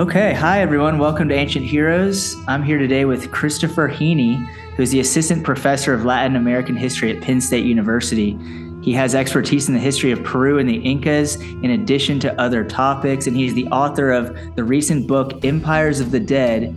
Okay, 0.00 0.32
hi 0.32 0.62
everyone. 0.62 0.96
Welcome 0.96 1.28
to 1.28 1.34
Ancient 1.34 1.66
Heroes. 1.66 2.34
I'm 2.48 2.62
here 2.62 2.78
today 2.78 3.04
with 3.04 3.30
Christopher 3.30 3.86
Heaney, 3.86 4.42
who's 4.74 4.90
the 4.90 5.00
assistant 5.00 5.44
professor 5.44 5.92
of 5.92 6.06
Latin 6.06 6.36
American 6.36 6.74
history 6.74 7.14
at 7.14 7.22
Penn 7.22 7.38
State 7.38 7.66
University. 7.66 8.38
He 8.80 8.94
has 8.94 9.14
expertise 9.14 9.68
in 9.68 9.74
the 9.74 9.80
history 9.80 10.10
of 10.10 10.24
Peru 10.24 10.58
and 10.58 10.66
the 10.66 10.78
Incas, 10.78 11.36
in 11.36 11.72
addition 11.72 12.18
to 12.20 12.40
other 12.40 12.64
topics, 12.64 13.26
and 13.26 13.36
he's 13.36 13.52
the 13.52 13.66
author 13.66 14.10
of 14.10 14.56
the 14.56 14.64
recent 14.64 15.06
book 15.06 15.44
Empires 15.44 16.00
of 16.00 16.12
the 16.12 16.20
Dead 16.20 16.74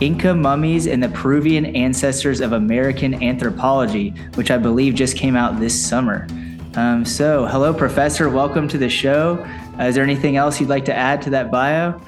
Inca 0.00 0.32
Mummies 0.32 0.86
and 0.86 1.02
the 1.02 1.08
Peruvian 1.08 1.66
Ancestors 1.66 2.40
of 2.40 2.52
American 2.52 3.24
Anthropology, 3.24 4.10
which 4.36 4.52
I 4.52 4.58
believe 4.58 4.94
just 4.94 5.16
came 5.16 5.34
out 5.34 5.58
this 5.58 5.74
summer. 5.74 6.28
Um, 6.76 7.04
so, 7.04 7.44
hello, 7.44 7.74
Professor. 7.74 8.28
Welcome 8.30 8.68
to 8.68 8.78
the 8.78 8.88
show. 8.88 9.44
Uh, 9.80 9.86
is 9.86 9.96
there 9.96 10.04
anything 10.04 10.36
else 10.36 10.60
you'd 10.60 10.68
like 10.68 10.84
to 10.84 10.94
add 10.94 11.20
to 11.22 11.30
that 11.30 11.50
bio? 11.50 12.00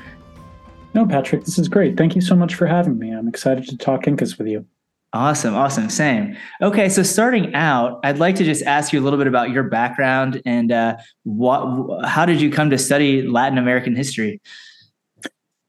No, 0.95 1.05
Patrick, 1.07 1.45
this 1.45 1.59
is 1.59 1.69
great. 1.69 1.97
Thank 1.97 2.15
you 2.15 2.21
so 2.21 2.37
much 2.37 2.55
for 2.55 2.67
having 2.67 2.99
me. 2.99 3.11
I'm 3.11 3.29
excited 3.29 3.67
to 3.69 3.77
talk 3.77 4.07
Incas 4.07 4.39
with 4.39 4.47
you. 4.47 4.65
Awesome, 5.13 5.55
awesome. 5.55 5.91
Same. 5.91 6.37
Okay, 6.61 6.89
so 6.89 7.03
starting 7.03 7.55
out, 7.55 8.01
I'd 8.03 8.19
like 8.19 8.35
to 8.37 8.45
just 8.45 8.63
ask 8.65 8.93
you 8.93 9.01
a 9.01 9.05
little 9.05 9.19
bit 9.19 9.29
about 9.29 9.51
your 9.51 9.63
background 9.65 10.43
and 10.45 10.73
uh, 10.73 10.97
what, 11.23 12.05
how 12.05 12.25
did 12.25 12.41
you 12.41 12.51
come 12.51 12.71
to 12.71 12.79
study 12.79 13.23
Latin 13.23 13.59
American 13.59 13.95
history? 13.95 14.41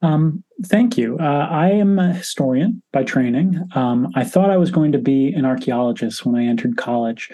Um, 0.01 0.43
thank 0.65 0.97
you. 0.97 1.17
Uh, 1.19 1.47
I 1.49 1.69
am 1.69 1.99
a 1.99 2.13
historian 2.13 2.81
by 2.91 3.03
training. 3.03 3.59
Um, 3.75 4.09
I 4.15 4.23
thought 4.23 4.49
I 4.49 4.57
was 4.57 4.71
going 4.71 4.91
to 4.93 4.99
be 4.99 5.33
an 5.33 5.45
archaeologist 5.45 6.25
when 6.25 6.35
I 6.35 6.45
entered 6.45 6.77
college. 6.77 7.31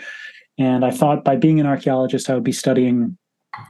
And 0.57 0.85
I 0.85 0.91
thought 0.91 1.23
by 1.23 1.35
being 1.35 1.59
an 1.59 1.65
archaeologist, 1.65 2.29
I 2.29 2.33
would 2.33 2.43
be 2.43 2.51
studying 2.51 3.17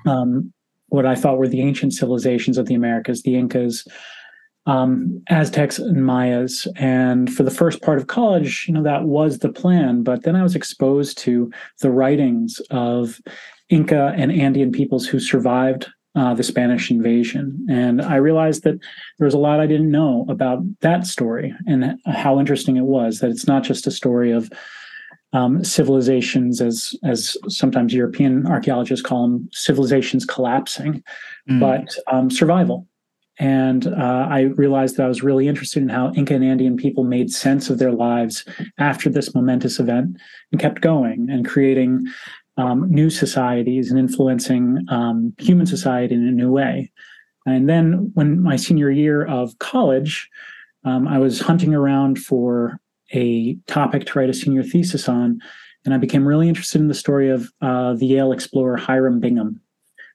um, 0.05 0.52
what 0.92 1.06
I 1.06 1.16
thought 1.16 1.38
were 1.38 1.47
the 1.47 1.61
ancient 1.61 1.94
civilizations 1.94 2.58
of 2.58 2.67
the 2.67 2.75
Americas, 2.75 3.23
the 3.23 3.36
Incas, 3.36 3.88
um, 4.66 5.23
Aztecs, 5.30 5.80
and 5.80 6.06
Mayas. 6.06 6.67
And 6.75 7.33
for 7.33 7.44
the 7.44 7.50
first 7.50 7.81
part 7.81 7.98
of 7.98 8.08
college, 8.08 8.66
you 8.67 8.73
know, 8.73 8.83
that 8.83 9.06
was 9.06 9.39
the 9.39 9.52
plan. 9.52 10.03
But 10.03 10.23
then 10.23 10.36
I 10.36 10.44
was 10.44 10.53
exposed 10.53 11.17
to 11.20 11.50
the 11.80 11.89
writings 11.89 12.61
of 12.70 13.22
Inca 13.70 14.14
and 14.17 14.33
Andean 14.33 14.73
peoples 14.73 15.08
who 15.08 15.22
survived 15.22 15.88
uh, 16.14 16.33
the 16.33 16.44
Spanish 16.44 16.92
invasion. 16.92 17.66
And 17.70 18.02
I 18.02 18.17
realized 18.17 18.64
that 18.64 18.78
there 19.17 19.26
was 19.26 19.33
a 19.33 19.39
lot 19.39 19.61
I 19.61 19.67
didn't 19.67 19.92
know 19.92 20.26
about 20.28 20.59
that 20.81 21.08
story 21.08 21.55
and 21.67 21.98
how 22.05 22.38
interesting 22.38 22.76
it 22.76 22.83
was 22.83 23.20
that 23.20 23.31
it's 23.31 23.48
not 23.48 23.64
just 23.64 23.88
a 23.88 23.92
story 23.92 24.31
of 24.31 24.52
um, 25.33 25.63
civilizations, 25.63 26.61
as 26.61 26.95
as 27.03 27.37
sometimes 27.47 27.93
European 27.93 28.45
archaeologists 28.47 29.05
call 29.05 29.23
them, 29.23 29.49
civilizations 29.51 30.25
collapsing, 30.25 31.03
mm. 31.49 31.59
but 31.59 31.95
um, 32.11 32.29
survival. 32.29 32.87
And 33.39 33.87
uh, 33.87 34.27
I 34.29 34.41
realized 34.55 34.97
that 34.97 35.05
I 35.05 35.07
was 35.07 35.23
really 35.23 35.47
interested 35.47 35.81
in 35.81 35.89
how 35.89 36.11
Inca 36.13 36.35
and 36.35 36.43
Andean 36.43 36.77
people 36.77 37.03
made 37.03 37.31
sense 37.31 37.69
of 37.69 37.79
their 37.79 37.91
lives 37.91 38.45
after 38.77 39.09
this 39.09 39.33
momentous 39.33 39.79
event 39.79 40.17
and 40.52 40.61
kept 40.61 40.81
going 40.81 41.29
and 41.29 41.47
creating 41.47 42.05
um, 42.57 42.91
new 42.91 43.09
societies 43.09 43.89
and 43.89 43.99
influencing 43.99 44.85
um, 44.89 45.33
human 45.37 45.65
society 45.65 46.13
in 46.13 46.27
a 46.27 46.31
new 46.31 46.52
way. 46.52 46.91
And 47.45 47.69
then, 47.69 48.11
when 48.13 48.43
my 48.43 48.57
senior 48.57 48.91
year 48.91 49.25
of 49.25 49.57
college, 49.59 50.29
um, 50.83 51.07
I 51.07 51.17
was 51.17 51.39
hunting 51.39 51.73
around 51.73 52.19
for 52.19 52.79
a 53.14 53.56
topic 53.67 54.05
to 54.05 54.20
write 54.20 54.30
a 54.30 54.33
senior 54.33 54.64
thesis 54.64 55.08
on. 55.10 55.39
And 55.86 55.94
I 55.94 55.98
became 55.98 56.27
really 56.27 56.48
interested 56.48 56.80
in 56.80 56.88
the 56.88 56.94
story 56.94 57.30
of 57.30 57.52
uh, 57.61 57.94
the 57.94 58.05
Yale 58.05 58.32
explorer 58.32 58.77
Hiram 58.77 59.20
Bingham, 59.20 59.60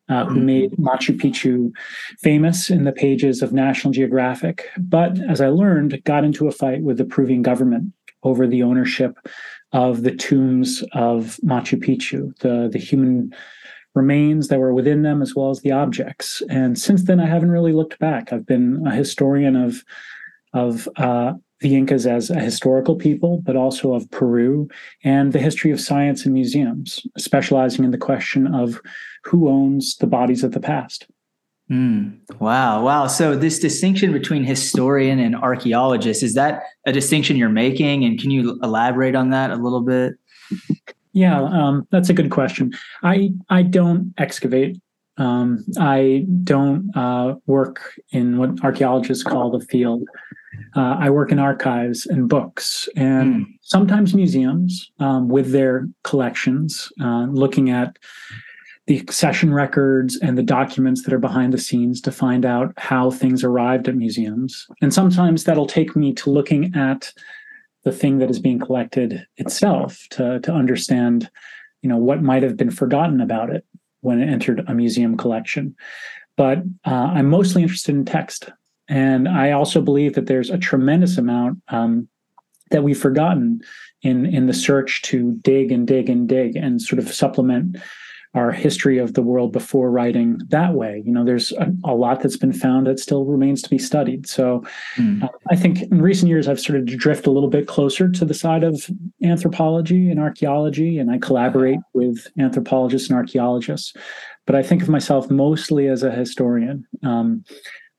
uh, 0.08 0.24
who 0.24 0.36
mm-hmm. 0.36 0.46
made 0.46 0.70
Machu 0.72 1.18
Picchu 1.18 1.72
famous 2.20 2.70
in 2.70 2.84
the 2.84 2.92
pages 2.92 3.42
of 3.42 3.52
National 3.52 3.92
Geographic, 3.92 4.68
but 4.78 5.18
as 5.28 5.40
I 5.40 5.48
learned, 5.48 6.02
got 6.04 6.24
into 6.24 6.46
a 6.46 6.52
fight 6.52 6.82
with 6.82 6.98
the 6.98 7.04
Peruvian 7.04 7.42
government 7.42 7.92
over 8.22 8.46
the 8.46 8.62
ownership 8.62 9.16
of 9.72 10.02
the 10.02 10.14
tombs 10.14 10.84
of 10.92 11.38
Machu 11.44 11.78
Picchu, 11.78 12.36
the, 12.38 12.68
the 12.70 12.78
human 12.78 13.34
remains 13.94 14.48
that 14.48 14.60
were 14.60 14.74
within 14.74 15.02
them, 15.02 15.22
as 15.22 15.34
well 15.34 15.50
as 15.50 15.60
the 15.60 15.72
objects. 15.72 16.42
And 16.48 16.78
since 16.78 17.04
then, 17.04 17.18
I 17.18 17.26
haven't 17.26 17.50
really 17.50 17.72
looked 17.72 17.98
back. 17.98 18.32
I've 18.32 18.46
been 18.46 18.86
a 18.86 18.94
historian 18.94 19.56
of 19.56 19.82
of 20.52 20.88
uh, 20.96 21.34
the 21.60 21.74
Incas 21.74 22.06
as 22.06 22.30
a 22.30 22.40
historical 22.40 22.96
people, 22.96 23.40
but 23.44 23.56
also 23.56 23.94
of 23.94 24.10
Peru 24.10 24.68
and 25.04 25.32
the 25.32 25.38
history 25.38 25.70
of 25.70 25.80
science 25.80 26.24
and 26.24 26.34
museums, 26.34 27.06
specializing 27.16 27.84
in 27.84 27.90
the 27.90 27.98
question 27.98 28.54
of 28.54 28.80
who 29.24 29.48
owns 29.48 29.96
the 29.96 30.06
bodies 30.06 30.44
of 30.44 30.52
the 30.52 30.60
past. 30.60 31.06
Mm, 31.70 32.18
wow, 32.38 32.84
wow. 32.84 33.08
So 33.08 33.34
this 33.34 33.58
distinction 33.58 34.12
between 34.12 34.44
historian 34.44 35.18
and 35.18 35.34
archaeologist, 35.34 36.22
is 36.22 36.34
that 36.34 36.62
a 36.86 36.92
distinction 36.92 37.36
you're 37.36 37.48
making? 37.48 38.04
And 38.04 38.20
can 38.20 38.30
you 38.30 38.58
elaborate 38.62 39.16
on 39.16 39.30
that 39.30 39.50
a 39.50 39.56
little 39.56 39.80
bit? 39.80 40.14
Yeah, 41.12 41.42
um, 41.42 41.88
that's 41.90 42.08
a 42.08 42.12
good 42.12 42.30
question. 42.30 42.72
I 43.02 43.30
I 43.48 43.62
don't 43.62 44.14
excavate. 44.18 44.78
Um, 45.16 45.64
I 45.78 46.26
don't 46.44 46.94
uh, 46.94 47.36
work 47.46 47.94
in 48.10 48.36
what 48.36 48.62
archaeologists 48.62 49.24
call 49.24 49.50
the 49.50 49.64
field. 49.64 50.06
Uh, 50.74 50.96
I 50.98 51.10
work 51.10 51.32
in 51.32 51.38
archives 51.38 52.06
and 52.06 52.28
books 52.28 52.88
and 52.96 53.46
mm. 53.46 53.58
sometimes 53.62 54.14
museums 54.14 54.90
um, 54.98 55.28
with 55.28 55.52
their 55.52 55.88
collections, 56.04 56.92
uh, 57.00 57.26
looking 57.30 57.70
at 57.70 57.96
the 58.86 58.98
accession 58.98 59.52
records 59.52 60.16
and 60.20 60.38
the 60.38 60.42
documents 60.42 61.02
that 61.02 61.12
are 61.12 61.18
behind 61.18 61.52
the 61.52 61.58
scenes 61.58 62.00
to 62.02 62.12
find 62.12 62.46
out 62.46 62.72
how 62.76 63.10
things 63.10 63.42
arrived 63.42 63.88
at 63.88 63.96
museums. 63.96 64.66
And 64.80 64.94
sometimes 64.94 65.44
that'll 65.44 65.66
take 65.66 65.96
me 65.96 66.12
to 66.14 66.30
looking 66.30 66.72
at 66.76 67.12
the 67.82 67.92
thing 67.92 68.18
that 68.18 68.30
is 68.30 68.38
being 68.38 68.58
collected 68.58 69.26
itself 69.36 70.06
to, 70.10 70.40
to 70.40 70.52
understand, 70.52 71.30
you 71.82 71.88
know, 71.88 71.96
what 71.96 72.22
might 72.22 72.42
have 72.42 72.56
been 72.56 72.70
forgotten 72.70 73.20
about 73.20 73.50
it 73.50 73.64
when 74.00 74.20
it 74.20 74.28
entered 74.28 74.64
a 74.68 74.74
museum 74.74 75.16
collection. 75.16 75.74
But 76.36 76.58
uh, 76.84 77.12
I'm 77.14 77.28
mostly 77.28 77.62
interested 77.62 77.94
in 77.94 78.04
text. 78.04 78.50
And 78.88 79.28
I 79.28 79.52
also 79.52 79.80
believe 79.80 80.14
that 80.14 80.26
there's 80.26 80.50
a 80.50 80.58
tremendous 80.58 81.18
amount 81.18 81.60
um, 81.68 82.08
that 82.70 82.82
we've 82.82 82.98
forgotten 82.98 83.60
in 84.02 84.26
in 84.26 84.46
the 84.46 84.54
search 84.54 85.02
to 85.02 85.32
dig 85.42 85.72
and 85.72 85.86
dig 85.86 86.08
and 86.08 86.28
dig 86.28 86.56
and 86.56 86.80
sort 86.80 86.98
of 86.98 87.12
supplement 87.12 87.76
our 88.36 88.52
history 88.52 88.98
of 88.98 89.14
the 89.14 89.22
world 89.22 89.50
before 89.50 89.90
writing 89.90 90.38
that 90.48 90.74
way. 90.74 91.02
You 91.06 91.10
know, 91.10 91.24
there's 91.24 91.52
a, 91.52 91.72
a 91.84 91.94
lot 91.94 92.20
that's 92.20 92.36
been 92.36 92.52
found 92.52 92.86
that 92.86 93.00
still 93.00 93.24
remains 93.24 93.62
to 93.62 93.70
be 93.70 93.78
studied. 93.78 94.28
So 94.28 94.62
mm. 94.96 95.22
uh, 95.22 95.28
I 95.50 95.56
think 95.56 95.82
in 95.82 96.02
recent 96.02 96.28
years, 96.28 96.46
I've 96.46 96.60
started 96.60 96.86
to 96.88 96.96
drift 96.96 97.26
a 97.26 97.30
little 97.30 97.48
bit 97.48 97.66
closer 97.66 98.10
to 98.10 98.24
the 98.26 98.34
side 98.34 98.62
of 98.62 98.90
anthropology 99.22 100.10
and 100.10 100.20
archaeology, 100.20 100.98
and 100.98 101.10
I 101.10 101.18
collaborate 101.18 101.78
with 101.94 102.26
anthropologists 102.38 103.08
and 103.08 103.16
archaeologists. 103.16 103.94
But 104.44 104.54
I 104.54 104.62
think 104.62 104.82
of 104.82 104.90
myself 104.90 105.30
mostly 105.30 105.88
as 105.88 106.02
a 106.02 106.10
historian. 106.10 106.86
Um, 107.02 107.42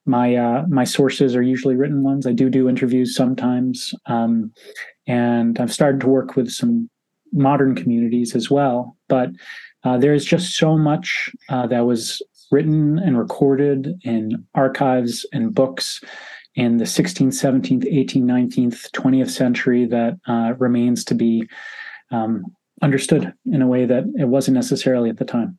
my 0.07 0.35
uh, 0.35 0.65
my 0.69 0.83
sources 0.83 1.35
are 1.35 1.41
usually 1.41 1.75
written 1.75 2.03
ones. 2.03 2.25
I 2.25 2.31
do 2.31 2.49
do 2.49 2.69
interviews 2.69 3.15
sometimes, 3.15 3.93
um, 4.05 4.51
and 5.05 5.59
I've 5.59 5.73
started 5.73 6.01
to 6.01 6.07
work 6.07 6.35
with 6.35 6.49
some 6.49 6.89
modern 7.33 7.75
communities 7.75 8.35
as 8.35 8.49
well. 8.49 8.97
But 9.09 9.29
uh, 9.83 9.97
there 9.97 10.13
is 10.13 10.25
just 10.25 10.55
so 10.55 10.77
much 10.77 11.31
uh, 11.49 11.67
that 11.67 11.85
was 11.85 12.21
written 12.51 12.99
and 12.99 13.17
recorded 13.17 13.99
in 14.03 14.45
archives 14.55 15.25
and 15.33 15.53
books 15.53 16.01
in 16.55 16.77
the 16.77 16.85
16th, 16.85 17.33
17th, 17.33 17.85
18th, 17.85 18.23
19th, 18.23 18.91
20th 18.91 19.29
century 19.29 19.85
that 19.85 20.17
uh, 20.27 20.53
remains 20.57 21.03
to 21.05 21.13
be 21.13 21.47
um, 22.11 22.43
understood 22.81 23.33
in 23.51 23.61
a 23.61 23.67
way 23.67 23.85
that 23.85 24.05
it 24.17 24.25
wasn't 24.25 24.55
necessarily 24.55 25.09
at 25.09 25.17
the 25.17 25.25
time. 25.25 25.57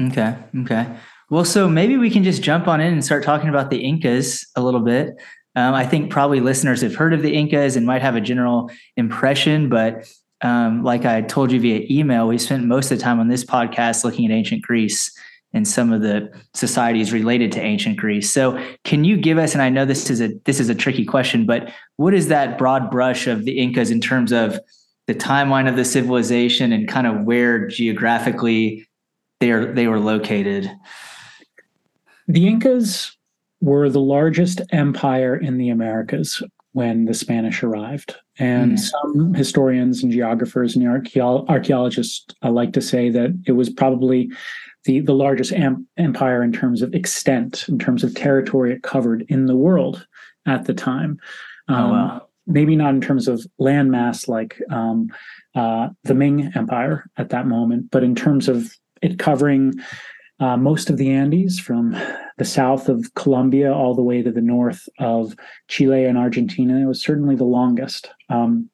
Okay. 0.00 0.36
Okay. 0.60 0.86
Well, 1.30 1.44
so 1.44 1.68
maybe 1.68 1.98
we 1.98 2.10
can 2.10 2.24
just 2.24 2.42
jump 2.42 2.68
on 2.68 2.80
in 2.80 2.92
and 2.92 3.04
start 3.04 3.22
talking 3.22 3.50
about 3.50 3.70
the 3.70 3.78
Incas 3.78 4.46
a 4.56 4.62
little 4.62 4.80
bit. 4.80 5.14
Um, 5.54 5.74
I 5.74 5.84
think 5.84 6.10
probably 6.10 6.40
listeners 6.40 6.80
have 6.80 6.94
heard 6.94 7.12
of 7.12 7.22
the 7.22 7.34
Incas 7.34 7.76
and 7.76 7.84
might 7.84 8.00
have 8.00 8.16
a 8.16 8.20
general 8.20 8.70
impression, 8.96 9.68
but 9.68 10.08
um, 10.40 10.82
like 10.84 11.04
I 11.04 11.20
told 11.22 11.52
you 11.52 11.60
via 11.60 11.84
email, 11.90 12.28
we 12.28 12.38
spent 12.38 12.64
most 12.64 12.90
of 12.90 12.98
the 12.98 13.04
time 13.04 13.20
on 13.20 13.28
this 13.28 13.44
podcast 13.44 14.04
looking 14.04 14.24
at 14.24 14.32
ancient 14.32 14.62
Greece 14.62 15.12
and 15.52 15.66
some 15.66 15.92
of 15.92 16.00
the 16.00 16.30
societies 16.54 17.12
related 17.12 17.52
to 17.52 17.60
ancient 17.60 17.96
Greece. 17.96 18.30
So, 18.30 18.62
can 18.84 19.04
you 19.04 19.16
give 19.16 19.38
us? 19.38 19.54
And 19.54 19.62
I 19.62 19.68
know 19.68 19.84
this 19.84 20.10
is 20.10 20.20
a 20.20 20.30
this 20.44 20.60
is 20.60 20.68
a 20.68 20.74
tricky 20.74 21.04
question, 21.04 21.44
but 21.44 21.72
what 21.96 22.14
is 22.14 22.28
that 22.28 22.58
broad 22.58 22.90
brush 22.90 23.26
of 23.26 23.44
the 23.44 23.58
Incas 23.58 23.90
in 23.90 24.00
terms 24.00 24.30
of 24.32 24.60
the 25.06 25.14
timeline 25.14 25.68
of 25.68 25.76
the 25.76 25.84
civilization 25.84 26.72
and 26.72 26.86
kind 26.86 27.06
of 27.06 27.24
where 27.24 27.66
geographically 27.66 28.86
they 29.40 29.50
are 29.50 29.72
they 29.72 29.88
were 29.88 30.00
located? 30.00 30.70
The 32.28 32.46
Incas 32.46 33.16
were 33.60 33.88
the 33.88 34.00
largest 34.00 34.60
empire 34.70 35.36
in 35.36 35.58
the 35.58 35.70
Americas 35.70 36.42
when 36.72 37.06
the 37.06 37.14
Spanish 37.14 37.62
arrived. 37.62 38.14
And 38.38 38.72
mm. 38.72 38.78
some 38.78 39.34
historians 39.34 40.02
and 40.02 40.12
geographers 40.12 40.76
and 40.76 40.86
archaeologists 40.86 42.26
like 42.42 42.72
to 42.74 42.80
say 42.80 43.10
that 43.10 43.36
it 43.46 43.52
was 43.52 43.70
probably 43.70 44.30
the 44.84 45.00
the 45.00 45.14
largest 45.14 45.52
am- 45.52 45.88
empire 45.96 46.42
in 46.42 46.52
terms 46.52 46.82
of 46.82 46.94
extent, 46.94 47.66
in 47.68 47.78
terms 47.78 48.04
of 48.04 48.14
territory 48.14 48.72
it 48.72 48.82
covered 48.82 49.24
in 49.28 49.46
the 49.46 49.56
world 49.56 50.06
at 50.46 50.66
the 50.66 50.74
time. 50.74 51.18
Um, 51.66 51.76
oh, 51.76 51.90
wow. 51.90 52.28
Maybe 52.46 52.76
not 52.76 52.94
in 52.94 53.00
terms 53.00 53.28
of 53.28 53.44
landmass 53.60 54.28
like 54.28 54.62
um, 54.70 55.08
uh, 55.54 55.88
the 56.04 56.14
Ming 56.14 56.50
Empire 56.54 57.04
at 57.16 57.30
that 57.30 57.46
moment, 57.46 57.90
but 57.90 58.04
in 58.04 58.14
terms 58.14 58.48
of 58.48 58.72
it 59.02 59.18
covering 59.18 59.74
uh, 60.40 60.56
most 60.56 60.90
of 60.90 60.96
the 60.96 61.10
Andes 61.10 61.58
from 61.58 61.96
the 62.38 62.44
south 62.44 62.88
of 62.88 63.12
Colombia 63.14 63.72
all 63.72 63.94
the 63.94 64.02
way 64.02 64.22
to 64.22 64.30
the 64.30 64.40
north 64.40 64.88
of 64.98 65.34
Chile 65.66 66.04
and 66.04 66.16
Argentina. 66.16 66.80
It 66.80 66.86
was 66.86 67.02
certainly 67.02 67.34
the 67.34 67.44
longest. 67.44 68.10
Um, 68.28 68.70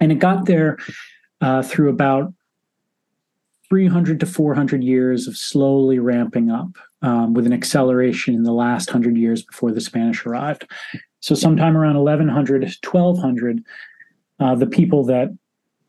and 0.00 0.10
it 0.10 0.18
got 0.18 0.46
there 0.46 0.78
uh, 1.40 1.62
through 1.62 1.90
about 1.90 2.32
300 3.68 4.20
to 4.20 4.26
400 4.26 4.82
years 4.82 5.26
of 5.26 5.36
slowly 5.36 5.98
ramping 5.98 6.50
up 6.50 6.76
um, 7.02 7.34
with 7.34 7.46
an 7.46 7.52
acceleration 7.52 8.34
in 8.34 8.42
the 8.42 8.52
last 8.52 8.88
100 8.88 9.16
years 9.16 9.42
before 9.42 9.72
the 9.72 9.80
Spanish 9.80 10.26
arrived. 10.26 10.66
So, 11.20 11.34
sometime 11.34 11.76
around 11.76 11.96
1100 11.96 12.62
1200, 12.82 13.64
uh, 14.40 14.54
the 14.56 14.66
people 14.66 15.04
that 15.04 15.30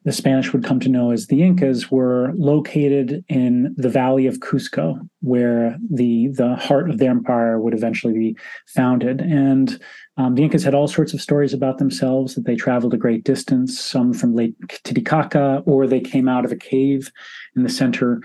the 0.05 0.11
Spanish 0.11 0.51
would 0.51 0.63
come 0.63 0.79
to 0.81 0.89
know 0.89 1.11
as 1.11 1.27
the 1.27 1.41
Incas 1.41 1.89
were 1.89 2.33
located 2.35 3.23
in 3.29 3.73
the 3.77 3.89
valley 3.89 4.27
of 4.27 4.39
Cusco, 4.39 4.99
where 5.21 5.77
the 5.89 6.27
the 6.29 6.55
heart 6.55 6.89
of 6.89 6.97
their 6.97 7.11
empire 7.11 7.59
would 7.59 7.73
eventually 7.73 8.13
be 8.13 8.37
founded. 8.67 9.21
And 9.21 9.79
um, 10.17 10.35
the 10.35 10.43
Incas 10.43 10.63
had 10.63 10.73
all 10.73 10.87
sorts 10.87 11.13
of 11.13 11.21
stories 11.21 11.53
about 11.53 11.77
themselves 11.77 12.35
that 12.35 12.45
they 12.45 12.55
traveled 12.55 12.93
a 12.93 12.97
great 12.97 13.23
distance, 13.23 13.79
some 13.79 14.13
from 14.13 14.35
Lake 14.35 14.53
Titicaca, 14.83 15.63
or 15.65 15.87
they 15.87 16.01
came 16.01 16.27
out 16.27 16.45
of 16.45 16.51
a 16.51 16.57
cave 16.57 17.11
in 17.55 17.63
the 17.63 17.69
center 17.69 18.21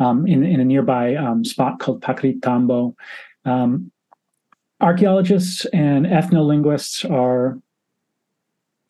um, 0.00 0.26
in, 0.26 0.44
in, 0.44 0.60
a 0.60 0.64
nearby 0.64 1.14
um, 1.14 1.44
spot 1.44 1.80
called 1.80 2.00
Pacritambo. 2.00 2.94
Um, 3.44 3.90
archaeologists 4.80 5.64
and 5.66 6.06
ethnolinguists 6.06 7.08
are 7.10 7.58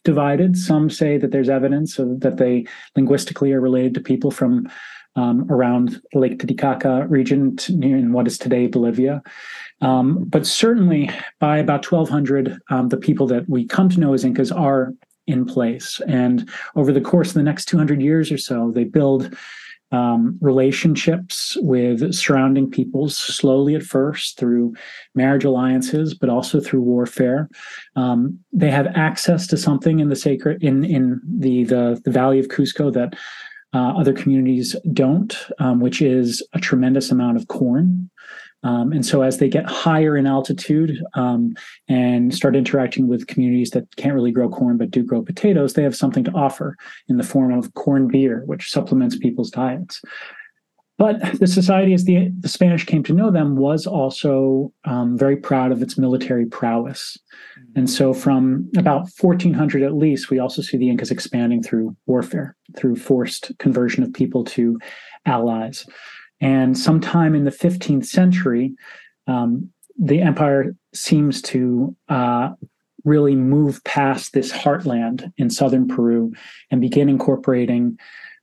divided. 0.04 0.56
Some 0.56 0.90
say 0.90 1.18
that 1.18 1.32
there's 1.32 1.48
evidence 1.48 1.98
of, 1.98 2.20
that 2.20 2.36
they 2.36 2.66
linguistically 2.96 3.52
are 3.52 3.60
related 3.60 3.94
to 3.94 4.00
people 4.00 4.30
from 4.30 4.68
um, 5.16 5.50
around 5.50 6.00
the 6.12 6.18
Lake 6.18 6.38
Titicaca 6.38 7.06
region 7.08 7.56
in 7.68 8.12
what 8.12 8.26
is 8.26 8.38
today 8.38 8.68
Bolivia. 8.68 9.22
Um, 9.80 10.24
but 10.24 10.46
certainly 10.46 11.10
by 11.40 11.58
about 11.58 11.90
1200, 11.90 12.58
um, 12.70 12.88
the 12.88 12.96
people 12.96 13.26
that 13.28 13.48
we 13.48 13.66
come 13.66 13.88
to 13.88 14.00
know 14.00 14.14
as 14.14 14.24
Incas 14.24 14.52
are 14.52 14.94
in 15.26 15.44
place. 15.44 16.00
And 16.06 16.48
over 16.76 16.92
the 16.92 17.00
course 17.00 17.28
of 17.28 17.34
the 17.34 17.42
next 17.42 17.66
200 17.66 18.00
years 18.00 18.30
or 18.30 18.38
so, 18.38 18.70
they 18.72 18.84
build 18.84 19.36
um, 19.90 20.36
relationships 20.40 21.56
with 21.60 22.14
surrounding 22.14 22.70
peoples 22.70 23.16
slowly 23.16 23.74
at 23.74 23.82
first 23.82 24.38
through 24.38 24.74
marriage 25.14 25.44
alliances, 25.44 26.14
but 26.14 26.28
also 26.28 26.60
through 26.60 26.82
warfare. 26.82 27.48
Um, 27.96 28.38
they 28.52 28.70
have 28.70 28.86
access 28.88 29.46
to 29.48 29.56
something 29.56 30.00
in 30.00 30.08
the 30.08 30.16
sacred 30.16 30.62
in 30.62 30.84
in 30.84 31.20
the 31.26 31.64
the, 31.64 32.00
the 32.04 32.10
Valley 32.10 32.38
of 32.38 32.48
Cusco 32.48 32.92
that 32.92 33.14
uh, 33.74 33.92
other 33.98 34.12
communities 34.12 34.74
don't, 34.92 35.36
um, 35.58 35.80
which 35.80 36.00
is 36.00 36.42
a 36.54 36.58
tremendous 36.58 37.10
amount 37.10 37.36
of 37.36 37.48
corn. 37.48 38.10
Um, 38.64 38.92
and 38.92 39.06
so, 39.06 39.22
as 39.22 39.38
they 39.38 39.48
get 39.48 39.66
higher 39.66 40.16
in 40.16 40.26
altitude 40.26 41.00
um, 41.14 41.54
and 41.88 42.34
start 42.34 42.56
interacting 42.56 43.06
with 43.06 43.28
communities 43.28 43.70
that 43.70 43.94
can't 43.96 44.14
really 44.14 44.32
grow 44.32 44.48
corn 44.48 44.76
but 44.76 44.90
do 44.90 45.02
grow 45.02 45.22
potatoes, 45.22 45.74
they 45.74 45.84
have 45.84 45.96
something 45.96 46.24
to 46.24 46.32
offer 46.32 46.76
in 47.08 47.18
the 47.18 47.22
form 47.24 47.52
of 47.52 47.74
corn 47.74 48.08
beer, 48.08 48.42
which 48.46 48.70
supplements 48.70 49.16
people's 49.16 49.50
diets. 49.50 50.02
But 50.98 51.38
the 51.38 51.46
society, 51.46 51.94
as 51.94 52.04
the, 52.04 52.30
the 52.40 52.48
Spanish 52.48 52.84
came 52.84 53.04
to 53.04 53.12
know 53.12 53.30
them, 53.30 53.54
was 53.54 53.86
also 53.86 54.72
um, 54.84 55.16
very 55.16 55.36
proud 55.36 55.70
of 55.70 55.80
its 55.80 55.96
military 55.96 56.44
prowess. 56.44 57.16
And 57.76 57.88
so, 57.88 58.12
from 58.12 58.68
about 58.76 59.08
1400 59.20 59.82
at 59.84 59.94
least, 59.94 60.30
we 60.30 60.40
also 60.40 60.60
see 60.60 60.76
the 60.76 60.90
Incas 60.90 61.12
expanding 61.12 61.62
through 61.62 61.96
warfare, 62.06 62.56
through 62.76 62.96
forced 62.96 63.52
conversion 63.58 64.02
of 64.02 64.12
people 64.12 64.42
to 64.44 64.78
allies. 65.24 65.86
And 66.40 66.78
sometime 66.78 67.34
in 67.34 67.44
the 67.44 67.50
15th 67.50 68.06
century, 68.06 68.74
um, 69.26 69.70
the 69.98 70.20
empire 70.20 70.76
seems 70.94 71.42
to 71.42 71.96
uh, 72.08 72.50
really 73.04 73.34
move 73.34 73.82
past 73.84 74.32
this 74.32 74.52
heartland 74.52 75.32
in 75.36 75.50
southern 75.50 75.88
Peru 75.88 76.32
and 76.70 76.80
begin 76.80 77.08
incorporating 77.08 77.98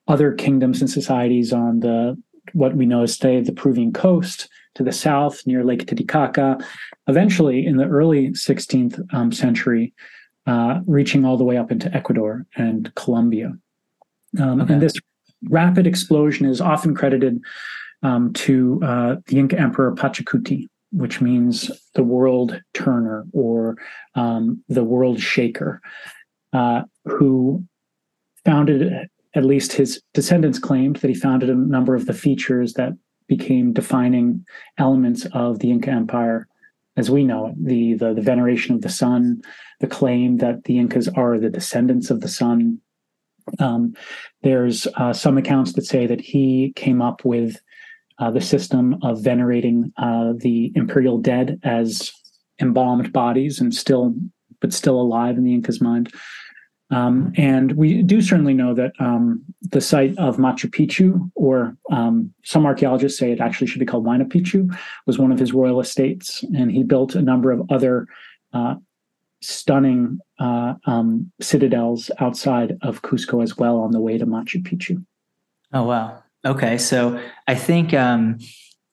other 0.07 0.33
kingdoms 0.33 0.81
and 0.81 0.89
societies 0.89 1.53
on 1.53 1.79
the 1.79 2.21
what 2.53 2.75
we 2.75 2.85
know 2.85 3.01
as 3.01 3.17
today 3.17 3.41
the 3.41 3.51
Peruvian 3.51 3.91
coast 3.91 4.47
to 4.75 4.83
the 4.83 4.91
south 4.91 5.41
near 5.47 5.63
Lake 5.63 5.87
Titicaca. 5.87 6.59
Eventually, 7.07 7.65
in 7.65 7.77
the 7.77 7.85
early 7.85 8.29
16th 8.31 9.01
um, 9.13 9.31
century, 9.31 9.93
uh, 10.45 10.81
reaching 10.85 11.25
all 11.25 11.37
the 11.37 11.43
way 11.43 11.57
up 11.57 11.71
into 11.71 11.93
Ecuador 11.95 12.45
and 12.55 12.93
Colombia. 12.95 13.53
Um, 14.39 14.61
okay. 14.61 14.73
And 14.73 14.81
this 14.81 14.93
rapid 15.49 15.87
explosion 15.87 16.45
is 16.45 16.61
often 16.61 16.93
credited 16.93 17.41
um, 18.05 18.31
to 18.33 18.79
uh, 18.83 19.15
the 19.25 19.39
Inca 19.39 19.59
Emperor 19.59 19.95
Pachacuti, 19.95 20.67
which 20.91 21.21
means 21.21 21.71
the 21.95 22.03
world 22.03 22.61
turner 22.75 23.25
or 23.33 23.77
um, 24.13 24.63
the 24.69 24.83
world 24.83 25.19
shaker, 25.19 25.81
uh, 26.53 26.83
who 27.05 27.65
founded, 28.45 28.93
at 29.33 29.43
least 29.43 29.73
his 29.73 29.99
descendants 30.13 30.59
claimed, 30.59 30.97
that 30.97 31.07
he 31.07 31.15
founded 31.15 31.49
a 31.49 31.55
number 31.55 31.95
of 31.95 32.05
the 32.05 32.13
features 32.13 32.73
that 32.73 32.93
became 33.27 33.73
defining 33.73 34.45
elements 34.77 35.25
of 35.33 35.57
the 35.57 35.71
Inca 35.71 35.89
Empire 35.89 36.47
as 36.97 37.09
we 37.09 37.23
know 37.23 37.47
it 37.47 37.55
the, 37.57 37.95
the, 37.95 38.13
the 38.13 38.21
veneration 38.21 38.75
of 38.75 38.81
the 38.81 38.89
sun, 38.89 39.41
the 39.79 39.87
claim 39.87 40.37
that 40.37 40.63
the 40.65 40.77
Incas 40.77 41.07
are 41.09 41.39
the 41.39 41.49
descendants 41.49 42.09
of 42.11 42.21
the 42.21 42.27
sun. 42.27 42.79
Um, 43.59 43.95
there's 44.43 44.87
uh, 44.95 45.11
some 45.11 45.37
accounts 45.37 45.73
that 45.73 45.85
say 45.85 46.05
that 46.05 46.21
he 46.21 46.71
came 46.75 47.01
up 47.01 47.25
with 47.25 47.59
uh, 48.19 48.31
the 48.31 48.41
system 48.41 48.97
of 49.01 49.21
venerating 49.21 49.91
uh, 49.97 50.33
the 50.37 50.71
imperial 50.75 51.17
dead 51.17 51.59
as 51.63 52.11
embalmed 52.61 53.11
bodies 53.11 53.59
and 53.59 53.73
still, 53.73 54.15
but 54.61 54.73
still 54.73 54.99
alive 54.99 55.37
in 55.37 55.43
the 55.43 55.53
Inca's 55.53 55.81
mind. 55.81 56.13
Um, 56.91 57.33
and 57.35 57.71
we 57.73 58.03
do 58.03 58.21
certainly 58.21 58.53
know 58.53 58.73
that 58.75 58.93
um, 58.99 59.43
the 59.61 59.81
site 59.81 60.17
of 60.17 60.37
Machu 60.37 60.69
Picchu, 60.69 61.31
or 61.33 61.75
um, 61.91 62.31
some 62.43 62.65
archaeologists 62.65 63.17
say 63.17 63.31
it 63.31 63.41
actually 63.41 63.67
should 63.67 63.79
be 63.79 63.85
called 63.85 64.05
Huayna 64.05 64.31
Picchu, 64.31 64.75
was 65.07 65.17
one 65.17 65.31
of 65.31 65.39
his 65.39 65.51
royal 65.51 65.79
estates, 65.79 66.43
and 66.55 66.71
he 66.71 66.83
built 66.83 67.15
a 67.15 67.21
number 67.21 67.51
of 67.51 67.69
other 67.71 68.07
uh, 68.53 68.75
stunning 69.41 70.19
uh, 70.39 70.75
um, 70.85 71.31
citadels 71.41 72.11
outside 72.19 72.77
of 72.83 73.01
Cusco 73.01 73.41
as 73.41 73.57
well 73.57 73.77
on 73.77 73.91
the 73.91 73.99
way 73.99 74.17
to 74.17 74.25
Machu 74.25 74.61
Picchu. 74.61 75.03
Oh 75.73 75.83
wow! 75.83 76.23
Okay, 76.45 76.77
so 76.77 77.19
I 77.47 77.55
think 77.55 77.93
um, 77.93 78.37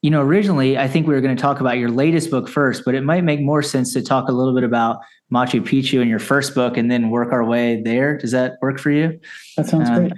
you 0.01 0.11
know 0.11 0.23
originally 0.23 0.79
I 0.79 0.89
think 0.89 1.07
we 1.07 1.15
were 1.15 1.21
going 1.21 1.37
to 1.37 1.41
talk 1.41 1.61
about 1.61 1.79
your 1.79 1.91
latest 1.91 2.31
book 2.31 2.49
first, 2.49 2.85
but 2.85 2.95
it 2.95 3.03
might 3.03 3.25
make 3.25 3.41
more 3.41 3.63
sense 3.63 3.93
to 3.93 4.03
talk 4.03 4.29
a 4.29 4.33
little 4.33 4.55
bit 4.55 4.65
about 4.65 4.99
Machu 5.33 5.61
Picchu 5.61 6.01
in 6.01 6.09
your 6.09 6.19
first 6.19 6.55
book 6.55 6.77
and 6.77 6.91
then 6.91 7.11
work 7.11 7.33
our 7.33 7.45
way 7.45 7.83
there. 7.83 8.17
Does 8.17 8.31
that 8.33 8.55
work 8.63 8.79
for 8.79 8.91
you? 8.91 9.19
That 9.57 9.67
sounds 9.67 9.89
um, 9.89 10.09
great. 10.09 10.13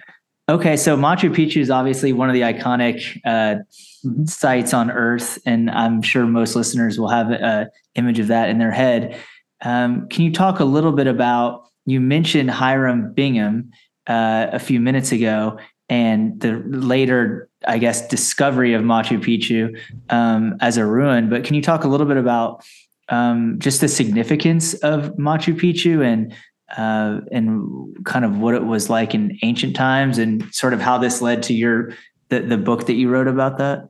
Okay, 0.48 0.76
so 0.76 0.96
Machu 0.96 1.34
Picchu 1.34 1.60
is 1.62 1.70
obviously 1.70 2.12
one 2.12 2.28
of 2.28 2.34
the 2.34 2.42
iconic 2.42 3.18
uh, 3.24 3.62
mm-hmm. 4.04 4.26
sites 4.26 4.74
on 4.74 4.90
Earth, 4.90 5.38
and 5.46 5.70
I'm 5.70 6.02
sure 6.02 6.26
most 6.26 6.54
listeners 6.54 6.98
will 6.98 7.08
have 7.08 7.30
an 7.30 7.70
image 7.94 8.18
of 8.18 8.26
that 8.26 8.50
in 8.50 8.58
their 8.58 8.70
head. 8.70 9.18
Um, 9.62 10.06
can 10.08 10.22
you 10.22 10.32
talk 10.32 10.60
a 10.60 10.64
little 10.64 10.92
bit 10.92 11.06
about? 11.06 11.62
You 11.86 12.00
mentioned 12.00 12.50
Hiram 12.50 13.14
Bingham 13.14 13.70
uh, 14.06 14.48
a 14.52 14.58
few 14.58 14.80
minutes 14.80 15.12
ago, 15.12 15.58
and 15.88 16.40
the 16.40 16.62
later, 16.66 17.48
I 17.66 17.78
guess, 17.78 18.06
discovery 18.08 18.74
of 18.74 18.82
Machu 18.82 19.18
Picchu 19.18 19.78
um, 20.10 20.56
as 20.60 20.76
a 20.76 20.86
ruin. 20.86 21.28
But 21.28 21.44
can 21.44 21.54
you 21.54 21.62
talk 21.62 21.84
a 21.84 21.88
little 21.88 22.06
bit 22.06 22.16
about 22.16 22.64
um, 23.08 23.58
just 23.58 23.80
the 23.80 23.88
significance 23.88 24.74
of 24.74 25.14
Machu 25.16 25.54
Picchu 25.54 26.04
and 26.04 26.34
uh, 26.76 27.20
and 27.30 27.94
kind 28.04 28.24
of 28.24 28.38
what 28.38 28.54
it 28.54 28.64
was 28.64 28.88
like 28.88 29.14
in 29.14 29.38
ancient 29.42 29.76
times, 29.76 30.18
and 30.18 30.42
sort 30.54 30.72
of 30.72 30.80
how 30.80 30.98
this 30.98 31.20
led 31.20 31.42
to 31.44 31.54
your 31.54 31.92
the, 32.30 32.40
the 32.40 32.56
book 32.56 32.86
that 32.86 32.94
you 32.94 33.08
wrote 33.08 33.28
about 33.28 33.58
that? 33.58 33.88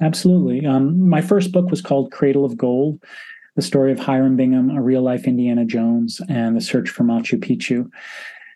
Absolutely. 0.00 0.66
Um, 0.66 1.08
my 1.08 1.20
first 1.20 1.52
book 1.52 1.70
was 1.70 1.80
called 1.80 2.10
Cradle 2.10 2.44
of 2.44 2.56
Gold 2.56 3.00
the 3.56 3.62
story 3.62 3.92
of 3.92 3.98
Hiram 3.98 4.36
Bingham, 4.36 4.70
a 4.70 4.80
real 4.80 5.02
life 5.02 5.26
Indiana 5.26 5.64
Jones, 5.64 6.20
and 6.28 6.56
the 6.56 6.60
search 6.60 6.88
for 6.88 7.04
Machu 7.04 7.38
Picchu. 7.38 7.90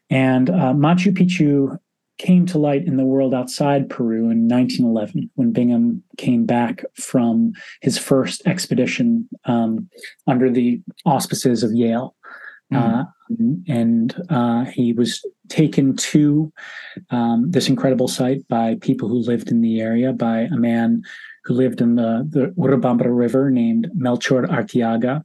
And 0.08 0.48
uh, 0.48 0.72
Machu 0.72 1.12
Picchu 1.12 1.78
came 2.18 2.46
to 2.46 2.58
light 2.58 2.86
in 2.86 2.96
the 2.96 3.04
world 3.04 3.34
outside 3.34 3.90
Peru 3.90 4.30
in 4.30 4.48
1911 4.48 5.30
when 5.34 5.52
Bingham 5.52 6.02
came 6.16 6.46
back 6.46 6.84
from 6.94 7.52
his 7.82 7.98
first 7.98 8.46
expedition 8.46 9.28
um, 9.44 9.88
under 10.26 10.50
the 10.50 10.80
auspices 11.04 11.62
of 11.62 11.72
Yale. 11.72 12.14
Uh, 12.74 13.04
and 13.68 14.14
uh, 14.28 14.64
he 14.64 14.92
was 14.92 15.24
taken 15.48 15.94
to 15.96 16.52
um, 17.10 17.50
this 17.50 17.68
incredible 17.68 18.08
site 18.08 18.46
by 18.48 18.76
people 18.80 19.08
who 19.08 19.18
lived 19.18 19.50
in 19.50 19.60
the 19.60 19.80
area, 19.80 20.12
by 20.12 20.40
a 20.40 20.56
man 20.56 21.02
who 21.44 21.54
lived 21.54 21.80
in 21.80 21.94
the, 21.94 22.26
the 22.28 22.46
Urubamba 22.58 23.06
River 23.06 23.50
named 23.50 23.88
Melchor 23.96 24.48
Arteaga. 24.48 25.22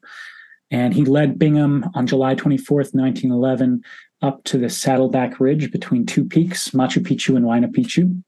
And 0.70 0.94
he 0.94 1.04
led 1.04 1.40
Bingham 1.40 1.90
on 1.96 2.08
July 2.08 2.36
24th, 2.36 2.94
1911, 2.94 3.82
up 4.22 4.44
to 4.46 4.58
the 4.58 4.70
Saddleback 4.70 5.40
Ridge 5.40 5.72
between 5.72 6.06
two 6.06 6.24
peaks, 6.24 6.70
Machu 6.72 7.01
Picchu 7.01 7.36
and 7.36 7.46
Huayna 7.46 7.74
Picchu, 7.74 8.24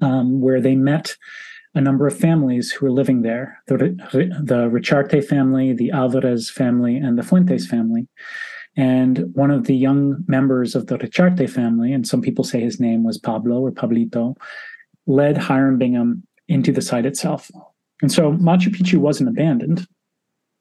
um, 0.00 0.40
where 0.40 0.60
they 0.60 0.76
met 0.76 1.16
a 1.74 1.80
number 1.80 2.06
of 2.06 2.16
families 2.16 2.70
who 2.70 2.86
were 2.86 2.92
living 2.92 3.22
there 3.22 3.62
the, 3.66 3.76
the 3.76 4.68
Richarte 4.70 5.24
family, 5.24 5.72
the 5.72 5.90
Alvarez 5.90 6.48
family, 6.48 6.96
and 6.96 7.18
the 7.18 7.22
Fuentes 7.22 7.66
family. 7.66 8.08
And 8.76 9.34
one 9.34 9.50
of 9.50 9.66
the 9.66 9.76
young 9.76 10.24
members 10.26 10.74
of 10.74 10.86
the 10.86 10.98
Richarte 10.98 11.48
family, 11.48 11.92
and 11.92 12.06
some 12.06 12.20
people 12.20 12.44
say 12.44 12.60
his 12.60 12.78
name 12.78 13.04
was 13.04 13.18
Pablo 13.18 13.60
or 13.60 13.72
Pablito, 13.72 14.36
led 15.06 15.38
Hiram 15.38 15.78
Bingham 15.78 16.22
into 16.48 16.72
the 16.72 16.82
site 16.82 17.06
itself. 17.06 17.50
And 18.02 18.12
so 18.12 18.32
Machu 18.32 18.68
Picchu 18.68 18.96
wasn't 18.96 19.30
abandoned. 19.30 19.86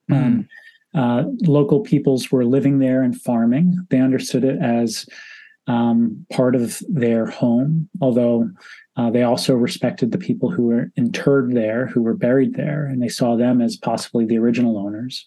Mm. 0.10 0.16
Um, 0.16 0.48
uh, 0.96 1.26
local 1.42 1.82
peoples 1.82 2.32
were 2.32 2.46
living 2.46 2.80
there 2.80 3.02
and 3.02 3.20
farming. 3.20 3.76
They 3.90 4.00
understood 4.00 4.44
it 4.44 4.58
as 4.62 5.06
um, 5.68 6.26
part 6.32 6.56
of 6.56 6.82
their 6.88 7.26
home, 7.26 7.90
although 8.02 8.50
uh, 8.98 9.10
they 9.10 9.24
also 9.24 9.56
respected 9.56 10.12
the 10.12 10.18
people 10.18 10.50
who 10.50 10.68
were 10.68 10.92
interred 10.96 11.54
there, 11.54 11.88
who 11.88 12.02
were 12.02 12.14
buried 12.14 12.56
there, 12.56 12.86
and 12.86 13.02
they 13.02 13.10
saw 13.10 13.36
them 13.36 13.62
as 13.62 13.76
possibly 13.76 14.26
the 14.26 14.38
original 14.38 14.78
owners. 14.78 15.26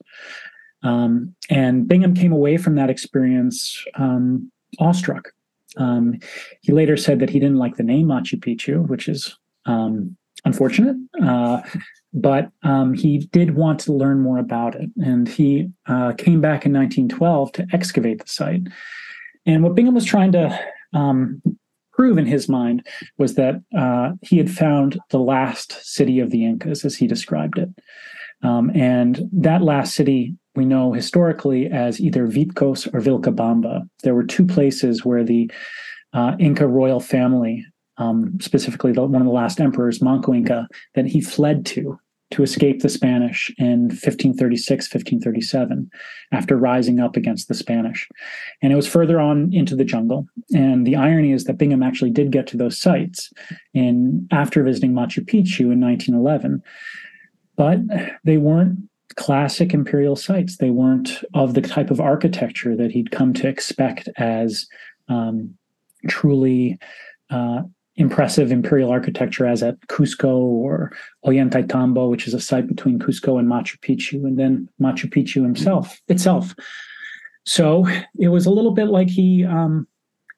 Um, 0.82 1.34
and 1.50 1.86
Bingham 1.86 2.14
came 2.14 2.32
away 2.32 2.56
from 2.56 2.76
that 2.76 2.88
experience 2.88 3.84
um, 3.96 4.50
awestruck. 4.78 5.32
Um, 5.76 6.18
he 6.62 6.72
later 6.72 6.96
said 6.96 7.18
that 7.18 7.30
he 7.30 7.40
didn't 7.40 7.58
like 7.58 7.76
the 7.76 7.82
name 7.82 8.06
Machu 8.06 8.38
Picchu, 8.38 8.86
which 8.88 9.08
is 9.08 9.36
um, 9.66 10.16
unfortunate. 10.44 10.96
Uh, 11.22 11.60
but 12.12 12.50
um, 12.62 12.94
he 12.94 13.18
did 13.32 13.54
want 13.54 13.80
to 13.80 13.92
learn 13.92 14.20
more 14.20 14.38
about 14.38 14.74
it. 14.74 14.90
And 14.96 15.28
he 15.28 15.70
uh, 15.86 16.12
came 16.12 16.40
back 16.40 16.64
in 16.64 16.72
1912 16.72 17.52
to 17.52 17.66
excavate 17.72 18.20
the 18.20 18.28
site. 18.28 18.62
And 19.46 19.62
what 19.62 19.74
Bingham 19.74 19.94
was 19.94 20.04
trying 20.04 20.32
to 20.32 20.58
um, 20.94 21.42
prove 21.92 22.18
in 22.18 22.26
his 22.26 22.48
mind 22.48 22.86
was 23.18 23.34
that 23.34 23.62
uh, 23.76 24.12
he 24.22 24.38
had 24.38 24.50
found 24.50 24.98
the 25.10 25.18
last 25.18 25.72
city 25.82 26.20
of 26.20 26.30
the 26.30 26.44
Incas, 26.44 26.84
as 26.84 26.96
he 26.96 27.06
described 27.06 27.58
it. 27.58 27.68
Um, 28.42 28.70
and 28.74 29.28
that 29.32 29.62
last 29.62 29.94
city 29.94 30.36
we 30.58 30.64
know 30.64 30.92
historically 30.92 31.68
as 31.68 32.00
either 32.00 32.26
Vitcos 32.26 32.92
or 32.92 33.00
Vilcabamba. 33.00 33.88
There 34.02 34.14
were 34.14 34.24
two 34.24 34.44
places 34.44 35.04
where 35.04 35.22
the 35.22 35.50
uh, 36.12 36.34
Inca 36.40 36.66
royal 36.66 36.98
family, 36.98 37.64
um, 37.98 38.38
specifically 38.40 38.92
the, 38.92 39.02
one 39.02 39.20
of 39.20 39.26
the 39.26 39.32
last 39.32 39.60
emperors, 39.60 40.02
Manco 40.02 40.32
Inca, 40.32 40.66
that 40.94 41.06
he 41.06 41.20
fled 41.20 41.66
to 41.66 41.98
to 42.30 42.42
escape 42.42 42.82
the 42.82 42.90
Spanish 42.90 43.50
in 43.56 43.84
1536, 43.84 44.84
1537, 44.84 45.90
after 46.30 46.58
rising 46.58 47.00
up 47.00 47.16
against 47.16 47.48
the 47.48 47.54
Spanish. 47.54 48.06
And 48.60 48.70
it 48.70 48.76
was 48.76 48.86
further 48.86 49.18
on 49.18 49.50
into 49.54 49.74
the 49.74 49.84
jungle. 49.84 50.26
And 50.54 50.86
the 50.86 50.94
irony 50.94 51.32
is 51.32 51.44
that 51.44 51.56
Bingham 51.56 51.82
actually 51.82 52.10
did 52.10 52.30
get 52.30 52.46
to 52.48 52.58
those 52.58 52.78
sites 52.78 53.32
in 53.72 54.28
after 54.30 54.62
visiting 54.62 54.92
Machu 54.92 55.24
Picchu 55.24 55.72
in 55.72 55.80
1911 55.80 56.62
but 57.58 57.80
they 58.24 58.38
weren't 58.38 58.78
classic 59.16 59.74
imperial 59.74 60.16
sites. 60.16 60.56
They 60.56 60.70
weren't 60.70 61.22
of 61.34 61.54
the 61.54 61.60
type 61.60 61.90
of 61.90 62.00
architecture 62.00 62.76
that 62.76 62.92
he'd 62.92 63.10
come 63.10 63.34
to 63.34 63.48
expect 63.48 64.08
as 64.16 64.66
um, 65.08 65.54
truly 66.06 66.78
uh, 67.28 67.62
impressive 67.98 68.52
imperial 68.52 68.90
architecture, 68.90 69.44
as 69.44 69.62
at 69.62 69.78
Cusco 69.88 70.36
or 70.36 70.92
Ollantaytambo, 71.26 72.08
which 72.08 72.26
is 72.26 72.34
a 72.34 72.40
site 72.40 72.66
between 72.66 72.98
Cusco 72.98 73.38
and 73.38 73.48
Machu 73.48 73.78
Picchu, 73.80 74.24
and 74.24 74.38
then 74.38 74.68
Machu 74.80 75.12
Picchu 75.12 75.42
himself 75.42 76.00
itself. 76.08 76.54
So 77.44 77.86
it 78.18 78.28
was 78.28 78.46
a 78.46 78.50
little 78.50 78.72
bit 78.72 78.88
like 78.88 79.08
he 79.08 79.44
um, 79.44 79.86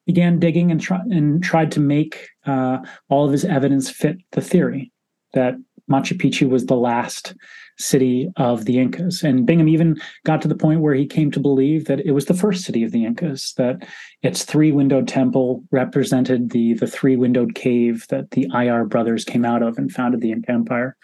began 0.06 0.38
digging 0.38 0.70
and, 0.70 0.80
try- 0.80 1.04
and 1.10 1.42
tried 1.42 1.70
to 1.72 1.80
make 1.80 2.28
uh, 2.46 2.78
all 3.08 3.26
of 3.26 3.32
his 3.32 3.44
evidence 3.44 3.90
fit 3.90 4.16
the 4.32 4.40
theory 4.40 4.90
that 5.34 5.54
Machu 5.90 6.16
Picchu 6.16 6.48
was 6.48 6.66
the 6.66 6.76
last 6.76 7.34
city 7.80 8.30
of 8.36 8.64
the 8.66 8.78
Incas. 8.78 9.22
And 9.22 9.46
Bingham 9.46 9.68
even 9.68 10.00
got 10.24 10.42
to 10.42 10.48
the 10.48 10.54
point 10.54 10.80
where 10.80 10.94
he 10.94 11.06
came 11.06 11.30
to 11.32 11.40
believe 11.40 11.86
that 11.86 12.00
it 12.00 12.12
was 12.12 12.26
the 12.26 12.34
first 12.34 12.64
city 12.64 12.82
of 12.82 12.92
the 12.92 13.04
Incas, 13.04 13.54
that 13.56 13.86
its 14.22 14.44
three 14.44 14.70
windowed 14.70 15.08
temple 15.08 15.64
represented 15.70 16.50
the, 16.50 16.74
the 16.74 16.86
three 16.86 17.16
windowed 17.16 17.54
cave 17.54 18.06
that 18.08 18.30
the 18.32 18.46
Ayar 18.52 18.88
brothers 18.88 19.24
came 19.24 19.44
out 19.44 19.62
of 19.62 19.78
and 19.78 19.90
founded 19.90 20.20
the 20.20 20.32
Inca 20.32 20.52
Empire. 20.52 20.96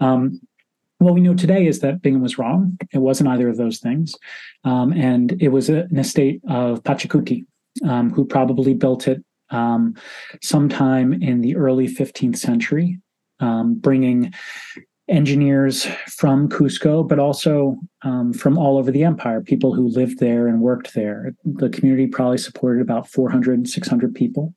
Um, 0.00 0.40
what 0.98 1.14
we 1.14 1.20
know 1.20 1.34
today 1.34 1.66
is 1.66 1.80
that 1.80 2.00
Bingham 2.00 2.22
was 2.22 2.38
wrong. 2.38 2.78
It 2.92 2.98
wasn't 2.98 3.28
either 3.28 3.48
of 3.48 3.58
those 3.58 3.78
things. 3.78 4.16
Um, 4.64 4.92
and 4.92 5.36
it 5.42 5.48
was 5.48 5.68
a, 5.68 5.80
an 5.90 5.98
estate 5.98 6.40
of 6.48 6.82
Pachacuti, 6.82 7.44
um, 7.86 8.10
who 8.10 8.24
probably 8.24 8.72
built 8.72 9.06
it 9.06 9.22
um, 9.50 9.94
sometime 10.42 11.12
in 11.12 11.42
the 11.42 11.56
early 11.56 11.86
15th 11.86 12.38
century 12.38 12.98
um, 13.40 13.74
bringing 13.74 14.32
engineers 15.08 15.86
from 16.08 16.48
Cusco, 16.48 17.06
but 17.06 17.18
also 17.18 17.76
um, 18.02 18.32
from 18.32 18.58
all 18.58 18.76
over 18.76 18.90
the 18.90 19.04
empire, 19.04 19.40
people 19.40 19.72
who 19.72 19.88
lived 19.88 20.18
there 20.18 20.48
and 20.48 20.60
worked 20.60 20.94
there. 20.94 21.32
The 21.44 21.68
community 21.68 22.06
probably 22.06 22.38
supported 22.38 22.82
about 22.82 23.08
400, 23.08 23.68
600 23.68 24.14
people 24.14 24.54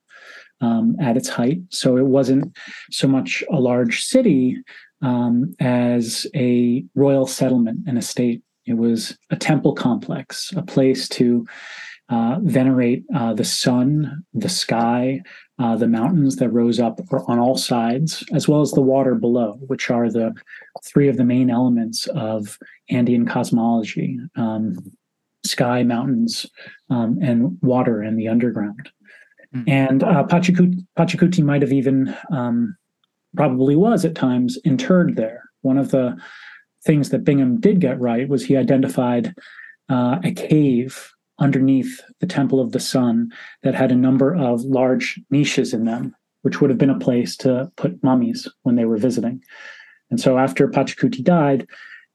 um, 0.61 0.95
at 0.99 1.17
its 1.17 1.29
height. 1.29 1.61
So 1.69 1.97
it 1.97 2.05
wasn't 2.05 2.57
so 2.91 3.07
much 3.07 3.43
a 3.51 3.59
large 3.59 4.03
city 4.03 4.57
um, 5.01 5.53
as 5.59 6.27
a 6.35 6.83
royal 6.95 7.27
settlement 7.27 7.81
and 7.87 7.97
a 7.97 8.01
state. 8.01 8.41
It 8.65 8.73
was 8.77 9.17
a 9.29 9.35
temple 9.35 9.73
complex, 9.73 10.51
a 10.55 10.61
place 10.61 11.07
to 11.09 11.45
uh, 12.09 12.39
venerate 12.41 13.03
uh, 13.15 13.33
the 13.33 13.45
sun, 13.45 14.23
the 14.33 14.49
sky, 14.49 15.21
uh, 15.59 15.75
the 15.75 15.87
mountains 15.87 16.37
that 16.37 16.49
rose 16.49 16.79
up 16.79 16.99
on 17.27 17.37
all 17.37 17.57
sides, 17.57 18.23
as 18.33 18.47
well 18.47 18.61
as 18.61 18.71
the 18.71 18.81
water 18.81 19.13
below, 19.13 19.59
which 19.67 19.89
are 19.89 20.09
the 20.09 20.33
three 20.83 21.09
of 21.09 21.17
the 21.17 21.25
main 21.25 21.49
elements 21.49 22.07
of 22.07 22.57
Andean 22.89 23.25
cosmology 23.25 24.19
um, 24.35 24.77
sky, 25.45 25.83
mountains, 25.83 26.45
um, 26.89 27.17
and 27.21 27.57
water 27.61 28.01
and 28.01 28.17
the 28.17 28.27
underground. 28.27 28.89
Mm-hmm. 29.53 29.69
And 29.69 30.03
uh, 30.03 30.23
Pachacuti, 30.25 30.85
Pachacuti 30.97 31.43
might 31.43 31.61
have 31.61 31.73
even, 31.73 32.15
um, 32.31 32.77
probably 33.35 33.75
was 33.75 34.05
at 34.05 34.15
times, 34.15 34.57
interred 34.63 35.15
there. 35.15 35.43
One 35.61 35.77
of 35.77 35.91
the 35.91 36.17
things 36.85 37.09
that 37.09 37.23
Bingham 37.23 37.59
did 37.59 37.79
get 37.79 37.99
right 37.99 38.29
was 38.29 38.45
he 38.45 38.55
identified 38.55 39.33
uh, 39.89 40.19
a 40.23 40.31
cave 40.31 41.11
underneath 41.39 42.01
the 42.19 42.27
Temple 42.27 42.59
of 42.59 42.71
the 42.71 42.79
Sun 42.79 43.31
that 43.63 43.75
had 43.75 43.91
a 43.91 43.95
number 43.95 44.35
of 44.35 44.61
large 44.61 45.19
niches 45.29 45.73
in 45.73 45.85
them, 45.85 46.15
which 46.41 46.61
would 46.61 46.69
have 46.69 46.79
been 46.79 46.89
a 46.89 46.99
place 46.99 47.35
to 47.37 47.71
put 47.75 48.03
mummies 48.03 48.47
when 48.63 48.75
they 48.75 48.85
were 48.85 48.97
visiting. 48.97 49.41
And 50.09 50.19
so 50.19 50.37
after 50.37 50.67
Pachacuti 50.67 51.23
died, 51.23 51.67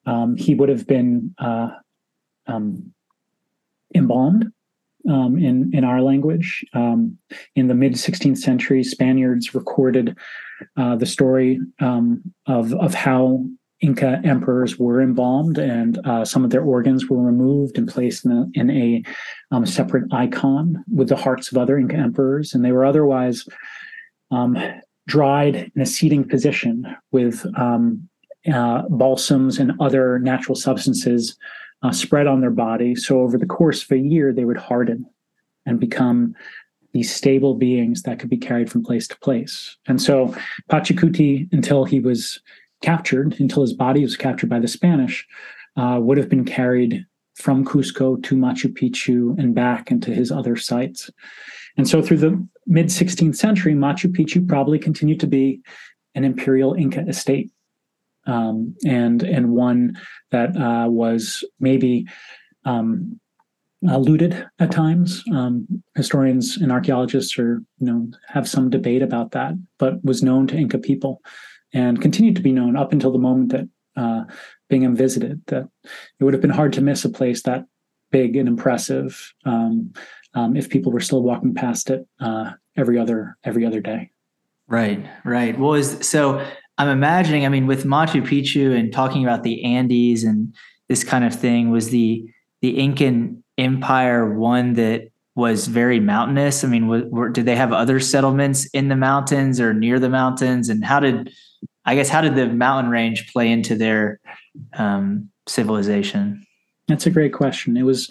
um, 0.07 0.37
he 0.37 0.55
would 0.55 0.69
have 0.69 0.87
been 0.87 1.35
uh, 1.39 1.71
um, 2.47 2.93
embalmed 3.95 4.53
um, 5.09 5.39
in 5.39 5.71
in 5.75 5.85
our 5.85 6.03
language. 6.03 6.65
Um, 6.73 7.19
in 7.55 7.69
the 7.69 7.75
mid 7.75 7.93
16th 7.93 8.39
century, 8.39 8.83
Spaniards 8.83 9.55
recorded 9.55 10.17
uh, 10.77 10.97
the 10.97 11.07
story 11.07 11.61
um, 11.81 12.23
of 12.47 12.75
of 12.75 12.95
how 12.95 13.45
Inca 13.85 14.21
emperors 14.25 14.79
were 14.79 15.03
embalmed, 15.03 15.59
and 15.59 15.99
uh, 16.07 16.25
some 16.25 16.43
of 16.43 16.51
their 16.51 16.63
organs 16.63 17.09
were 17.09 17.21
removed 17.21 17.77
and 17.77 17.87
placed 17.87 18.25
in 18.25 18.33
a, 18.33 18.47
in 18.55 18.71
a 18.71 19.03
um, 19.51 19.67
separate 19.67 20.11
icon 20.13 20.83
with 20.91 21.09
the 21.11 21.17
hearts 21.17 21.53
of 21.53 21.59
other 21.59 21.79
Inca 21.79 21.97
emperors, 21.97 22.55
and 22.55 22.65
they 22.65 22.73
were 22.73 22.87
otherwise 22.87 23.47
um, 24.31 24.57
dried 25.07 25.71
in 25.75 25.83
a 25.83 25.87
seating 25.87 26.27
position 26.27 26.87
with 27.13 27.47
um, 27.59 28.09
uh, 28.49 28.83
balsams 28.89 29.59
and 29.59 29.73
other 29.81 30.19
natural 30.19 30.55
substances 30.55 31.37
uh, 31.83 31.93
spread 31.93 32.27
on 32.27 32.41
their 32.41 32.51
body. 32.51 32.95
So 32.95 33.21
over 33.21 33.37
the 33.37 33.47
course 33.59 33.83
of 33.85 33.91
a 33.91 33.99
year, 33.99 34.33
they 34.33 34.47
would 34.47 34.57
harden 34.57 35.05
and 35.67 35.79
become 35.79 36.35
these 36.93 37.15
stable 37.15 37.55
beings 37.55 38.03
that 38.03 38.19
could 38.19 38.31
be 38.31 38.39
carried 38.39 38.71
from 38.71 38.83
place 38.83 39.07
to 39.09 39.19
place. 39.19 39.77
And 39.87 40.01
so 40.01 40.35
Pachacuti, 40.71 41.53
until 41.53 41.85
he 41.85 42.01
was 42.01 42.41
captured 42.83 43.39
until 43.41 43.63
his 43.63 43.73
body 43.73 44.03
was 44.03 44.17
captured 44.17 44.51
by 44.51 44.59
the 44.59 44.69
Spanish, 44.69 45.27
uh, 45.77 45.99
would 46.01 46.19
have 46.19 46.29
been 46.29 46.45
carried 46.45 47.05
from 47.35 47.65
Cusco 47.65 48.23
to 48.23 48.37
Machu 48.37 48.73
Picchu 48.73 49.39
and 49.39 49.55
back 49.55 49.91
into 49.91 50.13
his 50.13 50.31
other 50.31 50.57
sites. 50.57 51.11
And 51.77 51.89
so 51.89 52.01
through 52.01 52.19
the 52.19 52.49
mid 52.67 52.87
16th 52.87 53.37
century, 53.37 53.75
Machu 53.75 54.15
Picchu 54.15 54.47
probably 54.47 54.79
continued 54.79 55.21
to 55.21 55.27
be 55.27 55.61
an 56.15 56.25
imperial 56.25 56.75
Inca 56.75 57.07
estate. 57.09 57.51
Um, 58.27 58.75
and 58.87 59.23
and 59.23 59.51
one 59.51 59.99
that 60.31 60.57
uh, 60.57 60.89
was 60.89 61.45
maybe 61.61 62.07
um, 62.65 63.21
uh, 63.87 63.99
looted 63.99 64.47
at 64.59 64.71
times. 64.71 65.23
Um, 65.31 65.67
historians 65.95 66.57
and 66.57 66.73
archaeologists 66.73 67.39
are, 67.39 67.63
you 67.79 67.87
know, 67.87 68.09
have 68.29 68.49
some 68.49 68.71
debate 68.71 69.03
about 69.03 69.33
that, 69.33 69.53
but 69.79 70.03
was 70.03 70.23
known 70.23 70.47
to 70.47 70.57
Inca 70.57 70.79
people 70.79 71.21
and 71.75 72.01
continued 72.01 72.37
to 72.37 72.43
be 72.43 72.53
known 72.53 72.77
up 72.77 72.93
until 72.93 73.13
the 73.13 73.19
moment 73.19 73.53
that 73.53 73.69
uh, 73.97 74.25
Bingham 74.71 74.97
visited. 74.97 75.43
That 75.49 75.69
it 76.19 76.25
would 76.25 76.33
have 76.33 76.41
been 76.41 76.51
hard 76.51 76.73
to 76.75 76.81
miss 76.81 77.05
a 77.05 77.11
place 77.11 77.43
that 77.43 77.67
big 78.11 78.37
and 78.37 78.49
impressive 78.49 79.35
um, 79.45 79.93
um, 80.35 80.57
if 80.57 80.71
people 80.71 80.93
were 80.93 81.01
still 81.01 81.23
walking 81.23 81.55
past 81.55 81.91
it 81.91 82.07
uh, 82.21 82.53
every 82.77 82.99
other 82.99 83.37
every 83.45 83.67
other 83.67 83.81
day. 83.81 84.11
Right, 84.67 85.05
right. 85.25 85.59
Well, 85.59 85.75
is 85.75 85.99
so 86.09 86.45
I'm 86.79 86.89
imagining. 86.89 87.45
I 87.45 87.49
mean, 87.49 87.67
with 87.67 87.85
Machu 87.85 88.23
Picchu 88.23 88.79
and 88.79 88.93
talking 88.93 89.25
about 89.25 89.43
the 89.43 89.65
Andes 89.65 90.25
and 90.25 90.55
this 90.89 91.05
kind 91.05 91.25
of 91.25 91.35
thing, 91.35 91.71
was 91.71 91.91
the 91.91 92.25
the 92.63 92.79
Incan 92.79 93.43
Empire 93.59 94.35
one 94.39 94.75
that 94.75 95.09
was 95.35 95.67
very 95.67 96.01
mountainous? 96.01 96.63
I 96.63 96.69
mean, 96.69 97.33
did 97.33 97.47
they 97.47 97.57
have 97.57 97.73
other 97.73 97.99
settlements 97.99 98.67
in 98.67 98.89
the 98.89 98.97
mountains 98.97 99.61
or 99.61 99.75
near 99.75 99.99
the 99.99 100.09
mountains? 100.09 100.69
And 100.69 100.85
how 100.85 101.01
did, 101.01 101.33
I 101.85 101.95
guess, 101.95 102.09
how 102.09 102.21
did 102.21 102.37
the 102.37 102.49
mountain 102.49 102.91
range 102.91 103.33
play 103.33 103.51
into 103.51 103.75
their 103.75 104.21
um, 104.75 105.31
civilization? 105.49 106.47
That's 106.87 107.07
a 107.07 107.11
great 107.11 107.33
question. 107.33 107.77
It 107.77 107.83
was 107.83 108.11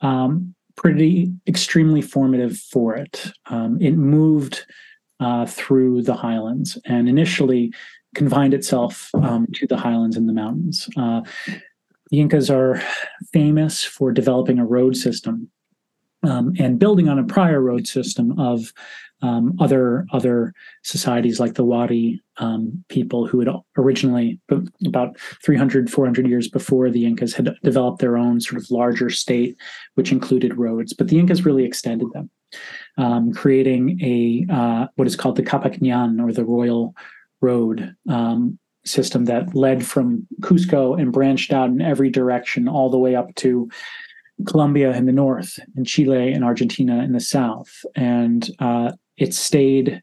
um, 0.00 0.54
pretty 0.76 1.32
extremely 1.46 2.02
formative 2.02 2.58
for 2.58 2.96
it. 2.96 3.30
Um, 3.46 3.80
it 3.80 3.92
moved 3.92 4.66
uh, 5.20 5.46
through 5.46 6.02
the 6.02 6.14
highlands 6.14 6.78
and 6.84 7.08
initially 7.08 7.72
confined 8.14 8.54
itself 8.54 9.10
um, 9.14 9.46
to 9.54 9.66
the 9.66 9.76
highlands 9.76 10.16
and 10.16 10.28
the 10.28 10.32
mountains. 10.32 10.88
Uh, 10.96 11.20
the 12.10 12.20
Incas 12.20 12.50
are 12.50 12.82
famous 13.32 13.84
for 13.84 14.12
developing 14.12 14.58
a 14.58 14.64
road 14.64 14.96
system 14.96 15.50
um, 16.26 16.54
and 16.58 16.78
building 16.78 17.08
on 17.08 17.18
a 17.18 17.24
prior 17.24 17.60
road 17.60 17.86
system 17.86 18.38
of 18.38 18.72
um, 19.22 19.56
other 19.60 20.06
other 20.12 20.52
societies 20.82 21.40
like 21.40 21.54
the 21.54 21.64
Wari 21.64 22.20
um, 22.36 22.84
people 22.88 23.26
who 23.26 23.40
had 23.40 23.48
originally 23.78 24.38
about 24.86 25.18
300 25.44 25.90
400 25.90 26.28
years 26.28 26.48
before 26.48 26.90
the 26.90 27.06
Incas 27.06 27.32
had 27.32 27.54
developed 27.62 28.00
their 28.00 28.18
own 28.18 28.40
sort 28.40 28.60
of 28.60 28.70
larger 28.70 29.08
state 29.08 29.56
which 29.94 30.12
included 30.12 30.58
roads. 30.58 30.92
But 30.92 31.08
the 31.08 31.18
Incas 31.18 31.46
really 31.46 31.64
extended 31.64 32.08
them 32.12 32.30
um, 32.98 33.32
creating 33.32 33.98
a 34.02 34.46
uh, 34.52 34.86
what 34.96 35.08
is 35.08 35.16
called 35.16 35.36
the 35.36 35.42
Capacñan 35.42 36.22
or 36.22 36.32
the 36.32 36.44
Royal 36.44 36.94
Road 37.40 37.94
um, 38.08 38.58
system 38.84 39.24
that 39.26 39.54
led 39.54 39.84
from 39.84 40.26
Cusco 40.40 41.00
and 41.00 41.12
branched 41.12 41.52
out 41.52 41.70
in 41.70 41.82
every 41.82 42.10
direction 42.10 42.68
all 42.68 42.90
the 42.90 42.98
way 42.98 43.14
up 43.14 43.34
to 43.36 43.68
Colombia 44.46 44.94
in 44.96 45.06
the 45.06 45.12
north 45.12 45.58
and 45.76 45.86
Chile 45.86 46.32
and 46.32 46.44
Argentina 46.44 47.02
in 47.02 47.12
the 47.12 47.20
south. 47.20 47.84
And 47.94 48.50
uh, 48.58 48.92
it 49.16 49.34
stayed 49.34 50.02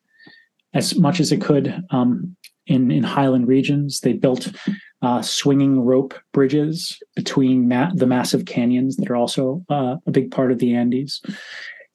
as 0.73 0.95
much 0.95 1.19
as 1.19 1.31
it 1.31 1.41
could 1.41 1.83
um, 1.91 2.35
in, 2.65 2.91
in 2.91 3.03
highland 3.03 3.47
regions. 3.47 3.99
They 3.99 4.13
built 4.13 4.51
uh, 5.01 5.21
swinging 5.21 5.81
rope 5.81 6.13
bridges 6.31 6.97
between 7.15 7.67
ma- 7.67 7.91
the 7.93 8.07
massive 8.07 8.45
canyons 8.45 8.95
that 8.97 9.09
are 9.09 9.15
also 9.15 9.63
uh, 9.69 9.97
a 10.07 10.11
big 10.11 10.31
part 10.31 10.51
of 10.51 10.59
the 10.59 10.73
Andes. 10.73 11.21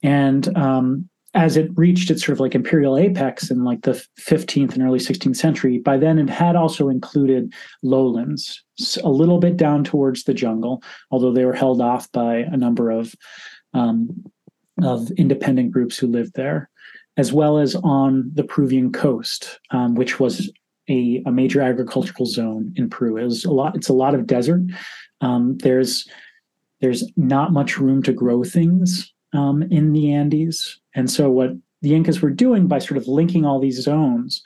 And 0.01 0.55
um, 0.57 1.09
as 1.33 1.57
it 1.57 1.69
reached 1.75 2.09
its 2.09 2.25
sort 2.25 2.33
of 2.33 2.39
like 2.39 2.55
imperial 2.55 2.97
apex 2.97 3.51
in 3.51 3.63
like 3.63 3.83
the 3.83 4.03
15th 4.19 4.73
and 4.73 4.81
early 4.81 4.99
16th 4.99 5.35
century, 5.35 5.77
by 5.77 5.97
then 5.97 6.17
it 6.17 6.29
had 6.29 6.55
also 6.55 6.89
included 6.89 7.53
lowlands, 7.83 8.63
a 9.03 9.09
little 9.09 9.37
bit 9.37 9.55
down 9.55 9.83
towards 9.83 10.23
the 10.23 10.33
jungle, 10.33 10.81
although 11.11 11.31
they 11.31 11.45
were 11.45 11.53
held 11.53 11.81
off 11.81 12.11
by 12.11 12.37
a 12.37 12.57
number 12.57 12.89
of 12.89 13.13
um, 13.73 14.25
of 14.81 15.11
independent 15.11 15.71
groups 15.71 15.97
who 15.97 16.07
lived 16.07 16.33
there, 16.35 16.69
as 17.17 17.31
well 17.33 17.59
as 17.59 17.75
on 17.75 18.31
the 18.33 18.43
Peruvian 18.43 18.91
coast, 18.91 19.59
um, 19.71 19.93
which 19.93 20.19
was 20.19 20.51
a, 20.89 21.21
a, 21.25 21.31
major 21.31 21.61
agricultural 21.61 22.25
zone 22.25 22.73
in 22.77 22.89
Peru. 22.89 23.17
It 23.17 23.25
was 23.25 23.45
a 23.45 23.51
lot. 23.51 23.75
It's 23.75 23.89
a 23.89 23.93
lot 23.93 24.15
of 24.15 24.25
desert. 24.25 24.61
Um, 25.21 25.57
there's 25.59 26.07
there's 26.81 27.03
not 27.15 27.51
much 27.51 27.77
room 27.77 28.01
to 28.03 28.13
grow 28.13 28.43
things 28.43 29.13
um, 29.33 29.63
in 29.63 29.93
the 29.93 30.11
Andes. 30.11 30.79
And 30.95 31.09
so, 31.09 31.29
what 31.29 31.51
the 31.81 31.95
Incas 31.95 32.21
were 32.21 32.29
doing 32.29 32.67
by 32.67 32.79
sort 32.79 32.97
of 32.97 33.07
linking 33.07 33.45
all 33.45 33.59
these 33.59 33.81
zones 33.81 34.43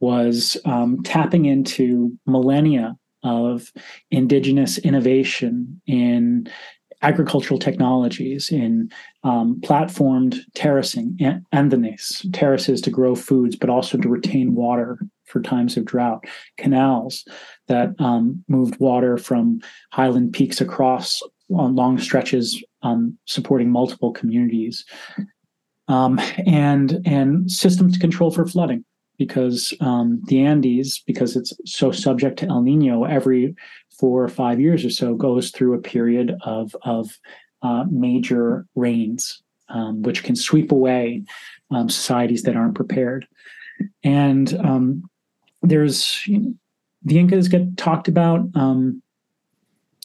was 0.00 0.56
um, 0.64 1.02
tapping 1.02 1.46
into 1.46 2.16
millennia 2.26 2.96
of 3.22 3.72
indigenous 4.10 4.78
innovation 4.78 5.80
in 5.86 6.48
agricultural 7.02 7.58
technologies, 7.58 8.50
in 8.50 8.90
um, 9.22 9.60
platformed 9.60 10.38
terracing, 10.54 11.16
andenes, 11.52 12.24
terraces 12.32 12.80
to 12.80 12.90
grow 12.90 13.14
foods, 13.14 13.56
but 13.56 13.70
also 13.70 13.98
to 13.98 14.08
retain 14.08 14.54
water 14.54 14.98
for 15.24 15.40
times 15.42 15.76
of 15.76 15.84
drought, 15.84 16.24
canals 16.56 17.24
that 17.68 17.94
um, 17.98 18.42
moved 18.48 18.78
water 18.80 19.18
from 19.18 19.60
highland 19.92 20.32
peaks 20.32 20.60
across 20.60 21.20
on 21.54 21.76
long 21.76 21.98
stretches 21.98 22.62
um, 22.82 23.18
supporting 23.24 23.70
multiple 23.70 24.12
communities, 24.12 24.84
um, 25.88 26.18
and 26.46 27.00
and 27.04 27.50
systems 27.50 27.94
to 27.94 27.98
control 27.98 28.30
for 28.30 28.46
flooding 28.46 28.84
because 29.18 29.72
um, 29.80 30.20
the 30.26 30.40
Andes, 30.40 31.02
because 31.06 31.36
it's 31.36 31.52
so 31.64 31.90
subject 31.90 32.38
to 32.40 32.46
El 32.46 32.62
Nino, 32.62 33.04
every 33.04 33.54
four 33.98 34.22
or 34.22 34.28
five 34.28 34.60
years 34.60 34.84
or 34.84 34.90
so 34.90 35.14
goes 35.14 35.50
through 35.50 35.74
a 35.74 35.80
period 35.80 36.36
of 36.42 36.74
of 36.82 37.18
uh, 37.62 37.84
major 37.90 38.66
rains, 38.74 39.42
um, 39.68 40.02
which 40.02 40.22
can 40.22 40.36
sweep 40.36 40.70
away 40.70 41.22
um, 41.70 41.88
societies 41.88 42.42
that 42.42 42.56
aren't 42.56 42.74
prepared. 42.74 43.26
And 44.02 44.54
um, 44.60 45.08
there's 45.62 46.26
you 46.26 46.38
know, 46.38 46.54
the 47.04 47.18
Incas 47.18 47.48
get 47.48 47.76
talked 47.76 48.08
about 48.08 48.40
um, 48.54 49.02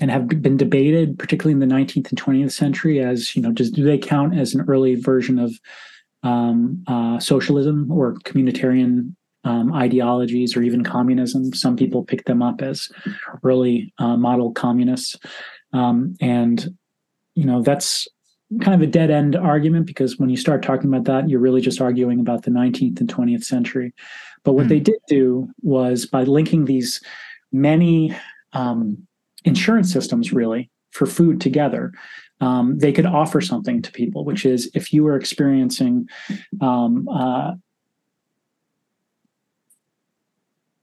and 0.01 0.09
have 0.09 0.27
been 0.27 0.57
debated, 0.57 1.17
particularly 1.17 1.53
in 1.53 1.59
the 1.59 1.73
19th 1.73 2.09
and 2.09 2.21
20th 2.21 2.51
century, 2.51 2.99
as 2.99 3.35
you 3.35 3.41
know, 3.41 3.51
does 3.51 3.69
do 3.69 3.83
they 3.83 3.99
count 3.99 4.35
as 4.35 4.53
an 4.53 4.65
early 4.67 4.95
version 4.95 5.37
of 5.37 5.53
um, 6.23 6.83
uh, 6.87 7.19
socialism 7.19 7.89
or 7.91 8.15
communitarian 8.25 9.15
um, 9.43 9.71
ideologies 9.73 10.57
or 10.57 10.63
even 10.63 10.83
communism? 10.83 11.53
Some 11.53 11.77
people 11.77 12.03
pick 12.03 12.25
them 12.25 12.41
up 12.41 12.63
as 12.63 12.91
early 13.43 13.93
uh, 13.99 14.17
model 14.17 14.51
communists, 14.51 15.17
um, 15.71 16.15
and 16.19 16.75
you 17.35 17.45
know 17.45 17.61
that's 17.61 18.07
kind 18.59 18.73
of 18.73 18.81
a 18.81 18.91
dead 18.91 19.11
end 19.11 19.35
argument 19.35 19.85
because 19.85 20.17
when 20.17 20.29
you 20.29 20.35
start 20.35 20.63
talking 20.63 20.91
about 20.91 21.05
that, 21.05 21.29
you're 21.29 21.39
really 21.39 21.61
just 21.61 21.79
arguing 21.79 22.19
about 22.19 22.43
the 22.43 22.51
19th 22.51 22.99
and 22.99 23.07
20th 23.07 23.43
century. 23.43 23.93
But 24.43 24.53
what 24.53 24.65
mm. 24.65 24.69
they 24.69 24.79
did 24.79 24.97
do 25.07 25.47
was 25.61 26.07
by 26.07 26.23
linking 26.23 26.65
these 26.65 26.99
many 27.51 28.15
um, 28.53 29.07
insurance 29.45 29.91
systems 29.91 30.31
really 30.33 30.69
for 30.91 31.05
food 31.05 31.39
together 31.41 31.91
um, 32.41 32.79
they 32.79 32.91
could 32.91 33.05
offer 33.05 33.41
something 33.41 33.81
to 33.81 33.91
people 33.91 34.25
which 34.25 34.45
is 34.45 34.69
if 34.73 34.93
you 34.93 35.05
are 35.07 35.15
experiencing 35.15 36.07
um, 36.61 37.07
uh, 37.09 37.53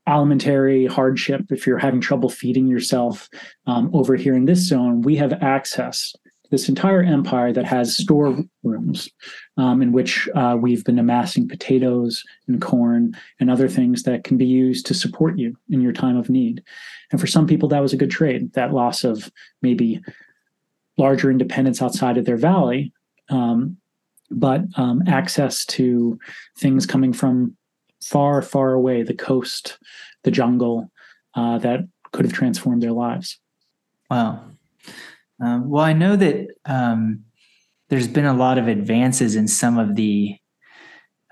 alimentary 0.07 0.87
hardship 0.87 1.43
if 1.51 1.67
you're 1.67 1.79
having 1.79 2.01
trouble 2.01 2.29
feeding 2.29 2.67
yourself 2.67 3.29
um, 3.67 3.91
over 3.93 4.17
here 4.17 4.35
in 4.35 4.47
this 4.47 4.67
zone 4.67 5.03
we 5.03 5.17
have 5.17 5.33
access 5.43 6.15
this 6.51 6.69
entire 6.69 7.03
empire 7.03 7.53
that 7.53 7.67
has 7.67 7.97
storerooms 7.97 9.09
um, 9.57 9.83
in 9.83 9.93
which 9.93 10.29
uh, 10.35 10.57
we've 10.59 10.85
been 10.85 10.99
amassing 10.99 11.47
potatoes 11.47 12.25
and 12.47 12.63
corn 12.63 13.15
and 13.39 13.51
other 13.51 13.69
things 13.69 14.05
that 14.05 14.25
can 14.25 14.39
be 14.39 14.47
used 14.47 14.87
to 14.87 14.95
support 14.95 15.39
you 15.39 15.57
in 15.69 15.81
your 15.81 15.93
time 15.93 16.17
of 16.17 16.31
need. 16.31 16.63
And 17.11 17.21
for 17.21 17.27
some 17.27 17.47
people, 17.47 17.69
that 17.69 17.83
was 17.83 17.93
a 17.93 17.99
good 17.99 18.11
trade. 18.11 18.53
That 18.55 18.73
loss 18.73 19.05
of 19.05 19.31
maybe 19.61 20.01
larger 20.97 21.31
independence 21.31 21.83
outside 21.83 22.17
of 22.17 22.25
their 22.25 22.37
valley, 22.37 22.93
um, 23.29 23.77
but 24.31 24.63
um, 24.77 25.03
access 25.07 25.65
to 25.67 26.19
things 26.59 26.87
coming 26.87 27.13
from 27.13 27.57
far, 28.03 28.43
far 28.43 28.73
away, 28.73 29.03
the 29.03 29.15
coast, 29.15 29.79
the 30.25 30.31
jungle, 30.31 30.91
uh, 31.35 31.59
that 31.59 31.81
could 32.13 32.25
have 32.25 32.35
transformed 32.35 32.83
their 32.83 32.93
lives. 32.93 33.39
Wow. 34.11 34.43
Um, 35.41 35.69
well, 35.69 35.85
I 35.85 35.93
know 35.93 36.17
that 36.17 36.49
um, 36.65 37.25
there's 37.89 38.09
been 38.09 38.25
a 38.25 38.35
lot 38.35 38.59
of 38.59 38.69
advances 38.69 39.37
in 39.37 39.49
some 39.49 39.79
of 39.79 39.95
the 39.95 40.37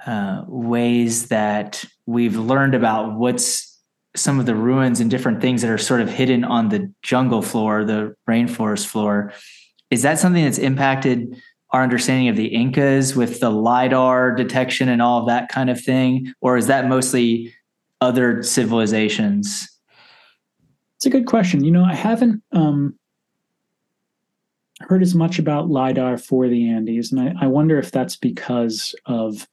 uh, 0.07 0.45
ways 0.47 1.29
that 1.29 1.85
we've 2.07 2.37
learned 2.37 2.75
about 2.75 3.19
what's 3.19 3.81
some 4.14 4.40
of 4.40 4.47
the 4.47 4.55
ruins 4.55 5.01
and 5.01 5.11
different 5.11 5.40
things 5.40 5.62
that 5.62 5.71
are 5.71 5.79
sort 5.79 6.01
of 6.01 6.09
hidden 6.09 6.45
on 6.45 6.69
the 6.69 6.92
jungle 7.03 7.42
floor, 7.42 7.85
the 7.85 8.14
rainforest 8.29 8.87
floor. 8.87 9.33
Is 9.90 10.03
that 10.03 10.19
something 10.19 10.45
that's 10.45 10.59
impacted 10.59 11.37
our 11.71 11.83
understanding 11.83 12.29
of 12.29 12.37
the 12.37 12.47
Incas 12.47 13.14
with 13.14 13.40
the 13.40 13.51
LIDAR 13.51 14.35
detection 14.35 14.88
and 14.88 15.03
all 15.03 15.21
of 15.21 15.27
that 15.27 15.49
kind 15.49 15.69
of 15.69 15.81
thing? 15.81 16.33
Or 16.40 16.57
is 16.57 16.69
that 16.69 16.88
mostly 16.88 17.53
other 18.01 18.42
civilizations? 18.42 19.69
It's 20.97 21.07
a 21.07 21.11
good 21.11 21.27
question. 21.27 21.64
You 21.64 21.73
know, 21.73 21.85
I 21.85 21.95
haven't 21.95 22.42
um, 22.53 22.99
heard 24.81 25.03
as 25.03 25.15
much 25.15 25.39
about 25.39 25.71
lidar 25.71 26.19
for 26.19 26.49
the 26.49 26.69
Andes, 26.69 27.12
and 27.12 27.21
I, 27.21 27.45
I 27.45 27.47
wonder 27.47 27.79
if 27.79 27.91
that's 27.91 28.17
because 28.17 28.95
of 29.07 29.49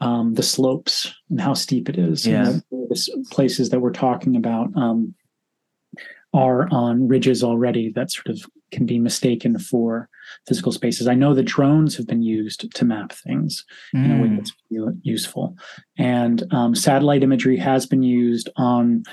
um, 0.00 0.34
the 0.34 0.42
slopes 0.42 1.14
and 1.28 1.40
how 1.40 1.54
steep 1.54 1.88
it 1.88 1.98
is. 1.98 2.26
Yeah. 2.26 2.58
The 2.70 3.26
places 3.30 3.70
that 3.70 3.80
we're 3.80 3.92
talking 3.92 4.34
about 4.34 4.74
um, 4.76 5.14
are 6.32 6.68
on 6.72 7.06
ridges 7.08 7.42
already 7.44 7.92
that 7.92 8.10
sort 8.10 8.28
of 8.28 8.44
can 8.72 8.86
be 8.86 8.98
mistaken 8.98 9.58
for 9.58 10.08
physical 10.46 10.72
spaces. 10.72 11.08
I 11.08 11.14
know 11.14 11.34
that 11.34 11.42
drones 11.42 11.96
have 11.96 12.06
been 12.06 12.22
used 12.22 12.72
to 12.74 12.84
map 12.84 13.12
things 13.12 13.64
mm. 13.94 14.04
in 14.04 14.10
a 14.10 14.22
way 14.22 14.28
Mm. 14.28 14.36
that's 14.36 14.52
useful, 15.02 15.56
and 15.98 16.42
um, 16.52 16.74
satellite 16.74 17.22
imagery 17.22 17.56
has 17.56 17.86
been 17.86 18.02
used 18.02 18.48
on 18.56 19.04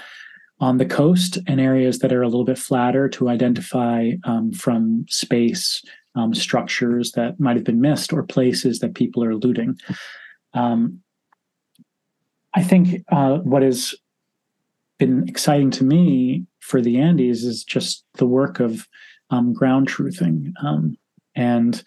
on 0.59 0.77
the 0.77 0.85
coast 0.85 1.37
and 1.47 1.61
areas 1.61 1.99
that 1.99 2.11
are 2.11 2.23
a 2.23 2.27
little 2.27 2.45
bit 2.45 2.57
flatter 2.57 3.07
to 3.09 3.29
identify 3.29 4.11
um, 4.23 4.51
from 4.51 5.05
space 5.07 5.83
um, 6.15 6.33
structures 6.33 7.11
that 7.11 7.39
might 7.39 7.55
have 7.55 7.65
been 7.65 7.81
missed 7.81 8.11
or 8.11 8.23
places 8.23 8.79
that 8.79 8.95
people 8.95 9.23
are 9.23 9.35
looting. 9.35 9.77
Um, 10.53 11.01
I 12.55 12.63
think 12.63 13.03
uh, 13.11 13.37
what 13.37 13.61
has 13.61 13.93
been 14.97 15.27
exciting 15.27 15.69
to 15.71 15.83
me 15.83 16.47
for 16.59 16.81
the 16.81 16.97
Andes 16.97 17.43
is 17.43 17.63
just 17.63 18.03
the 18.15 18.25
work 18.25 18.59
of 18.59 18.87
um, 19.29 19.53
ground 19.53 19.87
truthing. 19.87 20.53
Um, 20.63 20.97
and 21.35 21.83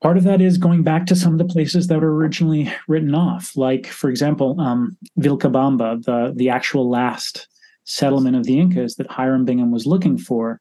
part 0.00 0.16
of 0.16 0.24
that 0.24 0.40
is 0.40 0.56
going 0.56 0.82
back 0.84 1.04
to 1.06 1.16
some 1.16 1.32
of 1.32 1.38
the 1.38 1.52
places 1.52 1.88
that 1.88 2.00
were 2.00 2.14
originally 2.14 2.72
written 2.86 3.14
off, 3.14 3.56
like, 3.58 3.86
for 3.86 4.08
example, 4.08 4.58
um, 4.58 4.96
Vilcabamba, 5.18 6.02
the, 6.02 6.32
the 6.34 6.48
actual 6.48 6.88
last 6.88 7.46
settlement 7.88 8.36
of 8.36 8.44
the 8.44 8.58
Incas 8.60 8.96
that 8.96 9.10
Hiram 9.10 9.44
Bingham 9.44 9.70
was 9.70 9.86
looking 9.86 10.18
for. 10.18 10.60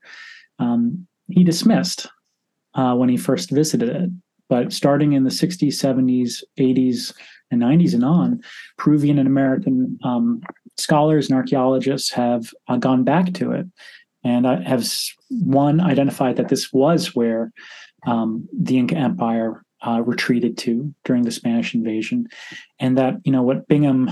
Um, 0.60 1.08
he 1.30 1.44
dismissed 1.44 2.08
uh, 2.74 2.96
when 2.96 3.10
he 3.10 3.18
first 3.18 3.52
visited 3.52 3.90
it. 3.90 4.10
But 4.50 4.72
starting 4.72 5.12
in 5.12 5.26
the 5.26 5.30
60s, 5.30 5.74
70s, 5.74 6.42
80s, 6.58 7.14
and 7.52 7.62
90s 7.62 7.94
and 7.94 8.06
on, 8.06 8.42
Peruvian 8.78 9.20
and 9.20 9.28
American 9.28 10.00
um, 10.04 10.42
scholars 10.78 11.30
and 11.30 11.36
archaeologists 11.36 12.12
have 12.12 12.54
uh, 12.70 12.78
gone 12.78 13.04
back 13.04 13.34
to 13.34 13.52
it 13.52 13.66
and 14.24 14.46
uh, 14.46 14.62
have 14.62 14.90
one 15.30 15.82
identified 15.82 16.38
that 16.38 16.50
this 16.50 16.72
was 16.72 17.14
where 17.14 17.52
um, 18.06 18.48
the 18.58 18.78
Inca 18.78 18.96
Empire 18.96 19.64
uh, 19.86 20.02
retreated 20.06 20.58
to 20.60 20.94
during 21.04 21.24
the 21.24 21.32
Spanish 21.32 21.74
invasion, 21.74 22.28
and 22.80 22.98
that 22.98 23.16
you 23.24 23.32
know 23.32 23.44
what 23.44 23.68
Bingham 23.68 24.10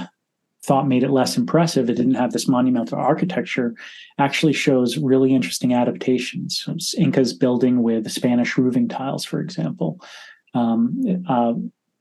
thought 0.66 0.88
made 0.88 1.04
it 1.04 1.12
less 1.12 1.38
impressive. 1.38 1.90
It 1.90 1.96
didn't 1.96 2.16
have 2.16 2.32
this 2.32 2.48
monumental 2.48 2.98
architecture. 2.98 3.76
Actually, 4.18 4.54
shows 4.54 4.98
really 4.98 5.34
interesting 5.34 5.74
adaptations. 5.74 6.68
Incas 6.98 7.34
building 7.34 7.84
with 7.84 8.12
Spanish 8.12 8.58
roofing 8.58 8.88
tiles, 8.88 9.24
for 9.24 9.40
example. 9.40 10.02
Um, 10.54 11.02
uh, 11.30 11.54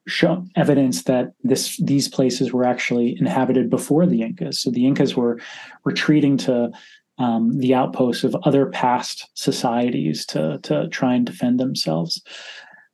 show 0.07 0.45
evidence 0.57 1.05
that 1.05 1.33
this 1.43 1.79
these 1.79 2.09
places 2.09 2.53
were 2.53 2.65
actually 2.65 3.17
inhabited 3.19 3.71
before 3.71 4.07
the 4.07 4.23
Incas. 4.23 4.59
So 4.59 4.71
the 4.71 4.87
Incas 4.87 5.17
were 5.17 5.41
retreating 5.85 6.37
to 6.39 6.71
um, 7.19 7.59
the 7.59 7.75
outposts 7.75 8.25
of 8.25 8.37
other 8.43 8.67
past 8.67 9.31
societies 9.35 10.27
to 10.27 10.59
to 10.63 10.89
try 10.89 11.15
and 11.15 11.25
defend 11.25 11.59
themselves. 11.59 12.23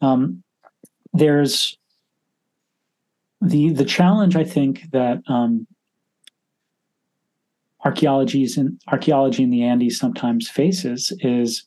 Um, 0.01 0.43
there's 1.13 1.77
the 3.41 3.71
the 3.71 3.85
challenge 3.85 4.37
I 4.37 4.45
think 4.45 4.91
that 4.93 5.23
um, 5.29 5.67
archaeologies 7.85 8.57
and 8.57 8.81
archaeology 8.89 9.43
in 9.43 9.51
the 9.51 9.63
Andes 9.63 9.99
sometimes 9.99 10.49
faces 10.49 11.13
is 11.21 11.65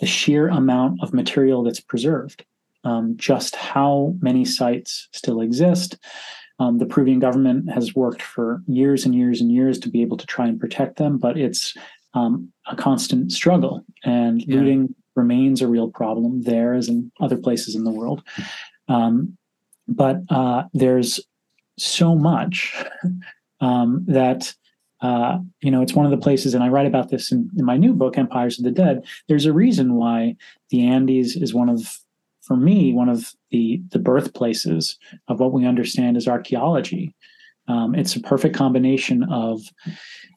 the 0.00 0.06
sheer 0.06 0.48
amount 0.48 1.02
of 1.02 1.12
material 1.12 1.62
that's 1.62 1.80
preserved. 1.80 2.44
Um, 2.84 3.16
just 3.16 3.56
how 3.56 4.14
many 4.20 4.44
sites 4.44 5.08
still 5.12 5.40
exist. 5.40 5.98
Um, 6.60 6.78
the 6.78 6.86
Peruvian 6.86 7.18
government 7.18 7.70
has 7.70 7.94
worked 7.94 8.22
for 8.22 8.62
years 8.66 9.04
and 9.04 9.14
years 9.14 9.40
and 9.40 9.50
years 9.50 9.78
to 9.80 9.90
be 9.90 10.02
able 10.02 10.16
to 10.16 10.26
try 10.26 10.46
and 10.46 10.60
protect 10.60 10.96
them, 10.96 11.18
but 11.18 11.36
it's 11.36 11.74
um, 12.14 12.52
a 12.66 12.76
constant 12.76 13.32
struggle, 13.32 13.84
and 14.04 14.42
yeah. 14.42 14.56
looting 14.56 14.94
remains 15.14 15.60
a 15.60 15.68
real 15.68 15.90
problem 15.90 16.42
there 16.42 16.74
as 16.74 16.88
in 16.88 17.12
other 17.20 17.36
places 17.36 17.74
in 17.74 17.84
the 17.84 17.90
world. 17.90 18.22
Um, 18.88 19.36
but 19.88 20.20
uh, 20.30 20.64
there's 20.72 21.20
so 21.78 22.14
much 22.14 22.74
um, 23.60 24.04
that 24.06 24.54
uh, 25.00 25.38
you 25.60 25.70
know 25.70 25.82
it's 25.82 25.94
one 25.94 26.04
of 26.04 26.10
the 26.10 26.16
places 26.16 26.54
and 26.54 26.64
i 26.64 26.68
write 26.68 26.86
about 26.86 27.08
this 27.08 27.30
in, 27.30 27.48
in, 27.56 27.64
my 27.64 27.76
new 27.76 27.94
book 27.94 28.18
empires 28.18 28.58
of 28.58 28.64
the 28.64 28.70
dead 28.72 29.04
there's 29.28 29.46
a 29.46 29.52
reason 29.52 29.94
why 29.94 30.34
the 30.70 30.84
andes 30.84 31.36
is 31.36 31.54
one 31.54 31.68
of 31.68 32.00
for 32.48 32.56
me 32.56 32.94
one 32.94 33.10
of 33.10 33.34
the 33.50 33.80
the 33.90 33.98
birthplaces 33.98 34.98
of 35.28 35.38
what 35.38 35.52
we 35.52 35.66
understand 35.66 36.16
as 36.16 36.26
archaeology. 36.26 37.14
Um, 37.68 37.94
it's 37.94 38.16
a 38.16 38.20
perfect 38.20 38.56
combination 38.56 39.24
of 39.24 39.60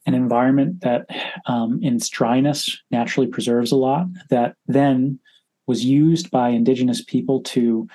an 0.04 0.12
environment 0.12 0.82
that 0.82 1.06
um, 1.46 1.80
in 1.82 1.96
its 1.96 2.10
dryness 2.10 2.78
naturally 2.90 3.26
preserves 3.26 3.72
a 3.72 3.76
lot 3.76 4.06
that 4.28 4.54
then 4.66 5.18
was 5.66 5.82
used 5.82 6.30
by 6.30 6.50
indigenous 6.50 7.02
people 7.02 7.40
to 7.44 7.88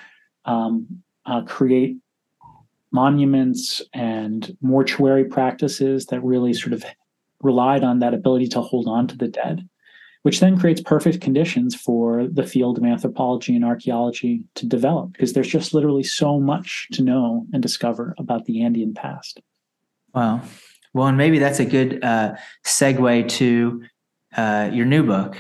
um, 0.46 1.04
uh, 1.28 1.42
create 1.42 1.98
monuments 2.92 3.82
and 3.94 4.58
mortuary 4.62 5.26
practices 5.26 6.08
that 6.08 6.24
really 6.24 6.54
sort 6.54 6.74
of 6.74 6.84
relied 7.42 7.84
on 7.84 8.00
that 8.00 8.14
ability 8.14 8.48
to 8.48 8.62
hold 8.62 8.88
on 8.88 9.08
to 9.08 9.18
the 9.18 9.28
dead, 9.28 9.68
which 10.24 10.40
then 10.40 10.58
creates 10.58 10.82
perfect 10.82 11.22
conditions 11.22 11.76
for 11.76 12.28
the 12.28 12.46
field 12.46 12.78
of 12.78 12.84
anthropology 12.84 13.56
and 13.56 13.66
archaeology 13.66 14.44
to 14.56 14.66
develop 14.66 15.12
because 15.12 15.34
there's 15.34 15.48
just 15.48 15.74
literally 15.74 16.04
so 16.04 16.40
much 16.40 16.88
to 16.94 17.04
know 17.04 17.46
and 17.54 17.62
discover 17.62 18.16
about 18.18 18.46
the 18.46 18.64
Andean 18.64 18.94
past. 18.94 19.42
Wow. 20.16 20.42
Well, 20.94 21.08
and 21.08 21.18
maybe 21.18 21.38
that's 21.38 21.60
a 21.60 21.66
good 21.66 22.04
uh, 22.04 22.36
segue 22.66 23.30
to 23.30 23.84
uh, 24.36 24.70
your 24.74 24.86
new 24.86 25.04
book, 25.04 25.38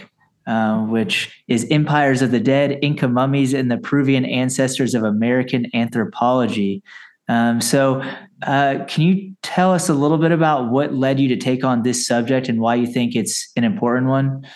uh, 0.48 0.80
which 0.86 1.44
is 1.48 1.68
Empires 1.70 2.22
of 2.22 2.32
the 2.32 2.40
Dead 2.40 2.80
Inca 2.82 3.08
Mummies 3.08 3.54
and 3.54 3.70
the 3.70 3.78
Peruvian 3.78 4.26
Ancestors 4.26 4.96
of 4.96 5.04
American 5.04 5.68
Anthropology. 5.74 6.82
Um, 7.28 7.60
so, 7.60 8.02
uh, 8.44 8.86
can 8.88 9.04
you 9.04 9.36
tell 9.42 9.74
us 9.74 9.90
a 9.90 9.94
little 9.94 10.18
bit 10.18 10.32
about 10.32 10.72
what 10.72 10.94
led 10.94 11.20
you 11.20 11.28
to 11.28 11.36
take 11.36 11.66
on 11.66 11.84
this 11.84 12.08
subject 12.08 12.48
and 12.48 12.62
why 12.62 12.76
you 12.76 12.88
think 12.88 13.16
it's 13.16 13.52
an 13.58 13.66
important 13.66 14.08
one? 14.08 14.48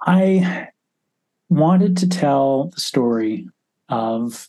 I 0.00 0.68
wanted 1.50 1.98
to 1.98 2.08
tell 2.08 2.68
the 2.74 2.80
story 2.80 3.48
of 3.88 4.48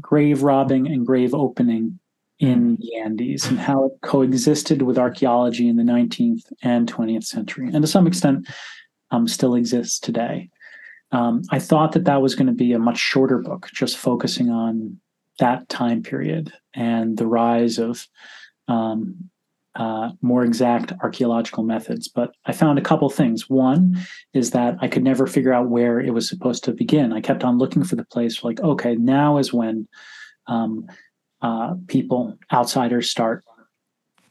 grave 0.00 0.42
robbing 0.42 0.86
and 0.86 1.06
grave 1.06 1.34
opening 1.34 2.00
in 2.40 2.76
the 2.76 2.96
Andes 2.96 3.46
and 3.46 3.58
how 3.58 3.84
it 3.84 3.92
coexisted 4.02 4.82
with 4.82 4.98
archaeology 4.98 5.68
in 5.68 5.76
the 5.76 5.82
19th 5.82 6.50
and 6.62 6.90
20th 6.90 7.24
century, 7.24 7.70
and 7.72 7.82
to 7.82 7.86
some 7.86 8.06
extent 8.06 8.48
um, 9.10 9.28
still 9.28 9.54
exists 9.54 10.00
today. 10.00 10.48
Um, 11.12 11.42
I 11.50 11.58
thought 11.58 11.92
that 11.92 12.04
that 12.04 12.22
was 12.22 12.34
going 12.34 12.46
to 12.46 12.52
be 12.52 12.72
a 12.72 12.78
much 12.78 12.98
shorter 12.98 13.38
book, 13.38 13.68
just 13.72 13.98
focusing 13.98 14.48
on 14.48 14.98
that 15.38 15.68
time 15.68 16.02
period 16.02 16.52
and 16.74 17.16
the 17.18 17.26
rise 17.26 17.78
of 17.78 18.06
um, 18.68 19.30
uh, 19.74 20.10
more 20.22 20.44
exact 20.44 20.92
archaeological 21.02 21.64
methods. 21.64 22.08
But 22.08 22.32
I 22.46 22.52
found 22.52 22.78
a 22.78 22.82
couple 22.82 23.10
things. 23.10 23.50
One 23.50 23.98
is 24.32 24.52
that 24.52 24.76
I 24.80 24.88
could 24.88 25.04
never 25.04 25.26
figure 25.26 25.52
out 25.52 25.68
where 25.68 26.00
it 26.00 26.14
was 26.14 26.28
supposed 26.28 26.64
to 26.64 26.72
begin. 26.72 27.12
I 27.12 27.20
kept 27.20 27.44
on 27.44 27.58
looking 27.58 27.84
for 27.84 27.96
the 27.96 28.04
place, 28.04 28.44
like, 28.44 28.60
okay, 28.60 28.94
now 28.94 29.38
is 29.38 29.52
when 29.52 29.88
um, 30.46 30.86
uh, 31.42 31.74
people, 31.86 32.38
outsiders, 32.52 33.10
start 33.10 33.44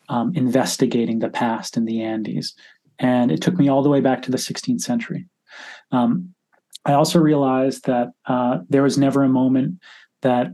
um, 0.09 0.33
investigating 0.35 1.19
the 1.19 1.29
past 1.29 1.77
in 1.77 1.85
the 1.85 2.01
Andes. 2.01 2.55
And 2.97 3.31
it 3.31 3.41
took 3.41 3.55
me 3.55 3.69
all 3.69 3.81
the 3.81 3.89
way 3.89 4.01
back 4.01 4.21
to 4.23 4.31
the 4.31 4.37
16th 4.37 4.81
century. 4.81 5.27
Um, 5.91 6.33
I 6.85 6.93
also 6.93 7.19
realized 7.19 7.85
that 7.85 8.09
uh, 8.25 8.59
there 8.69 8.83
was 8.83 8.97
never 8.97 9.23
a 9.23 9.29
moment 9.29 9.79
that 10.21 10.53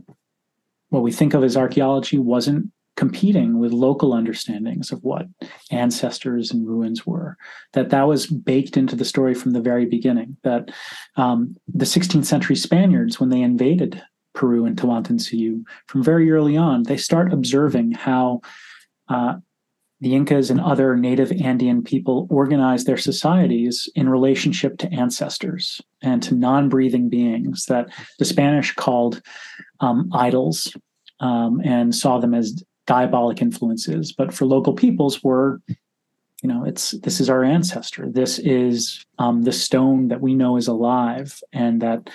what 0.90 1.02
we 1.02 1.12
think 1.12 1.34
of 1.34 1.42
as 1.42 1.56
archaeology 1.56 2.18
wasn't 2.18 2.70
competing 2.96 3.58
with 3.58 3.72
local 3.72 4.14
understandings 4.14 4.90
of 4.90 5.02
what 5.04 5.26
ancestors 5.70 6.50
and 6.50 6.66
ruins 6.66 7.06
were 7.06 7.36
that 7.74 7.90
that 7.90 8.04
was 8.04 8.26
baked 8.26 8.76
into 8.76 8.96
the 8.96 9.04
story 9.04 9.34
from 9.34 9.52
the 9.52 9.60
very 9.60 9.84
beginning 9.84 10.36
that 10.44 10.70
um, 11.16 11.54
the 11.68 11.84
16th 11.84 12.24
century 12.24 12.56
spaniards 12.56 13.20
when 13.20 13.28
they 13.28 13.42
invaded 13.42 14.02
peru 14.36 14.64
and 14.64 14.76
tawantinsuyu 14.76 15.64
from 15.86 16.02
very 16.04 16.30
early 16.30 16.56
on 16.56 16.84
they 16.84 16.96
start 16.96 17.32
observing 17.32 17.90
how 17.90 18.40
uh, 19.08 19.34
the 20.00 20.14
Incas 20.14 20.50
and 20.50 20.60
other 20.60 20.94
native 20.94 21.32
Andean 21.32 21.82
people 21.82 22.26
organize 22.28 22.84
their 22.84 22.98
societies 22.98 23.88
in 23.94 24.10
relationship 24.10 24.76
to 24.78 24.92
ancestors 24.92 25.80
and 26.02 26.22
to 26.22 26.34
non 26.34 26.68
breathing 26.68 27.08
beings 27.08 27.64
that 27.66 27.88
the 28.18 28.26
Spanish 28.26 28.74
called 28.74 29.22
um, 29.80 30.10
idols 30.12 30.76
um, 31.20 31.62
and 31.64 31.94
saw 31.94 32.18
them 32.18 32.34
as 32.34 32.62
diabolic 32.86 33.40
influences, 33.40 34.12
but 34.12 34.34
for 34.34 34.44
local 34.44 34.74
peoples 34.74 35.24
were 35.24 35.60
you 36.42 36.52
know, 36.52 36.64
it's 36.64 36.92
this 36.92 37.18
is 37.18 37.30
our 37.30 37.42
ancestor. 37.42 38.08
This 38.08 38.38
is 38.38 39.04
um, 39.18 39.42
the 39.42 39.52
stone 39.52 40.08
that 40.08 40.20
we 40.20 40.34
know 40.34 40.56
is 40.56 40.68
alive, 40.68 41.42
and 41.52 41.80
that 41.80 42.08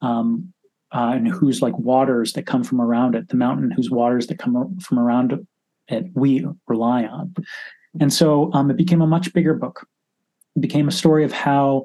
um, 0.00 0.53
uh, 0.94 1.12
and 1.14 1.28
whose 1.28 1.60
like 1.60 1.76
waters 1.76 2.32
that 2.34 2.46
come 2.46 2.62
from 2.62 2.80
around 2.80 3.14
it, 3.14 3.28
the 3.28 3.36
mountain 3.36 3.70
whose 3.72 3.90
waters 3.90 4.28
that 4.28 4.38
come 4.38 4.78
from 4.78 4.98
around 4.98 5.46
it, 5.88 6.06
we 6.14 6.46
rely 6.68 7.04
on. 7.04 7.34
And 8.00 8.12
so 8.12 8.52
um, 8.52 8.70
it 8.70 8.76
became 8.76 9.02
a 9.02 9.06
much 9.06 9.32
bigger 9.32 9.54
book. 9.54 9.86
It 10.56 10.60
became 10.60 10.88
a 10.88 10.92
story 10.92 11.24
of 11.24 11.32
how 11.32 11.84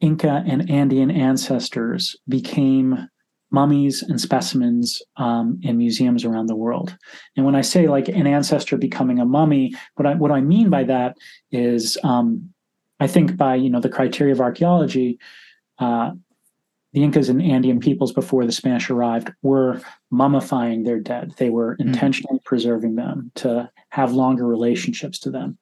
Inca 0.00 0.42
and 0.46 0.68
Andean 0.70 1.10
ancestors 1.10 2.16
became 2.28 3.08
mummies 3.50 4.02
and 4.02 4.20
specimens 4.20 5.02
um, 5.16 5.60
in 5.62 5.76
museums 5.76 6.24
around 6.24 6.46
the 6.46 6.56
world. 6.56 6.96
And 7.36 7.44
when 7.44 7.54
I 7.54 7.60
say 7.60 7.88
like 7.88 8.08
an 8.08 8.26
ancestor 8.26 8.78
becoming 8.78 9.18
a 9.18 9.26
mummy, 9.26 9.74
what 9.96 10.06
I 10.06 10.14
what 10.14 10.30
I 10.30 10.40
mean 10.40 10.70
by 10.70 10.84
that 10.84 11.16
is, 11.50 11.98
um, 12.04 12.50
I 13.00 13.06
think 13.06 13.36
by 13.36 13.56
you 13.56 13.68
know 13.68 13.80
the 13.80 13.88
criteria 13.88 14.32
of 14.32 14.40
archaeology, 14.40 15.18
uh, 15.78 16.12
the 16.92 17.04
Incas 17.04 17.28
and 17.28 17.40
Andean 17.40 17.80
peoples 17.80 18.12
before 18.12 18.44
the 18.44 18.52
Spanish 18.52 18.90
arrived 18.90 19.32
were 19.42 19.80
mummifying 20.12 20.84
their 20.84 20.98
dead. 20.98 21.34
They 21.36 21.50
were 21.50 21.76
mm. 21.76 21.86
intentionally 21.86 22.40
preserving 22.44 22.96
them 22.96 23.30
to 23.36 23.70
have 23.90 24.12
longer 24.12 24.46
relationships 24.46 25.18
to 25.20 25.30
them. 25.30 25.58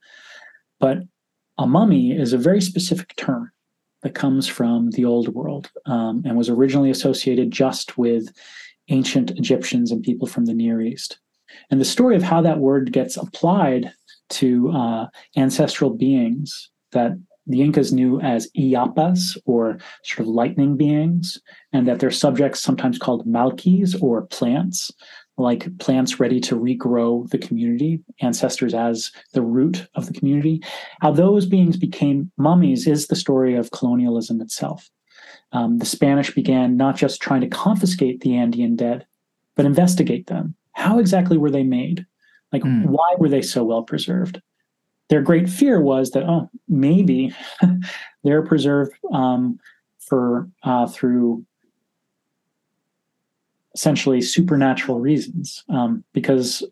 But 0.81 0.99
a 1.59 1.67
mummy 1.67 2.13
is 2.13 2.33
a 2.33 2.39
very 2.39 2.61
specific 2.61 3.15
term 3.17 3.51
that 4.03 4.15
comes 4.15 4.47
from 4.47 4.91
the 4.93 5.05
old 5.05 5.29
world 5.35 5.71
um, 5.87 6.23
and 6.25 6.37
was 6.37 6.49
originally 6.49 6.91
associated 6.91 7.51
just 7.51 7.99
with 7.99 8.33
ancient 8.89 9.33
Egyptians 9.33 9.91
and 9.91 10.03
people 10.03 10.27
from 10.27 10.47
the 10.47 10.55
Near 10.55 10.81
East. 10.81 11.19
And 11.71 11.81
the 11.81 11.85
story 11.85 12.15
of 12.17 12.23
how 12.23 12.41
that 12.43 12.59
word 12.59 12.93
gets 12.93 13.17
applied 13.17 13.93
to 14.31 14.71
uh, 14.71 15.07
ancestral 15.37 15.91
beings 15.91 16.71
that 16.93 17.13
the 17.49 17.63
Incas 17.63 17.93
knew 17.93 18.21
as 18.21 18.51
Illapas 18.57 19.37
or 19.47 19.79
sort 20.05 20.21
of 20.21 20.35
lightning 20.35 20.77
beings, 20.77 21.41
and 21.73 21.89
that 21.89 21.99
their 21.99 22.11
subjects 22.11 22.61
sometimes 22.61 22.99
called 22.99 23.27
Mallquis 23.27 24.01
or 24.03 24.27
plants, 24.27 24.91
like 25.37 25.77
plants 25.79 26.21
ready 26.21 26.41
to 26.41 26.57
regrow 26.57 27.29
the 27.31 27.39
community, 27.39 28.03
ancestors 28.21 28.75
as 28.75 29.11
the 29.33 29.43
root 29.43 29.87
of 29.95 30.07
the 30.07 30.13
community. 30.13 30.63
How 31.01 31.13
those 31.13 31.47
beings 31.47 31.77
became 31.77 32.31
mummies 32.37 32.87
is 32.87 33.07
the 33.07 33.17
story 33.17 33.55
of 33.55 33.71
colonialism 33.71 34.41
itself. 34.41 34.91
Um, 35.53 35.79
the 35.79 35.87
Spanish 35.87 36.35
began 36.35 36.77
not 36.77 36.97
just 36.97 37.23
trying 37.23 37.41
to 37.41 37.49
confiscate 37.49 38.21
the 38.21 38.37
Andean 38.37 38.77
dead, 38.77 39.07
but 39.57 39.67
investigate 39.67 40.27
them. 40.27 40.55
How 40.73 40.99
exactly 40.99 41.39
were 41.39 41.51
they 41.51 41.63
made? 41.63 42.05
Like, 42.53 42.63
mm. 42.63 42.87
why 42.87 43.15
were 43.19 43.29
they 43.29 43.43
so 43.43 43.65
well 43.65 43.83
preserved? 43.83 44.41
Their 45.09 45.23
great 45.23 45.49
fear 45.49 45.81
was 45.81 46.11
that, 46.11 46.25
oh, 46.25 46.51
maybe 46.69 47.35
they're 48.25 48.43
preserved 48.43 48.93
um, 49.13 49.59
for 49.99 50.49
uh, 50.63 50.87
through 50.87 51.45
essentially 53.75 54.21
supernatural 54.21 55.01
reasons 55.01 55.65
um, 55.69 56.05
because 56.13 56.65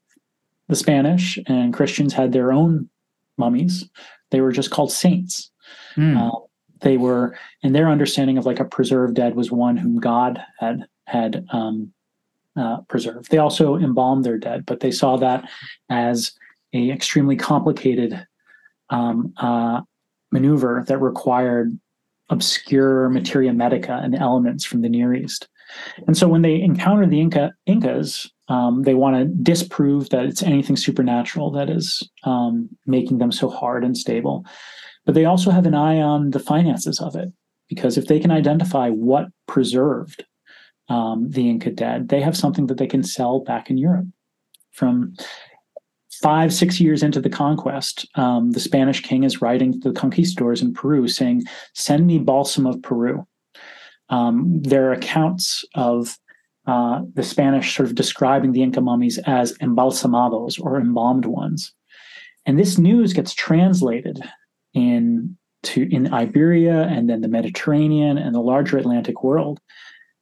the 0.68 0.76
Spanish 0.76 1.38
and 1.46 1.72
Christians 1.72 2.12
had 2.12 2.32
their 2.32 2.52
own 2.52 2.88
mummies. 3.36 3.88
They 4.30 4.40
were 4.40 4.52
just 4.52 4.70
called 4.70 4.90
saints. 4.90 5.50
Mm. 5.96 6.16
Uh, 6.16 6.38
they 6.80 6.96
were, 6.96 7.38
and 7.62 7.74
their 7.74 7.88
understanding 7.88 8.38
of 8.38 8.46
like 8.46 8.60
a 8.60 8.64
preserved 8.64 9.14
dead 9.14 9.34
was 9.34 9.50
one 9.50 9.76
whom 9.76 9.98
God 9.98 10.42
had 10.58 10.86
had 11.06 11.46
um, 11.52 11.92
uh, 12.56 12.80
preserved. 12.82 13.30
They 13.30 13.38
also 13.38 13.76
embalmed 13.76 14.24
their 14.24 14.38
dead, 14.38 14.66
but 14.66 14.80
they 14.80 14.90
saw 14.90 15.16
that 15.18 15.48
as 15.88 16.32
a 16.72 16.90
extremely 16.90 17.36
complicated 17.36 18.26
um, 18.90 19.32
uh, 19.36 19.80
maneuver 20.30 20.84
that 20.88 20.98
required 20.98 21.78
obscure 22.28 23.08
materia 23.08 23.52
medica 23.52 24.00
and 24.02 24.14
elements 24.14 24.64
from 24.64 24.82
the 24.82 24.88
Near 24.88 25.14
East. 25.14 25.48
And 26.06 26.16
so 26.16 26.28
when 26.28 26.42
they 26.42 26.60
encounter 26.60 27.06
the 27.06 27.20
Inca 27.20 27.52
Incas, 27.66 28.30
um, 28.48 28.82
they 28.82 28.94
want 28.94 29.16
to 29.16 29.24
disprove 29.42 30.10
that 30.10 30.24
it's 30.24 30.42
anything 30.42 30.76
supernatural 30.76 31.50
that 31.52 31.68
is 31.68 32.08
um, 32.24 32.68
making 32.86 33.18
them 33.18 33.32
so 33.32 33.48
hard 33.48 33.84
and 33.84 33.96
stable. 33.96 34.44
But 35.04 35.14
they 35.14 35.24
also 35.24 35.50
have 35.50 35.66
an 35.66 35.74
eye 35.74 36.00
on 36.00 36.30
the 36.30 36.40
finances 36.40 37.00
of 37.00 37.16
it, 37.16 37.32
because 37.68 37.96
if 37.96 38.06
they 38.06 38.20
can 38.20 38.30
identify 38.30 38.90
what 38.90 39.26
preserved 39.46 40.24
um, 40.88 41.30
the 41.30 41.48
Inca 41.48 41.70
dead, 41.70 42.08
they 42.08 42.20
have 42.20 42.36
something 42.36 42.66
that 42.68 42.78
they 42.78 42.86
can 42.86 43.02
sell 43.02 43.40
back 43.40 43.70
in 43.70 43.78
Europe. 43.78 44.06
From 44.72 45.14
five, 46.22 46.52
six 46.52 46.80
years 46.80 47.02
into 47.02 47.20
the 47.20 47.30
conquest, 47.30 48.06
um, 48.14 48.52
the 48.52 48.60
Spanish 48.60 49.02
king 49.02 49.24
is 49.24 49.40
writing 49.40 49.80
to 49.80 49.92
the 49.92 49.98
conquistadors 49.98 50.62
in 50.62 50.74
Peru 50.74 51.08
saying, 51.08 51.44
Send 51.74 52.06
me 52.06 52.18
balsam 52.18 52.66
of 52.66 52.82
Peru 52.82 53.26
um, 54.08 54.62
there 54.62 54.88
are 54.88 54.92
accounts 54.92 55.64
of 55.74 56.18
uh, 56.66 57.02
the 57.14 57.22
Spanish 57.22 57.76
sort 57.76 57.88
of 57.88 57.94
describing 57.94 58.52
the 58.52 58.62
Inca 58.62 58.80
mummies 58.80 59.18
as 59.26 59.56
embalsamados 59.58 60.60
or 60.60 60.80
embalmed 60.80 61.26
ones. 61.26 61.72
And 62.44 62.58
this 62.58 62.78
news 62.78 63.12
gets 63.12 63.34
translated 63.34 64.20
in 64.74 65.36
to 65.64 65.88
in 65.92 66.12
Iberia 66.12 66.82
and 66.84 67.08
then 67.10 67.22
the 67.22 67.28
Mediterranean 67.28 68.18
and 68.18 68.34
the 68.34 68.40
larger 68.40 68.78
Atlantic 68.78 69.24
world. 69.24 69.60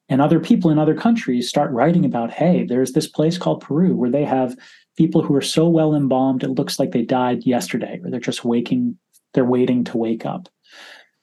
And 0.09 0.21
other 0.21 0.39
people 0.39 0.71
in 0.71 0.79
other 0.79 0.95
countries 0.95 1.49
start 1.49 1.71
writing 1.73 2.05
about, 2.05 2.31
hey, 2.31 2.65
there's 2.65 2.93
this 2.93 3.07
place 3.07 3.39
called 3.39 3.63
Peru 3.63 3.97
where 3.97 4.11
they 4.11 4.25
have 4.25 4.55
people 4.97 5.23
who 5.23 5.35
are 5.35 5.43
so 5.43 5.69
well 5.69 5.95
embalmed 5.95 6.43
it 6.43 6.51
looks 6.51 6.79
like 6.79 6.93
they 6.93 7.03
died 7.03 7.47
yesterday, 7.47 8.01
or 8.03 8.11
they're 8.11 8.21
just 8.21 8.45
waking, 8.45 8.97
they're 9.33 9.45
waiting 9.45 9.85
to 9.85 9.99
wake 9.99 10.25
up. 10.25 10.49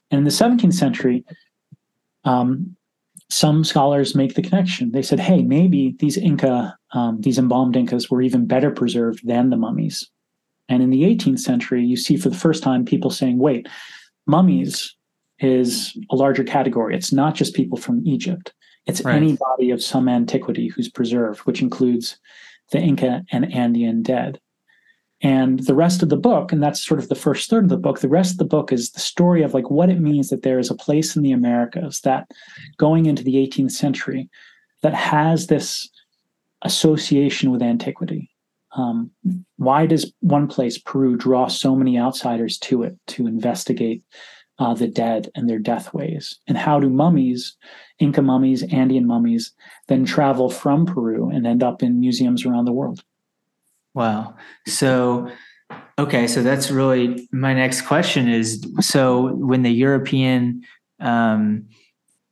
And 0.10 0.20
in 0.20 0.24
the 0.24 0.30
17th 0.30 0.74
century, 0.74 1.24
um, 2.24 2.76
some 3.30 3.64
scholars 3.64 4.14
make 4.14 4.36
the 4.36 4.42
connection. 4.42 4.92
They 4.92 5.02
said, 5.02 5.20
hey, 5.20 5.42
maybe 5.42 5.96
these 6.00 6.18
Inca, 6.18 6.78
um, 6.92 7.22
these 7.22 7.38
embalmed 7.38 7.78
Incas 7.78 8.12
were 8.12 8.22
even 8.22 8.46
better 8.46 8.72
preserved 8.72 9.26
than 9.26 9.50
the 9.50 9.58
mummies. 9.58 10.10
And 10.68 10.84
in 10.84 10.90
the 10.90 11.04
18th 11.04 11.40
century, 11.40 11.84
you 11.84 11.96
see 11.96 12.18
for 12.18 12.30
the 12.30 12.38
first 12.38 12.62
time 12.62 12.84
people 12.84 13.10
saying, 13.10 13.40
wait, 13.40 13.68
mummies 14.28 14.96
is 15.40 15.98
a 16.10 16.16
larger 16.16 16.44
category. 16.44 16.96
It's 16.96 17.14
not 17.14 17.36
just 17.36 17.56
people 17.56 17.78
from 17.78 18.06
Egypt, 18.06 18.54
it's 18.86 19.02
right. 19.04 19.16
anybody 19.16 19.72
of 19.72 19.82
some 19.82 20.10
antiquity 20.10 20.68
who's 20.68 20.90
preserved, 20.90 21.42
which 21.42 21.62
includes 21.62 22.18
the 22.72 22.80
Inca 22.80 23.24
and 23.32 23.54
Andean 23.54 24.02
dead. 24.02 24.40
And 25.24 25.60
the 25.60 25.76
rest 25.76 26.02
of 26.02 26.10
the 26.10 26.18
book, 26.18 26.52
and 26.52 26.64
that's 26.64 26.84
sort 26.84 27.00
of 27.00 27.08
the 27.08 27.16
first 27.16 27.50
third 27.50 27.66
of 27.66 27.70
the 27.70 27.78
book, 27.78 28.00
the 28.00 28.10
rest 28.10 28.32
of 28.32 28.38
the 28.40 28.46
book 28.46 28.74
is 28.74 28.92
the 28.92 29.00
story 29.00 29.44
of 29.44 29.54
like 29.54 29.70
what 29.70 29.90
it 29.90 30.00
means 30.00 30.30
that 30.30 30.42
there 30.42 30.58
is 30.58 30.72
a 30.72 30.76
place 30.76 31.16
in 31.16 31.22
the 31.22 31.32
Americas 31.32 32.02
that 32.02 32.32
going 32.78 33.06
into 33.06 33.24
the 33.24 33.36
18th 33.36 33.72
century 33.72 34.30
that 34.82 34.96
has 34.96 35.46
this 35.48 35.90
association 36.64 37.52
with 37.52 37.62
antiquity. 37.62 38.32
Um, 38.76 39.12
why 39.58 39.86
does 39.86 40.12
one 40.22 40.48
place, 40.48 40.78
Peru, 40.78 41.16
draw 41.16 41.48
so 41.48 41.76
many 41.76 42.00
outsiders 42.00 42.58
to 42.60 42.84
it 42.84 42.98
to 43.08 43.28
investigate 43.28 44.04
uh, 44.62 44.76
the 44.76 44.88
dead 44.88 45.32
and 45.34 45.50
their 45.50 45.58
death 45.58 45.92
ways? 45.92 46.38
And 46.48 46.56
how 46.56 46.80
do 46.80 46.88
mummies, 46.88 47.58
Inca 47.98 48.22
mummies, 48.22 48.62
Andean 48.72 49.08
mummies, 49.08 49.54
then 49.88 50.06
travel 50.06 50.52
from 50.52 50.86
Peru 50.86 51.30
and 51.30 51.48
end 51.48 51.64
up 51.64 51.82
in 51.82 52.00
museums 52.00 52.46
around 52.46 52.66
the 52.66 52.72
world? 52.72 53.04
Wow. 53.96 54.36
So, 54.68 55.32
okay, 55.98 56.28
so 56.28 56.44
that's 56.44 56.70
really 56.70 57.28
my 57.32 57.56
next 57.56 57.82
question 57.82 58.30
is 58.30 58.64
so 58.80 59.34
when 59.34 59.64
the 59.64 59.72
European 59.72 60.62
um, 61.00 61.66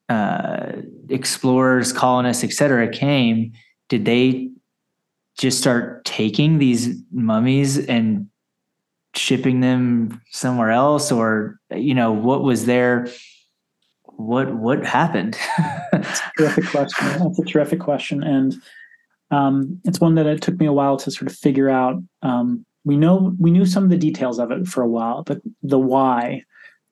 uh, 0.08 0.74
explorers, 1.10 1.92
colonists, 1.92 2.44
et 2.44 2.54
cetera, 2.54 2.88
came, 2.88 3.54
did 3.90 4.06
they 4.06 4.52
just 5.40 5.58
start 5.58 6.06
taking 6.06 6.60
these 6.60 6.96
mummies 7.12 7.80
and 7.88 8.29
shipping 9.16 9.62
them 9.62 10.22
somewhere 10.32 10.72
else? 10.72 11.12
Or 11.12 11.60
you 11.72 11.94
know 11.94 12.12
what 12.12 12.44
was 12.44 12.66
there 12.66 13.08
what 14.20 14.54
what 14.54 14.86
happened? 14.86 15.38
That's 15.92 16.20
a 16.20 16.32
terrific 16.38 16.66
question. 16.66 17.08
That's 17.20 17.40
a 17.40 17.46
terrific 17.46 17.80
question. 17.80 18.22
And 18.22 18.56
um, 19.32 19.80
it's 19.86 20.02
one 20.02 20.16
that 20.16 20.26
it 20.26 20.42
took 20.42 20.60
me 20.60 20.66
a 20.66 20.74
while 20.74 20.98
to 20.98 21.12
sort 21.12 21.32
of 21.32 21.38
figure 21.38 21.70
out. 21.70 22.02
Um, 22.22 22.66
we 22.84 22.98
know 22.98 23.34
we 23.40 23.52
knew 23.52 23.66
some 23.66 23.84
of 23.84 23.90
the 23.90 23.98
details 23.98 24.38
of 24.38 24.52
it 24.52 24.68
for 24.68 24.82
a 24.82 24.90
while, 24.90 25.24
but 25.24 25.40
the 25.64 25.80
why 25.80 26.44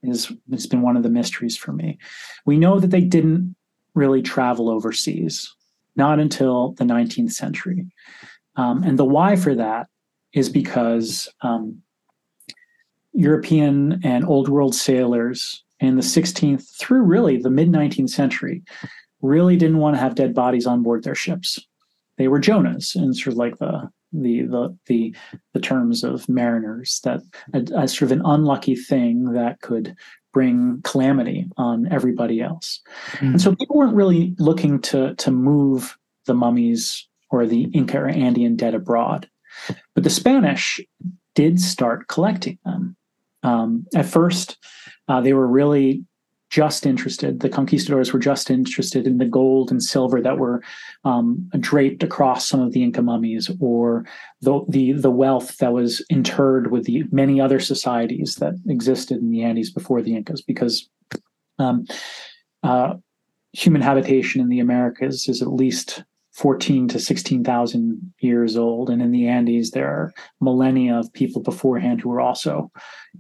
is 0.03 0.32
has 0.51 0.67
been 0.67 0.82
one 0.82 0.95
of 0.95 1.03
the 1.03 1.10
mysteries 1.10 1.58
for 1.58 1.73
me. 1.73 1.97
We 2.45 2.58
know 2.58 2.80
that 2.80 2.91
they 2.91 3.01
didn't 3.01 3.56
really 3.93 4.21
travel 4.21 4.69
overseas, 4.69 5.53
not 5.97 6.19
until 6.19 6.73
the 6.73 6.86
19th 6.86 7.34
century, 7.34 7.88
um, 8.56 8.84
and 8.84 8.97
the 8.97 9.06
why 9.06 9.36
for 9.36 9.53
that 9.56 9.88
is 10.34 10.49
because 10.49 11.27
um, 11.41 11.82
European 13.17 13.99
and 14.03 14.25
Old 14.25 14.47
World 14.47 14.75
sailors 14.75 15.63
in 15.80 15.95
the 15.95 16.01
16th 16.01 16.67
through 16.77 17.01
really 17.01 17.38
the 17.38 17.49
mid 17.49 17.69
19th 17.69 18.10
century 18.10 18.63
really 19.21 19.58
didn't 19.58 19.80
want 19.80 19.95
to 19.95 19.99
have 19.99 20.15
dead 20.15 20.34
bodies 20.34 20.65
on 20.65 20.84
board 20.84 21.03
their 21.03 21.15
ships 21.15 21.60
they 22.17 22.27
were 22.27 22.39
Jonahs 22.39 22.95
and 22.95 23.15
sort 23.15 23.34
of 23.34 23.38
like 23.38 23.58
the 23.60 23.89
the 24.12 24.41
the 24.43 24.77
the, 24.88 25.15
the 25.53 25.60
terms 25.60 26.03
of 26.03 26.27
mariners 26.27 26.99
that 27.03 27.21
a, 27.53 27.84
a 27.84 27.88
sort 27.88 28.03
of 28.03 28.12
an 28.12 28.21
unlucky 28.25 28.75
thing 28.75 29.34
that 29.34 29.62
could 29.62 29.95
bring 30.34 30.82
calamity 30.84 31.47
on 31.58 31.91
everybody 31.91 32.41
else. 32.41 32.82
Mm. 33.13 33.32
And 33.32 33.41
so 33.41 33.56
people 33.56 33.77
weren't 33.77 33.95
really 33.95 34.36
looking 34.39 34.82
to 34.84 35.15
to 35.15 35.32
move 35.32 35.97
the 36.25 36.34
mummies 36.34 37.08
or 37.30 37.45
the 37.45 37.63
Inca 37.73 37.99
or 37.99 38.08
Andean 38.08 38.56
dead 38.56 38.73
abroad. 38.73 39.30
But 39.95 40.03
the 40.03 40.10
Spanish 40.10 40.80
did 41.36 41.60
start 41.60 42.08
collecting 42.08 42.58
them. 42.65 42.95
Um, 43.47 43.86
at 43.95 44.05
first, 44.05 44.57
uh, 45.07 45.21
they 45.21 45.33
were 45.33 45.47
really 45.47 46.03
just 46.49 46.86
interested, 46.86 47.39
the 47.39 47.49
conquistadors 47.49 48.13
were 48.13 48.19
just 48.19 48.49
interested 48.49 49.05
in 49.05 49.17
the 49.17 49.25
gold 49.25 49.69
and 49.69 49.83
silver 49.83 50.21
that 50.21 50.38
were 50.38 50.62
um, 51.03 51.49
draped 51.60 52.03
across 52.03 52.47
some 52.47 52.62
of 52.62 52.71
the 52.71 52.83
Inca 52.83 53.01
mummies, 53.01 53.49
or 53.60 54.05
the, 54.41 54.53
the, 54.69 54.93
the 54.93 55.12
wealth 55.12 55.57
that 55.57 55.73
was 55.73 56.01
interred 56.10 56.71
with 56.71 56.86
the 56.86 57.03
many 57.12 57.41
other 57.41 57.60
societies 57.60 58.36
that 58.36 58.53
existed 58.67 59.17
in 59.17 59.31
the 59.31 59.43
Andes 59.43 59.71
before 59.71 60.01
the 60.01 60.15
Incas, 60.15 60.41
because 60.41 60.89
um, 61.60 61.86
uh, 62.63 62.95
human 63.53 63.81
habitation 63.81 64.39
in 64.41 64.49
the 64.49 64.62
Americas 64.62 65.27
is 65.27 65.41
at 65.41 65.53
least 65.53 66.03
14 66.38 66.88
to 66.89 67.00
16,000 67.00 68.13
years 68.19 68.56
old. 68.56 68.89
And 68.89 69.02
in 69.02 69.12
the 69.12 69.28
Andes, 69.28 69.71
there 69.71 69.88
are 69.88 70.13
millennia 70.39 70.95
of 70.95 71.12
people 71.13 71.41
beforehand 71.41 72.00
who 72.00 72.10
were 72.10 72.21
also 72.21 72.71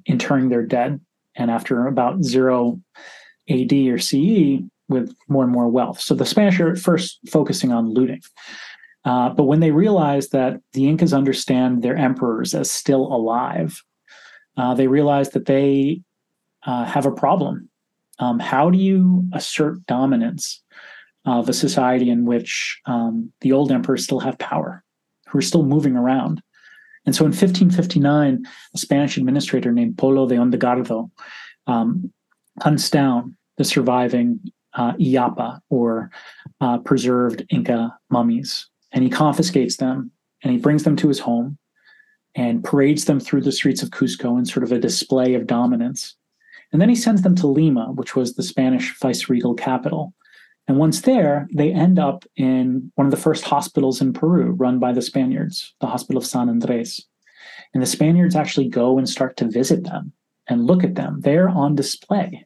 interring 0.05 0.49
their 0.49 0.63
dead. 0.63 1.01
And 1.35 1.51
after 1.51 1.87
about 1.87 2.23
zero 2.23 2.79
AD 3.49 3.73
or 3.73 3.97
CE, 3.97 4.61
with 4.89 5.13
more 5.27 5.43
and 5.43 5.51
more 5.51 5.67
wealth. 5.67 5.99
So 5.99 6.15
the 6.15 6.25
Spanish 6.25 6.59
are 6.59 6.71
at 6.71 6.79
first 6.79 7.19
focusing 7.29 7.71
on 7.71 7.93
looting. 7.93 8.21
Uh, 9.03 9.29
but 9.29 9.43
when 9.43 9.59
they 9.59 9.71
realize 9.71 10.29
that 10.29 10.61
the 10.73 10.87
Incas 10.87 11.13
understand 11.13 11.81
their 11.81 11.95
emperors 11.95 12.53
as 12.53 12.71
still 12.71 13.01
alive, 13.01 13.83
uh, 14.57 14.73
they 14.73 14.87
realize 14.87 15.31
that 15.31 15.45
they 15.45 16.01
uh, 16.65 16.85
have 16.85 17.05
a 17.05 17.11
problem. 17.11 17.69
Um, 18.19 18.39
how 18.39 18.69
do 18.69 18.77
you 18.77 19.27
assert 19.33 19.85
dominance 19.85 20.63
of 21.27 21.49
a 21.49 21.53
society 21.53 22.09
in 22.09 22.25
which 22.25 22.79
um, 22.85 23.31
the 23.41 23.51
old 23.51 23.71
emperors 23.71 24.05
still 24.05 24.21
have 24.21 24.39
power, 24.39 24.83
who 25.27 25.37
are 25.37 25.43
still 25.43 25.63
moving 25.63 25.95
around. 25.95 26.41
And 27.05 27.15
so 27.15 27.25
in 27.25 27.31
1559, 27.31 28.45
a 28.73 28.77
Spanish 28.77 29.17
administrator 29.17 29.71
named 29.71 29.97
Polo 29.97 30.27
de 30.27 30.35
Ondegardo 30.35 31.11
um, 31.67 32.11
hunts 32.61 32.89
down 32.89 33.35
the 33.57 33.65
surviving 33.65 34.39
uh, 34.73 34.93
Illapa 34.93 35.59
or 35.69 36.11
uh, 36.61 36.77
preserved 36.79 37.45
Inca 37.49 37.97
mummies, 38.09 38.67
and 38.93 39.03
he 39.03 39.09
confiscates 39.09 39.77
them 39.77 40.11
and 40.43 40.53
he 40.53 40.59
brings 40.59 40.83
them 40.83 40.95
to 40.95 41.09
his 41.09 41.19
home 41.19 41.57
and 42.35 42.63
parades 42.63 43.05
them 43.05 43.19
through 43.19 43.41
the 43.41 43.51
streets 43.51 43.83
of 43.83 43.89
Cusco 43.89 44.37
in 44.37 44.45
sort 44.45 44.63
of 44.63 44.71
a 44.71 44.79
display 44.79 45.33
of 45.33 45.47
dominance. 45.47 46.15
And 46.71 46.81
then 46.81 46.89
he 46.89 46.95
sends 46.95 47.21
them 47.21 47.35
to 47.35 47.47
Lima, 47.47 47.91
which 47.93 48.15
was 48.15 48.35
the 48.35 48.43
Spanish 48.43 48.97
viceregal 48.99 49.55
capital, 49.55 50.13
and 50.67 50.77
once 50.77 51.01
there, 51.01 51.47
they 51.53 51.71
end 51.71 51.97
up 51.97 52.25
in 52.35 52.91
one 52.95 53.07
of 53.07 53.11
the 53.11 53.17
first 53.17 53.45
hospitals 53.45 54.01
in 54.01 54.11
Peru 54.11 54.51
run 54.51 54.79
by 54.79 54.91
the 54.91 55.01
Spaniards, 55.01 55.73
the 55.79 55.87
Hospital 55.87 56.17
of 56.17 56.25
San 56.25 56.49
Andres. 56.49 57.05
And 57.73 57.81
the 57.81 57.87
Spaniards 57.87 58.35
actually 58.35 58.67
go 58.67 58.97
and 58.97 59.07
start 59.07 59.37
to 59.37 59.47
visit 59.47 59.85
them 59.85 60.11
and 60.47 60.67
look 60.67 60.83
at 60.83 60.95
them. 60.95 61.21
They're 61.21 61.49
on 61.49 61.75
display. 61.75 62.45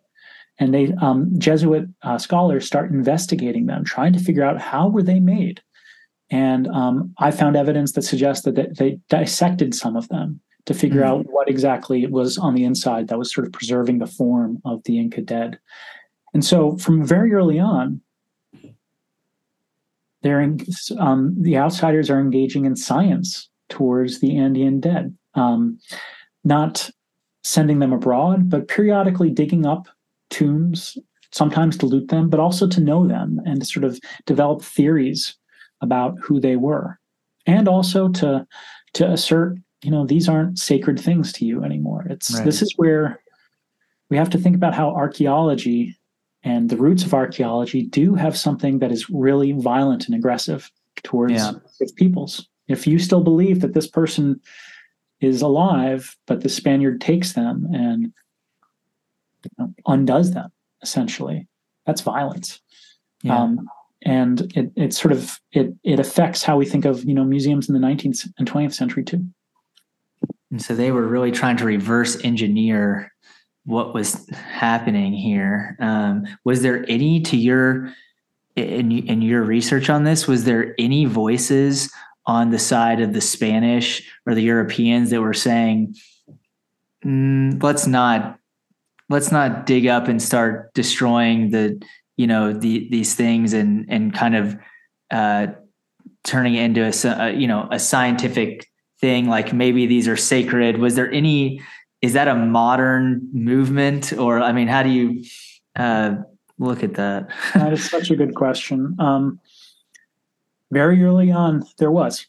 And 0.59 0.73
they 0.73 0.93
um, 1.01 1.31
Jesuit 1.39 1.87
uh, 2.03 2.19
scholars 2.19 2.67
start 2.67 2.91
investigating 2.91 3.65
them, 3.65 3.83
trying 3.83 4.13
to 4.13 4.19
figure 4.19 4.43
out 4.43 4.61
how 4.61 4.87
were 4.87 5.01
they 5.01 5.19
made. 5.19 5.61
And 6.29 6.67
um, 6.67 7.13
I 7.17 7.31
found 7.31 7.55
evidence 7.55 7.93
that 7.93 8.03
suggests 8.03 8.45
that 8.45 8.77
they 8.77 8.99
dissected 9.09 9.73
some 9.73 9.95
of 9.95 10.07
them 10.09 10.39
to 10.65 10.75
figure 10.75 11.01
mm-hmm. 11.01 11.21
out 11.21 11.25
what 11.31 11.49
exactly 11.49 12.05
was 12.05 12.37
on 12.37 12.53
the 12.53 12.63
inside 12.63 13.07
that 13.07 13.17
was 13.17 13.33
sort 13.33 13.47
of 13.47 13.53
preserving 13.53 13.97
the 13.97 14.05
form 14.05 14.61
of 14.63 14.83
the 14.83 14.99
Inca 14.99 15.21
dead. 15.21 15.57
And 16.33 16.45
so, 16.45 16.77
from 16.77 17.05
very 17.05 17.33
early 17.33 17.59
on, 17.59 18.01
they're 20.21 20.41
in, 20.41 20.59
um, 20.99 21.35
the 21.39 21.57
outsiders 21.57 22.09
are 22.09 22.19
engaging 22.19 22.65
in 22.65 22.75
science 22.75 23.49
towards 23.69 24.19
the 24.19 24.37
Andean 24.37 24.79
dead, 24.79 25.15
um, 25.35 25.79
not 26.43 26.89
sending 27.43 27.79
them 27.79 27.93
abroad, 27.93 28.49
but 28.49 28.67
periodically 28.67 29.29
digging 29.29 29.65
up 29.65 29.87
tombs, 30.29 30.97
sometimes 31.31 31.77
to 31.77 31.85
loot 31.85 32.09
them, 32.09 32.29
but 32.29 32.39
also 32.39 32.67
to 32.67 32.81
know 32.81 33.07
them 33.07 33.39
and 33.45 33.61
to 33.61 33.65
sort 33.65 33.83
of 33.83 33.99
develop 34.25 34.61
theories 34.61 35.35
about 35.81 36.17
who 36.21 36.39
they 36.39 36.55
were, 36.55 36.99
and 37.47 37.67
also 37.67 38.09
to 38.09 38.45
to 38.93 39.09
assert, 39.09 39.57
you 39.83 39.89
know, 39.89 40.05
these 40.05 40.27
aren't 40.27 40.59
sacred 40.59 40.99
things 40.99 41.31
to 41.33 41.45
you 41.45 41.63
anymore. 41.63 42.05
It's 42.09 42.35
right. 42.35 42.45
this 42.45 42.61
is 42.61 42.73
where 42.75 43.21
we 44.09 44.17
have 44.17 44.29
to 44.31 44.37
think 44.37 44.55
about 44.55 44.75
how 44.75 44.89
archaeology 44.89 45.97
and 46.43 46.69
the 46.69 46.77
roots 46.77 47.03
of 47.03 47.13
archaeology 47.13 47.83
do 47.83 48.15
have 48.15 48.37
something 48.37 48.79
that 48.79 48.91
is 48.91 49.09
really 49.09 49.51
violent 49.51 50.07
and 50.07 50.15
aggressive 50.15 50.71
towards 51.03 51.33
yeah. 51.33 51.51
peoples. 51.95 52.47
If 52.67 52.87
you 52.87 52.99
still 52.99 53.21
believe 53.21 53.61
that 53.61 53.73
this 53.73 53.87
person 53.87 54.39
is 55.19 55.41
alive, 55.41 56.15
but 56.25 56.41
the 56.41 56.49
Spaniard 56.49 56.99
takes 56.99 57.33
them 57.33 57.67
and 57.73 58.13
you 59.43 59.51
know, 59.57 59.73
undoes 59.85 60.31
them, 60.31 60.51
essentially, 60.81 61.47
that's 61.85 62.01
violence. 62.01 62.59
Yeah. 63.21 63.37
Um, 63.37 63.69
and 64.03 64.51
it, 64.55 64.71
it 64.75 64.93
sort 64.93 65.11
of 65.11 65.39
it 65.51 65.75
it 65.83 65.99
affects 65.99 66.41
how 66.41 66.57
we 66.57 66.65
think 66.65 66.85
of 66.85 67.03
you 67.05 67.13
know 67.13 67.23
museums 67.23 67.69
in 67.69 67.79
the 67.79 67.87
19th 67.87 68.27
and 68.39 68.49
20th 68.49 68.73
century 68.73 69.03
too. 69.03 69.23
And 70.49 70.61
so 70.61 70.75
they 70.75 70.91
were 70.91 71.07
really 71.07 71.31
trying 71.31 71.57
to 71.57 71.65
reverse 71.65 72.19
engineer 72.23 73.13
what 73.65 73.93
was 73.93 74.27
happening 74.29 75.13
here. 75.13 75.77
Um, 75.79 76.25
was 76.43 76.61
there 76.61 76.85
any 76.87 77.21
to 77.21 77.37
your 77.37 77.93
in 78.55 78.91
in 78.91 79.21
your 79.21 79.43
research 79.43 79.89
on 79.89 80.03
this? 80.03 80.27
Was 80.27 80.43
there 80.45 80.75
any 80.77 81.05
voices 81.05 81.91
on 82.25 82.51
the 82.51 82.59
side 82.59 83.01
of 83.01 83.13
the 83.13 83.21
Spanish 83.21 84.07
or 84.25 84.35
the 84.35 84.43
Europeans 84.43 85.09
that 85.09 85.21
were 85.21 85.33
saying, 85.33 85.95
mm, 87.05 87.61
"Let's 87.61 87.87
not 87.87 88.39
let's 89.09 89.31
not 89.31 89.65
dig 89.65 89.87
up 89.87 90.07
and 90.07 90.21
start 90.21 90.73
destroying 90.73 91.51
the 91.51 91.81
you 92.17 92.27
know 92.27 92.53
the 92.53 92.87
these 92.89 93.13
things 93.13 93.53
and 93.53 93.85
and 93.89 94.13
kind 94.13 94.35
of 94.35 94.57
uh, 95.11 95.47
turning 96.23 96.55
it 96.55 96.63
into 96.63 96.81
a, 96.81 97.25
a 97.25 97.31
you 97.31 97.47
know 97.47 97.67
a 97.71 97.79
scientific 97.79 98.67
thing 98.99 99.27
like 99.27 99.51
maybe 99.51 99.87
these 99.87 100.07
are 100.07 100.15
sacred 100.15 100.77
was 100.77 100.93
there 100.95 101.11
any 101.11 101.59
is 102.01 102.13
that 102.13 102.27
a 102.27 102.35
modern 102.35 103.27
movement? 103.31 104.13
Or 104.13 104.39
i 104.39 104.51
mean 104.51 104.67
how 104.67 104.83
do 104.83 104.89
you 104.89 105.23
uh, 105.75 106.15
look 106.57 106.83
at 106.83 106.95
that? 106.95 107.29
That 107.55 107.73
is 107.73 107.89
such 107.89 108.11
a 108.11 108.15
good 108.15 108.35
question. 108.35 108.95
Um, 108.99 109.39
very 110.71 111.03
early 111.03 111.31
on 111.31 111.63
there 111.77 111.91
was. 111.91 112.25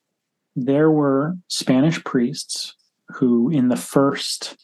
There 0.56 0.90
were 0.90 1.36
spanish 1.48 2.02
priests 2.04 2.74
who 3.08 3.50
in 3.50 3.68
the 3.68 3.76
first 3.76 4.56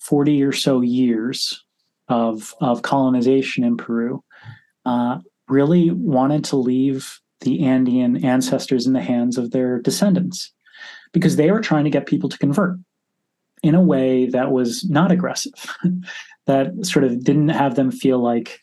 40 0.00 0.42
or 0.42 0.52
so 0.52 0.80
years 0.80 1.64
of, 2.08 2.54
of 2.60 2.82
colonization 2.82 3.64
in 3.64 3.76
peru 3.76 4.22
uh, 4.84 5.18
really 5.48 5.90
wanted 5.90 6.44
to 6.44 6.56
leave 6.56 7.20
the 7.40 7.64
andean 7.64 8.24
ancestors 8.24 8.86
in 8.86 8.92
the 8.92 9.00
hands 9.00 9.38
of 9.38 9.50
their 9.50 9.80
descendants 9.80 10.52
because 11.12 11.36
they 11.36 11.50
were 11.50 11.60
trying 11.60 11.84
to 11.84 11.90
get 11.90 12.06
people 12.06 12.28
to 12.28 12.38
convert 12.38 12.78
in 13.62 13.74
a 13.74 13.82
way 13.82 14.26
that 14.26 14.50
was 14.50 14.88
not 14.88 15.12
aggressive, 15.12 15.76
that 16.46 16.72
sort 16.82 17.04
of 17.04 17.22
didn't 17.22 17.50
have 17.50 17.76
them 17.76 17.90
feel 17.90 18.18
like, 18.18 18.60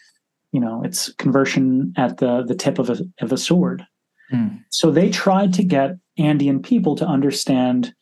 you 0.51 0.59
know, 0.59 0.83
it's 0.83 1.13
conversion 1.13 1.93
at 1.97 2.17
the 2.17 2.43
the 2.43 2.55
tip 2.55 2.79
of 2.79 2.89
a 2.89 2.99
of 3.21 3.31
a 3.31 3.37
sword. 3.37 3.85
Mm. 4.31 4.63
So 4.69 4.91
they 4.91 5.09
tried 5.09 5.53
to 5.53 5.63
get 5.63 5.97
Andean 6.17 6.61
people 6.61 6.95
to 6.97 7.05
understand 7.05 7.93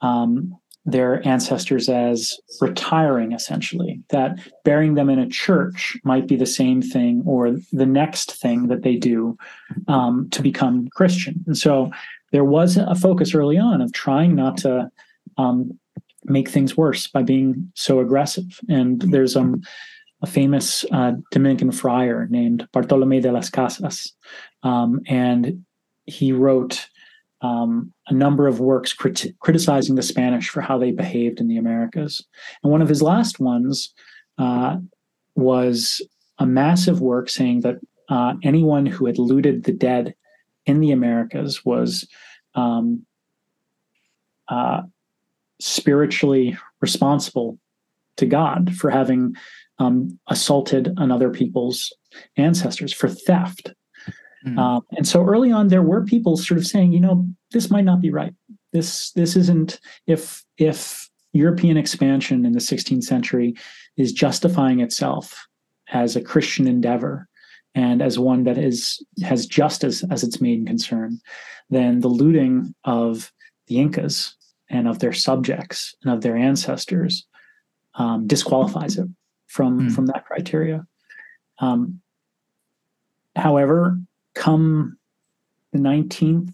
um, 0.00 0.56
their 0.84 1.26
ancestors 1.26 1.88
as 1.88 2.38
retiring, 2.60 3.32
essentially. 3.32 4.02
That 4.10 4.38
burying 4.64 4.94
them 4.94 5.08
in 5.08 5.18
a 5.18 5.28
church 5.28 5.96
might 6.04 6.26
be 6.26 6.36
the 6.36 6.46
same 6.46 6.82
thing 6.82 7.22
or 7.24 7.52
the 7.72 7.86
next 7.86 8.32
thing 8.32 8.68
that 8.68 8.82
they 8.82 8.96
do 8.96 9.36
um, 9.88 10.28
to 10.30 10.42
become 10.42 10.88
Christian. 10.94 11.42
And 11.46 11.56
so 11.56 11.90
there 12.32 12.44
was 12.44 12.76
a 12.76 12.94
focus 12.94 13.34
early 13.34 13.58
on 13.58 13.80
of 13.80 13.92
trying 13.92 14.34
not 14.34 14.56
to 14.58 14.90
um, 15.38 15.78
make 16.24 16.48
things 16.48 16.76
worse 16.76 17.06
by 17.06 17.22
being 17.22 17.70
so 17.74 18.00
aggressive. 18.00 18.60
And 18.68 19.00
there's 19.02 19.36
um, 19.36 19.62
a 20.22 20.26
famous 20.26 20.84
uh, 20.92 21.12
Dominican 21.30 21.72
friar 21.72 22.26
named 22.30 22.68
Bartolome 22.72 23.20
de 23.20 23.32
las 23.32 23.50
Casas, 23.50 24.12
um, 24.62 25.00
and 25.06 25.64
he 26.06 26.32
wrote 26.32 26.88
um, 27.40 27.92
a 28.06 28.14
number 28.14 28.46
of 28.46 28.60
works 28.60 28.92
crit- 28.92 29.34
criticizing 29.40 29.96
the 29.96 30.02
Spanish 30.02 30.48
for 30.48 30.60
how 30.60 30.78
they 30.78 30.92
behaved 30.92 31.40
in 31.40 31.48
the 31.48 31.56
Americas. 31.56 32.24
And 32.62 32.70
one 32.70 32.82
of 32.82 32.88
his 32.88 33.02
last 33.02 33.40
ones 33.40 33.92
uh, 34.38 34.76
was 35.34 36.00
a 36.38 36.46
massive 36.46 37.00
work 37.00 37.28
saying 37.28 37.60
that 37.60 37.76
uh, 38.08 38.34
anyone 38.42 38.86
who 38.86 39.06
had 39.06 39.18
looted 39.18 39.64
the 39.64 39.72
dead 39.72 40.14
in 40.66 40.80
the 40.80 40.92
Americas 40.92 41.64
was 41.64 42.06
um, 42.54 43.04
uh, 44.48 44.82
spiritually 45.62 46.58
responsible 46.80 47.58
to 48.16 48.26
God 48.26 48.74
for 48.76 48.90
having 48.90 49.34
um, 49.78 50.18
assaulted 50.28 50.92
another 50.96 51.30
people's 51.30 51.92
ancestors 52.36 52.92
for 52.92 53.08
theft. 53.08 53.72
Mm. 54.46 54.58
Um, 54.58 54.82
and 54.96 55.06
so 55.06 55.24
early 55.24 55.52
on, 55.52 55.68
there 55.68 55.82
were 55.82 56.04
people 56.04 56.36
sort 56.36 56.58
of 56.58 56.66
saying, 56.66 56.92
you 56.92 57.00
know, 57.00 57.26
this 57.52 57.70
might 57.70 57.84
not 57.84 58.00
be 58.00 58.10
right. 58.10 58.34
This 58.72 59.12
this 59.12 59.36
isn't 59.36 59.78
if 60.06 60.44
if 60.58 61.08
European 61.32 61.76
expansion 61.76 62.44
in 62.44 62.52
the 62.52 62.58
16th 62.58 63.04
century 63.04 63.54
is 63.96 64.12
justifying 64.12 64.80
itself 64.80 65.46
as 65.92 66.16
a 66.16 66.22
Christian 66.22 66.66
endeavor 66.66 67.28
and 67.74 68.02
as 68.02 68.18
one 68.18 68.44
that 68.44 68.58
is 68.58 69.04
has 69.22 69.46
justice 69.46 70.02
as 70.10 70.24
its 70.24 70.40
main 70.40 70.66
concern, 70.66 71.20
then 71.70 72.00
the 72.00 72.08
looting 72.08 72.74
of 72.84 73.32
the 73.68 73.78
Incas 73.78 74.34
and 74.72 74.88
of 74.88 74.98
their 74.98 75.12
subjects 75.12 75.94
and 76.02 76.12
of 76.12 76.22
their 76.22 76.36
ancestors 76.36 77.26
um, 77.94 78.26
disqualifies 78.26 78.98
it 78.98 79.06
from 79.46 79.90
mm. 79.90 79.94
from 79.94 80.06
that 80.06 80.24
criteria. 80.24 80.84
Um, 81.58 82.00
however, 83.36 84.00
come 84.34 84.96
the 85.72 85.78
19th 85.78 86.52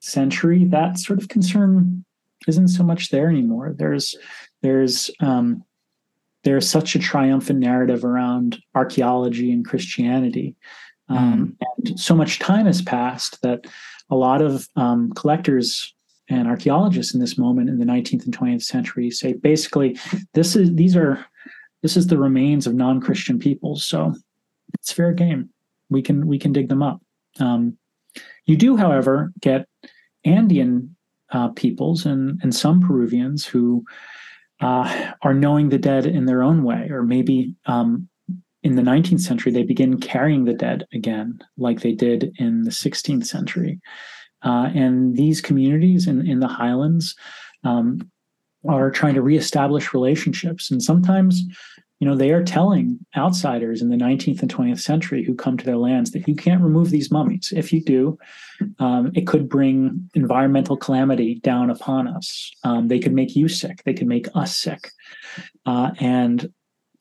century, 0.00 0.64
that 0.66 0.98
sort 0.98 1.20
of 1.20 1.28
concern 1.28 2.04
isn't 2.48 2.68
so 2.68 2.82
much 2.82 3.10
there 3.10 3.28
anymore. 3.28 3.74
There's 3.76 4.14
there's 4.62 5.10
um, 5.20 5.64
there's 6.44 6.68
such 6.68 6.94
a 6.94 7.00
triumphant 7.00 7.58
narrative 7.58 8.04
around 8.04 8.60
archaeology 8.74 9.52
and 9.52 9.66
Christianity. 9.66 10.56
Um, 11.08 11.56
mm. 11.60 11.66
And 11.88 12.00
so 12.00 12.14
much 12.14 12.38
time 12.38 12.66
has 12.66 12.82
passed 12.82 13.42
that 13.42 13.66
a 14.10 14.16
lot 14.16 14.42
of 14.42 14.68
um, 14.76 15.12
collectors 15.12 15.92
and 16.28 16.48
archaeologists 16.48 17.14
in 17.14 17.20
this 17.20 17.36
moment 17.36 17.68
in 17.68 17.78
the 17.78 17.84
19th 17.84 18.24
and 18.24 18.36
20th 18.36 18.62
century 18.62 19.10
say 19.10 19.32
basically 19.32 19.98
this 20.34 20.56
is 20.56 20.74
these 20.74 20.96
are 20.96 21.24
this 21.82 21.96
is 21.96 22.06
the 22.06 22.18
remains 22.18 22.66
of 22.66 22.74
non-Christian 22.74 23.38
peoples. 23.38 23.84
So 23.84 24.14
it's 24.74 24.92
fair 24.92 25.12
game. 25.12 25.50
We 25.90 26.00
can 26.00 26.26
we 26.26 26.38
can 26.38 26.52
dig 26.52 26.68
them 26.68 26.82
up. 26.82 27.02
Um, 27.38 27.76
you 28.46 28.56
do, 28.56 28.76
however, 28.76 29.32
get 29.40 29.68
Andean 30.24 30.96
uh, 31.30 31.48
peoples 31.48 32.06
and 32.06 32.40
and 32.42 32.54
some 32.54 32.80
Peruvians 32.80 33.44
who 33.44 33.84
uh, 34.60 35.12
are 35.22 35.34
knowing 35.34 35.68
the 35.68 35.78
dead 35.78 36.06
in 36.06 36.26
their 36.26 36.42
own 36.42 36.62
way, 36.62 36.88
or 36.90 37.02
maybe 37.02 37.54
um, 37.66 38.08
in 38.62 38.76
the 38.76 38.82
19th 38.82 39.20
century 39.20 39.50
they 39.50 39.64
begin 39.64 39.98
carrying 39.98 40.44
the 40.44 40.54
dead 40.54 40.86
again, 40.92 41.40
like 41.56 41.80
they 41.80 41.92
did 41.92 42.32
in 42.38 42.62
the 42.62 42.70
16th 42.70 43.26
century. 43.26 43.80
Uh, 44.44 44.70
and 44.74 45.16
these 45.16 45.40
communities 45.40 46.06
in, 46.06 46.26
in 46.26 46.40
the 46.40 46.48
highlands 46.48 47.14
um, 47.64 48.10
are 48.68 48.90
trying 48.90 49.14
to 49.14 49.22
reestablish 49.22 49.94
relationships, 49.94 50.70
and 50.70 50.82
sometimes 50.82 51.44
you 52.02 52.08
know, 52.08 52.16
they 52.16 52.32
are 52.32 52.42
telling 52.42 52.98
outsiders 53.16 53.80
in 53.80 53.88
the 53.88 53.96
19th 53.96 54.42
and 54.42 54.52
20th 54.52 54.80
century 54.80 55.22
who 55.22 55.36
come 55.36 55.56
to 55.56 55.64
their 55.64 55.76
lands 55.76 56.10
that 56.10 56.26
you 56.26 56.34
can't 56.34 56.60
remove 56.60 56.90
these 56.90 57.12
mummies. 57.12 57.52
If 57.54 57.72
you 57.72 57.80
do, 57.80 58.18
um, 58.80 59.12
it 59.14 59.28
could 59.28 59.48
bring 59.48 60.10
environmental 60.12 60.76
calamity 60.76 61.36
down 61.36 61.70
upon 61.70 62.08
us. 62.08 62.50
Um, 62.64 62.88
they 62.88 62.98
could 62.98 63.12
make 63.12 63.36
you 63.36 63.46
sick. 63.46 63.84
They 63.84 63.94
could 63.94 64.08
make 64.08 64.26
us 64.34 64.56
sick. 64.56 64.90
Uh, 65.64 65.92
and 66.00 66.52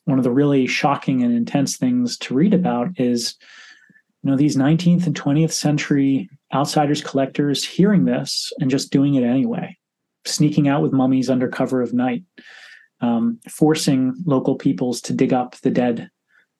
one 0.06 0.20
of 0.20 0.24
the 0.24 0.30
really 0.30 0.68
shocking 0.68 1.24
and 1.24 1.36
intense 1.36 1.78
things 1.78 2.16
to 2.20 2.36
read 2.36 2.54
about 2.54 2.89
is, 2.98 3.38
you 4.22 4.30
know, 4.30 4.38
these 4.38 4.56
19th 4.56 5.08
and 5.08 5.20
20th 5.20 5.52
century 5.52 6.30
outsiders, 6.54 7.02
collectors 7.02 7.66
hearing 7.66 8.06
this 8.06 8.52
and 8.60 8.70
just 8.70 8.91
doing 8.91 9.16
it 9.16 9.24
anyway, 9.24 9.78
sneaking 10.26 10.68
out 10.68 10.82
with 10.82 10.93
mummies 10.93 11.30
under 11.30 11.47
cover 11.47 11.82
of 11.82 11.93
night 11.93 12.24
um, 13.02 13.39
forcing 13.49 14.14
local 14.26 14.56
peoples 14.56 15.02
to 15.02 15.14
dig 15.14 15.34
up 15.34 15.56
the 15.62 15.72
dead 15.72 16.10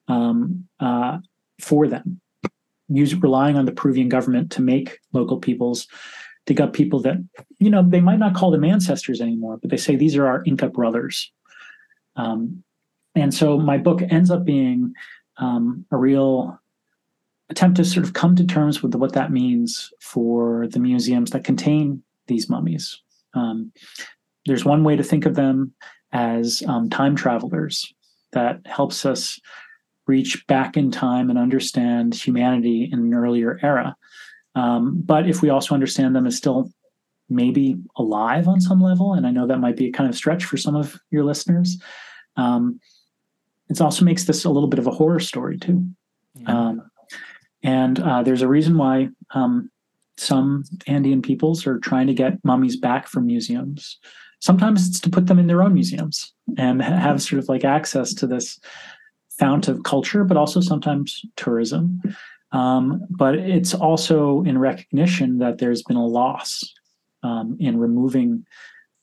um, 0.08 0.68
uh, 0.80 1.18
for 1.60 1.86
them, 1.86 2.20
use 2.88 3.14
relying 3.14 3.56
on 3.56 3.64
the 3.64 3.72
Peruvian 3.72 4.08
government 4.08 4.50
to 4.52 4.62
make 4.62 4.98
local 5.12 5.38
peoples 5.38 5.86
dig 6.44 6.60
up 6.60 6.72
people 6.72 6.98
that 6.98 7.16
you 7.60 7.70
know 7.70 7.84
they 7.88 8.00
might 8.00 8.18
not 8.18 8.34
call 8.34 8.50
them 8.50 8.64
ancestors 8.64 9.20
anymore, 9.20 9.58
but 9.58 9.70
they 9.70 9.76
say 9.76 9.94
these 9.94 10.16
are 10.16 10.26
our 10.26 10.42
Inca 10.44 10.68
brothers. 10.68 11.30
Um, 12.16 12.64
and 13.14 13.32
so 13.32 13.58
my 13.58 13.78
book 13.78 14.02
ends 14.10 14.30
up 14.30 14.44
being 14.44 14.94
um, 15.36 15.86
a 15.90 15.96
real 15.96 16.58
attempt 17.52 17.76
to 17.76 17.84
sort 17.84 18.04
of 18.04 18.14
come 18.14 18.34
to 18.34 18.46
terms 18.46 18.82
with 18.82 18.94
what 18.94 19.12
that 19.12 19.30
means 19.30 19.92
for 20.00 20.66
the 20.68 20.80
museums 20.80 21.30
that 21.30 21.44
contain 21.44 22.02
these 22.26 22.48
mummies. 22.48 23.00
Um, 23.34 23.72
there's 24.46 24.64
one 24.64 24.82
way 24.82 24.96
to 24.96 25.04
think 25.04 25.26
of 25.26 25.36
them 25.36 25.72
as 26.12 26.62
um, 26.66 26.90
time 26.90 27.14
travelers 27.14 27.92
that 28.32 28.60
helps 28.64 29.04
us 29.06 29.38
reach 30.06 30.44
back 30.46 30.76
in 30.76 30.90
time 30.90 31.30
and 31.30 31.38
understand 31.38 32.14
humanity 32.14 32.88
in 32.90 32.98
an 32.98 33.14
earlier 33.14 33.60
era. 33.62 33.94
Um, 34.54 35.00
but 35.04 35.28
if 35.28 35.42
we 35.42 35.50
also 35.50 35.74
understand 35.74 36.16
them 36.16 36.26
as 36.26 36.36
still 36.36 36.70
maybe 37.28 37.76
alive 37.96 38.48
on 38.48 38.60
some 38.60 38.82
level, 38.82 39.12
and 39.12 39.26
I 39.26 39.30
know 39.30 39.46
that 39.46 39.60
might 39.60 39.76
be 39.76 39.88
a 39.88 39.92
kind 39.92 40.08
of 40.08 40.16
stretch 40.16 40.44
for 40.44 40.56
some 40.56 40.74
of 40.74 40.98
your 41.10 41.24
listeners, 41.24 41.80
um, 42.36 42.80
it 43.68 43.80
also 43.80 44.04
makes 44.04 44.24
this 44.24 44.44
a 44.44 44.50
little 44.50 44.68
bit 44.68 44.78
of 44.78 44.86
a 44.86 44.90
horror 44.90 45.20
story 45.20 45.58
too. 45.58 45.86
Yeah. 46.34 46.50
Um, 46.50 46.90
and 47.62 48.00
uh, 48.00 48.22
there's 48.22 48.42
a 48.42 48.48
reason 48.48 48.76
why 48.76 49.08
um, 49.34 49.70
some 50.16 50.64
Andean 50.86 51.22
peoples 51.22 51.66
are 51.66 51.78
trying 51.78 52.06
to 52.06 52.14
get 52.14 52.44
mummies 52.44 52.76
back 52.76 53.08
from 53.08 53.26
museums. 53.26 53.98
Sometimes 54.40 54.88
it's 54.88 55.00
to 55.00 55.10
put 55.10 55.26
them 55.26 55.38
in 55.38 55.46
their 55.46 55.62
own 55.62 55.74
museums 55.74 56.32
and 56.58 56.82
have 56.82 57.22
sort 57.22 57.38
of 57.38 57.48
like 57.48 57.64
access 57.64 58.12
to 58.14 58.26
this 58.26 58.58
fount 59.38 59.68
of 59.68 59.84
culture, 59.84 60.24
but 60.24 60.36
also 60.36 60.60
sometimes 60.60 61.22
tourism. 61.36 62.00
Um, 62.50 63.06
but 63.08 63.36
it's 63.36 63.72
also 63.72 64.42
in 64.42 64.58
recognition 64.58 65.38
that 65.38 65.58
there's 65.58 65.82
been 65.82 65.96
a 65.96 66.06
loss 66.06 66.62
um, 67.22 67.56
in 67.58 67.78
removing 67.78 68.44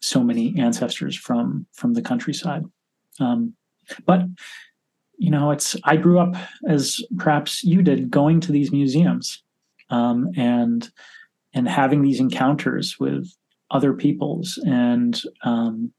so 0.02 0.24
many 0.24 0.58
ancestors 0.58 1.16
from 1.18 1.66
from 1.74 1.94
the 1.94 2.02
countryside. 2.02 2.64
Um, 3.20 3.54
but 4.06 4.22
you 5.20 5.30
know, 5.30 5.52
it's 5.52 5.76
I 5.84 5.98
grew 5.98 6.18
up 6.18 6.36
as 6.68 7.04
perhaps 7.18 7.64
you 7.64 7.82
did, 7.82 8.10
going 8.10 8.40
to 8.40 8.52
these 8.52 8.72
museums 8.72 9.44
um, 9.90 10.30
and 10.36 10.90
and 11.54 11.68
having 11.68 12.02
these 12.02 12.20
encounters 12.20 13.00
with 13.00 13.28
other 13.70 13.94
peoples 13.94 14.58
and 14.66 15.22
um, 15.44 15.92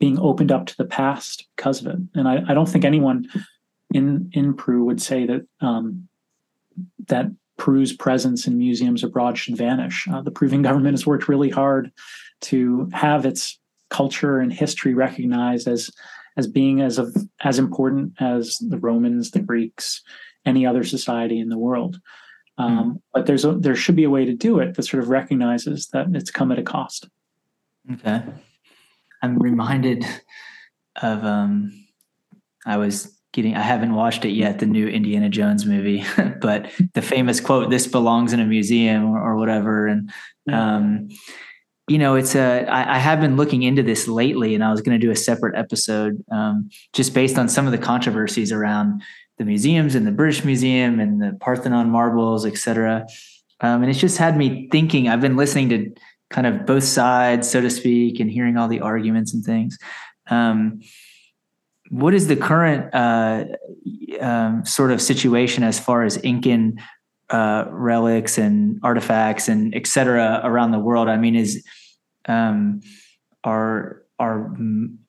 being 0.00 0.18
opened 0.18 0.50
up 0.50 0.66
to 0.66 0.76
the 0.76 0.84
past 0.84 1.46
because 1.54 1.80
of 1.80 1.88
it. 1.88 1.98
And 2.14 2.26
I, 2.26 2.42
I, 2.48 2.54
don't 2.54 2.68
think 2.68 2.84
anyone 2.84 3.26
in 3.92 4.30
in 4.32 4.54
Peru 4.54 4.84
would 4.84 5.00
say 5.00 5.26
that 5.26 5.46
um, 5.60 6.08
that 7.08 7.26
Peru's 7.58 7.92
presence 7.92 8.46
in 8.46 8.56
museums 8.56 9.04
abroad 9.04 9.36
should 9.36 9.58
vanish. 9.58 10.08
Uh, 10.10 10.22
the 10.22 10.30
Peruvian 10.30 10.62
government 10.62 10.94
has 10.94 11.06
worked 11.06 11.28
really 11.28 11.50
hard 11.50 11.92
to 12.42 12.88
have 12.94 13.26
its 13.26 13.58
culture 13.90 14.40
and 14.40 14.52
history 14.52 14.94
recognized 14.94 15.68
as 15.68 15.90
as 16.36 16.46
being 16.46 16.80
as 16.80 16.98
of 16.98 17.14
as 17.42 17.58
important 17.58 18.12
as 18.20 18.58
the 18.58 18.78
Romans, 18.78 19.30
the 19.30 19.40
Greeks, 19.40 20.02
any 20.44 20.66
other 20.66 20.84
society 20.84 21.38
in 21.38 21.48
the 21.48 21.58
world. 21.58 22.00
Um, 22.58 22.78
mm. 22.78 23.00
But 23.12 23.26
there's 23.26 23.44
a, 23.44 23.52
there 23.52 23.76
should 23.76 23.96
be 23.96 24.04
a 24.04 24.10
way 24.10 24.24
to 24.24 24.34
do 24.34 24.58
it 24.58 24.74
that 24.74 24.82
sort 24.84 25.02
of 25.02 25.08
recognizes 25.08 25.88
that 25.88 26.06
it's 26.14 26.30
come 26.30 26.52
at 26.52 26.58
a 26.58 26.62
cost. 26.62 27.08
Okay, 27.92 28.22
I'm 29.22 29.38
reminded 29.38 30.04
of 31.02 31.24
um, 31.24 31.72
I 32.64 32.76
was 32.76 33.18
getting 33.32 33.56
I 33.56 33.60
haven't 33.60 33.94
watched 33.94 34.24
it 34.24 34.30
yet 34.30 34.60
the 34.60 34.66
new 34.66 34.88
Indiana 34.88 35.28
Jones 35.28 35.66
movie, 35.66 36.04
but 36.40 36.70
the 36.94 37.02
famous 37.02 37.40
quote 37.40 37.70
"This 37.70 37.86
belongs 37.86 38.32
in 38.32 38.40
a 38.40 38.46
museum" 38.46 39.04
or, 39.04 39.20
or 39.20 39.36
whatever, 39.36 39.86
and 39.86 40.10
um, 40.50 41.08
you 41.88 41.98
know 41.98 42.14
it's 42.14 42.34
a 42.34 42.66
I, 42.66 42.96
I 42.96 42.98
have 42.98 43.20
been 43.20 43.36
looking 43.36 43.62
into 43.62 43.82
this 43.82 44.08
lately, 44.08 44.54
and 44.54 44.64
I 44.64 44.70
was 44.70 44.80
going 44.80 44.98
to 44.98 45.06
do 45.06 45.10
a 45.10 45.16
separate 45.16 45.56
episode 45.56 46.24
um, 46.30 46.70
just 46.92 47.14
based 47.14 47.38
on 47.38 47.48
some 47.48 47.66
of 47.66 47.72
the 47.72 47.78
controversies 47.78 48.52
around 48.52 49.02
the 49.38 49.44
museums 49.44 49.94
and 49.94 50.06
the 50.06 50.12
British 50.12 50.44
Museum 50.44 51.00
and 51.00 51.20
the 51.20 51.36
Parthenon 51.40 51.90
marbles, 51.90 52.46
et 52.46 52.56
cetera. 52.56 53.06
Um, 53.60 53.82
and 53.82 53.90
it's 53.90 54.00
just 54.00 54.18
had 54.18 54.36
me 54.36 54.68
thinking. 54.70 55.08
I've 55.08 55.20
been 55.20 55.36
listening 55.36 55.68
to 55.70 55.94
kind 56.30 56.46
of 56.46 56.66
both 56.66 56.84
sides, 56.84 57.50
so 57.50 57.60
to 57.60 57.70
speak, 57.70 58.20
and 58.20 58.30
hearing 58.30 58.56
all 58.56 58.68
the 58.68 58.80
arguments 58.80 59.34
and 59.34 59.44
things. 59.44 59.78
Um, 60.28 60.80
what 61.90 62.14
is 62.14 62.28
the 62.28 62.36
current 62.36 62.94
uh, 62.94 63.44
um, 64.20 64.64
sort 64.64 64.90
of 64.90 65.02
situation 65.02 65.62
as 65.62 65.78
far 65.78 66.02
as 66.02 66.16
Incan 66.18 66.80
uh, 67.30 67.64
relics 67.70 68.38
and 68.38 68.78
artifacts 68.82 69.48
and 69.48 69.74
et 69.74 69.86
cetera 69.86 70.40
around 70.44 70.72
the 70.72 70.78
world? 70.78 71.08
I 71.08 71.16
mean, 71.16 71.36
is 71.36 71.64
um, 72.26 72.80
are 73.42 74.02
are 74.18 74.54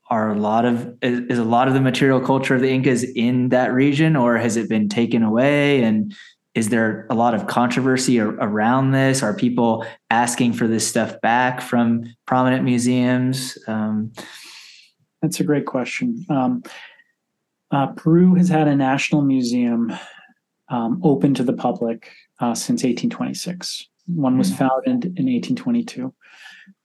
are 0.09 0.31
a 0.31 0.39
lot 0.39 0.65
of 0.65 0.97
is, 1.01 1.19
is, 1.29 1.39
a 1.39 1.43
lot 1.43 1.67
of 1.67 1.73
the 1.73 1.81
material 1.81 2.19
culture 2.19 2.55
of 2.55 2.61
the 2.61 2.69
Incas 2.69 3.03
in 3.03 3.49
that 3.49 3.73
region, 3.73 4.15
or 4.15 4.37
has 4.37 4.55
it 4.57 4.69
been 4.69 4.87
taken 4.89 5.23
away? 5.23 5.83
And 5.83 6.15
is 6.53 6.69
there 6.69 7.05
a 7.09 7.15
lot 7.15 7.33
of 7.33 7.47
controversy 7.47 8.19
around 8.19 8.91
this? 8.91 9.21
Are 9.21 9.33
people 9.33 9.85
asking 10.09 10.53
for 10.53 10.67
this 10.67 10.87
stuff 10.87 11.19
back 11.21 11.59
from 11.59 12.05
prominent 12.25 12.63
museums? 12.63 13.57
Um, 13.67 14.13
That's 15.21 15.39
a 15.39 15.43
great 15.43 15.65
question. 15.65 16.25
Um, 16.29 16.63
uh, 17.71 17.87
Peru 17.87 18.35
has 18.35 18.47
had 18.47 18.67
a 18.67 18.75
national 18.75 19.21
museum 19.21 19.91
um, 20.69 21.01
open 21.03 21.33
to 21.35 21.43
the 21.43 21.53
public 21.53 22.11
uh, 22.39 22.53
since 22.53 22.83
1826. 22.83 23.87
One 24.07 24.37
was 24.37 24.49
hmm. 24.49 24.55
founded 24.55 25.05
in 25.17 25.25
1822. 25.25 26.13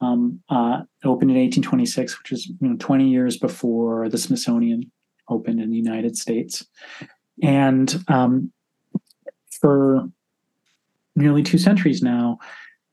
Um, 0.01 0.41
uh, 0.49 0.83
opened 1.05 1.31
in 1.31 1.37
1826, 1.37 2.18
which 2.18 2.33
is 2.33 2.47
you 2.47 2.68
know 2.68 2.76
20 2.78 3.09
years 3.09 3.37
before 3.37 4.09
the 4.09 4.18
Smithsonian 4.18 4.91
opened 5.28 5.61
in 5.61 5.70
the 5.70 5.76
United 5.76 6.16
States. 6.16 6.66
And 7.43 8.03
um, 8.09 8.53
for 9.61 10.09
nearly 11.16 11.43
two 11.43 11.59
centuries 11.59 12.03
now, 12.03 12.39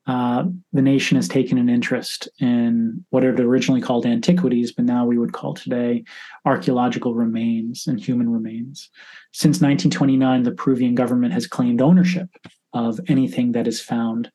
uh, 0.07 0.45
the 0.71 0.81
nation 0.81 1.17
has 1.17 1.27
taken 1.27 1.57
an 1.57 1.67
interest 1.67 2.29
in 2.39 3.05
what 3.09 3.25
it 3.25 3.39
originally 3.41 3.81
called 3.81 4.05
antiquities, 4.05 4.71
but 4.71 4.85
now 4.85 5.05
we 5.05 5.17
would 5.17 5.33
call 5.33 5.53
today 5.53 6.03
archaeological 6.45 7.13
remains 7.13 7.87
and 7.87 7.99
human 7.99 8.29
remains. 8.29 8.89
Since 9.33 9.57
1929, 9.57 10.43
the 10.43 10.51
Peruvian 10.51 10.95
government 10.95 11.33
has 11.33 11.45
claimed 11.45 11.81
ownership 11.81 12.29
of 12.71 13.01
anything 13.09 13.51
that 13.51 13.67
is 13.67 13.81
found 13.81 14.31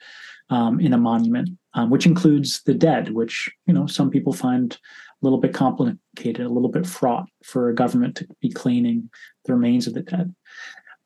um, 0.50 0.78
in 0.78 0.92
a 0.92 0.98
monument, 0.98 1.48
um, 1.72 1.88
which 1.88 2.04
includes 2.04 2.62
the 2.64 2.74
dead, 2.74 3.10
which 3.14 3.50
you 3.66 3.72
know 3.72 3.86
some 3.86 4.10
people 4.10 4.34
find 4.34 4.74
a 4.74 5.24
little 5.24 5.40
bit 5.40 5.54
complicated, 5.54 6.44
a 6.44 6.50
little 6.50 6.68
bit 6.68 6.86
fraught 6.86 7.28
for 7.42 7.70
a 7.70 7.74
government 7.74 8.16
to 8.16 8.28
be 8.42 8.50
claiming 8.50 9.08
the 9.46 9.54
remains 9.54 9.86
of 9.86 9.94
the 9.94 10.02
dead. 10.02 10.34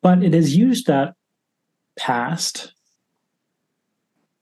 But 0.02 0.24
it 0.24 0.34
has 0.34 0.56
used 0.56 0.88
that 0.88 1.14
past 1.96 2.72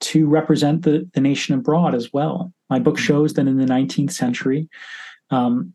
to 0.05 0.27
represent 0.27 0.83
the, 0.83 1.09
the 1.15 1.21
nation 1.21 1.55
abroad 1.55 1.95
as 1.95 2.13
well. 2.13 2.53
My 2.69 2.79
book 2.79 2.97
mm-hmm. 2.97 3.05
shows 3.05 3.35
that 3.35 3.47
in 3.47 3.57
the 3.57 3.65
19th 3.65 4.13
century, 4.13 4.69
um, 5.31 5.73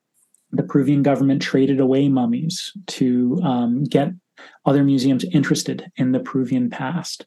the 0.52 0.64
Peruvian 0.64 1.02
government 1.02 1.42
traded 1.42 1.80
away 1.80 2.10
mummies 2.10 2.72
to 2.88 3.40
um, 3.44 3.84
get 3.84 4.12
other 4.66 4.84
museums 4.84 5.24
interested 5.26 5.92
in 5.96 6.12
the 6.12 6.20
Peruvian 6.20 6.70
past. 6.70 7.26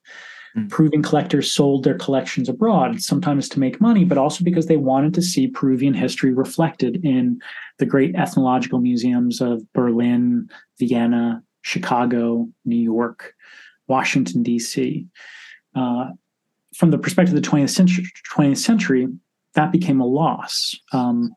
Mm. 0.57 0.71
Peruvian 0.71 1.03
collectors 1.03 1.53
sold 1.53 1.83
their 1.83 1.99
collections 1.99 2.49
abroad, 2.49 3.01
sometimes 3.01 3.49
to 3.49 3.61
make 3.61 3.81
money, 3.81 4.05
but 4.05 4.19
also 4.19 4.45
because 4.45 4.67
they 4.67 4.77
wanted 4.77 5.13
to 5.15 5.23
see 5.23 5.49
Peruvian 5.49 5.95
history 5.95 6.33
reflected 6.33 7.05
in 7.05 7.41
the 7.79 7.87
great 7.87 8.15
ethnological 8.15 8.79
museums 8.79 9.41
of 9.41 9.61
Berlin, 9.73 10.49
Vienna, 10.79 11.43
Chicago, 11.63 12.49
New 12.65 12.77
York, 12.77 13.35
Washington, 13.89 14.43
D.C. 14.43 15.07
Uh, 15.75 16.11
from 16.75 16.91
the 16.91 16.99
perspective 16.99 17.35
of 17.35 17.43
the 17.43 17.49
20th 17.49 17.71
century, 17.71 18.05
20th 18.35 18.59
century 18.59 19.09
that 19.55 19.73
became 19.73 20.01
a 20.01 20.07
loss. 20.07 20.75
Um, 20.93 21.35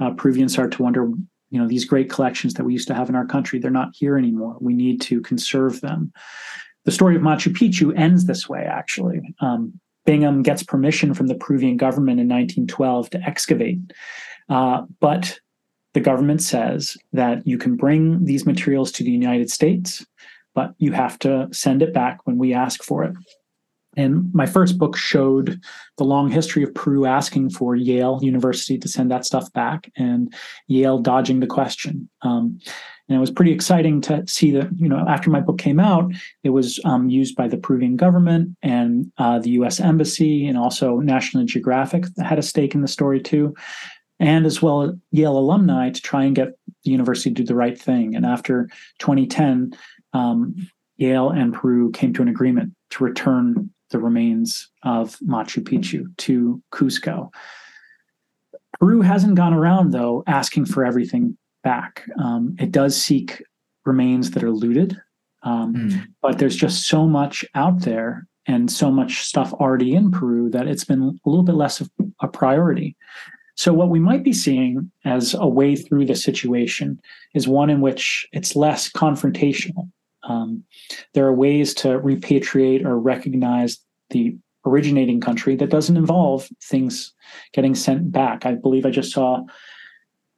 uh, 0.00 0.10
Peruvians 0.10 0.52
started 0.52 0.76
to 0.76 0.82
wonder, 0.82 1.10
you 1.50 1.58
know, 1.58 1.66
these 1.66 1.84
great 1.84 2.10
collections 2.10 2.54
that 2.54 2.64
we 2.64 2.72
used 2.72 2.88
to 2.88 2.94
have 2.94 3.08
in 3.08 3.14
our 3.14 3.26
country, 3.26 3.58
they're 3.58 3.70
not 3.70 3.94
here 3.94 4.18
anymore. 4.18 4.56
We 4.60 4.74
need 4.74 5.00
to 5.02 5.20
conserve 5.22 5.80
them. 5.80 6.12
The 6.84 6.92
story 6.92 7.16
of 7.16 7.22
Machu 7.22 7.52
Picchu 7.52 7.98
ends 7.98 8.26
this 8.26 8.48
way, 8.48 8.64
actually. 8.64 9.20
Um, 9.40 9.80
Bingham 10.06 10.42
gets 10.42 10.62
permission 10.62 11.12
from 11.12 11.26
the 11.26 11.34
Peruvian 11.34 11.76
government 11.76 12.20
in 12.20 12.28
1912 12.28 13.10
to 13.10 13.22
excavate. 13.22 13.78
Uh, 14.48 14.82
but 15.00 15.38
the 15.94 16.00
government 16.00 16.42
says 16.42 16.96
that 17.12 17.46
you 17.46 17.58
can 17.58 17.76
bring 17.76 18.24
these 18.24 18.46
materials 18.46 18.92
to 18.92 19.04
the 19.04 19.10
United 19.10 19.50
States, 19.50 20.06
but 20.54 20.74
you 20.78 20.92
have 20.92 21.18
to 21.18 21.48
send 21.52 21.82
it 21.82 21.92
back 21.92 22.26
when 22.26 22.38
we 22.38 22.54
ask 22.54 22.82
for 22.82 23.04
it. 23.04 23.14
And 23.96 24.32
my 24.34 24.46
first 24.46 24.78
book 24.78 24.96
showed 24.96 25.60
the 25.96 26.04
long 26.04 26.30
history 26.30 26.62
of 26.62 26.74
Peru 26.74 27.06
asking 27.06 27.50
for 27.50 27.74
Yale 27.74 28.20
University 28.22 28.78
to 28.78 28.88
send 28.88 29.10
that 29.10 29.24
stuff 29.24 29.52
back 29.52 29.90
and 29.96 30.32
Yale 30.66 30.98
dodging 30.98 31.40
the 31.40 31.46
question. 31.46 32.08
Um, 32.22 32.60
and 33.08 33.16
it 33.16 33.20
was 33.20 33.30
pretty 33.30 33.52
exciting 33.52 34.00
to 34.02 34.26
see 34.26 34.50
that, 34.52 34.68
you 34.76 34.88
know, 34.88 35.04
after 35.08 35.30
my 35.30 35.40
book 35.40 35.58
came 35.58 35.80
out, 35.80 36.12
it 36.44 36.50
was 36.50 36.78
um, 36.84 37.08
used 37.08 37.34
by 37.34 37.48
the 37.48 37.56
Peruvian 37.56 37.96
government 37.96 38.56
and 38.62 39.10
uh, 39.16 39.38
the 39.38 39.50
US 39.50 39.80
Embassy 39.80 40.46
and 40.46 40.58
also 40.58 40.98
National 40.98 41.44
Geographic 41.44 42.04
had 42.22 42.38
a 42.38 42.42
stake 42.42 42.74
in 42.74 42.82
the 42.82 42.88
story 42.88 43.20
too. 43.20 43.54
And 44.20 44.44
as 44.46 44.60
well 44.60 44.98
Yale 45.10 45.38
alumni 45.38 45.90
to 45.90 46.00
try 46.02 46.24
and 46.24 46.36
get 46.36 46.48
the 46.84 46.90
university 46.90 47.30
to 47.30 47.42
do 47.42 47.44
the 47.44 47.54
right 47.54 47.80
thing. 47.80 48.14
And 48.14 48.26
after 48.26 48.68
2010, 48.98 49.72
um, 50.12 50.54
Yale 50.98 51.30
and 51.30 51.54
Peru 51.54 51.90
came 51.92 52.12
to 52.12 52.22
an 52.22 52.28
agreement 52.28 52.74
to 52.90 53.04
return 53.04 53.70
the 53.90 53.98
remains 53.98 54.70
of 54.82 55.18
Machu 55.20 55.62
Picchu 55.62 56.16
to 56.18 56.62
Cusco. 56.72 57.30
Peru 58.78 59.00
hasn't 59.00 59.34
gone 59.34 59.54
around, 59.54 59.92
though, 59.92 60.22
asking 60.26 60.66
for 60.66 60.84
everything 60.84 61.36
back. 61.64 62.04
Um, 62.18 62.56
it 62.58 62.70
does 62.70 63.00
seek 63.00 63.42
remains 63.84 64.32
that 64.32 64.44
are 64.44 64.50
looted, 64.50 65.00
um, 65.42 65.74
mm. 65.74 66.06
but 66.22 66.38
there's 66.38 66.56
just 66.56 66.86
so 66.86 67.06
much 67.06 67.44
out 67.54 67.80
there 67.80 68.26
and 68.46 68.70
so 68.70 68.90
much 68.90 69.20
stuff 69.24 69.52
already 69.54 69.94
in 69.94 70.10
Peru 70.10 70.48
that 70.50 70.68
it's 70.68 70.84
been 70.84 71.02
a 71.02 71.28
little 71.28 71.44
bit 71.44 71.54
less 71.54 71.80
of 71.80 71.90
a 72.20 72.28
priority. 72.28 72.96
So, 73.56 73.72
what 73.72 73.90
we 73.90 73.98
might 73.98 74.22
be 74.22 74.32
seeing 74.32 74.90
as 75.04 75.34
a 75.34 75.46
way 75.46 75.74
through 75.74 76.06
the 76.06 76.14
situation 76.14 77.00
is 77.34 77.48
one 77.48 77.70
in 77.70 77.80
which 77.80 78.26
it's 78.32 78.54
less 78.54 78.90
confrontational. 78.90 79.90
Um, 80.28 80.64
there 81.14 81.26
are 81.26 81.34
ways 81.34 81.74
to 81.74 81.98
repatriate 81.98 82.84
or 82.84 82.98
recognize 82.98 83.78
the 84.10 84.36
originating 84.64 85.20
country 85.20 85.56
that 85.56 85.70
doesn't 85.70 85.96
involve 85.96 86.48
things 86.62 87.14
getting 87.52 87.74
sent 87.74 88.12
back. 88.12 88.46
I 88.46 88.52
believe 88.54 88.86
I 88.86 88.90
just 88.90 89.12
saw 89.12 89.44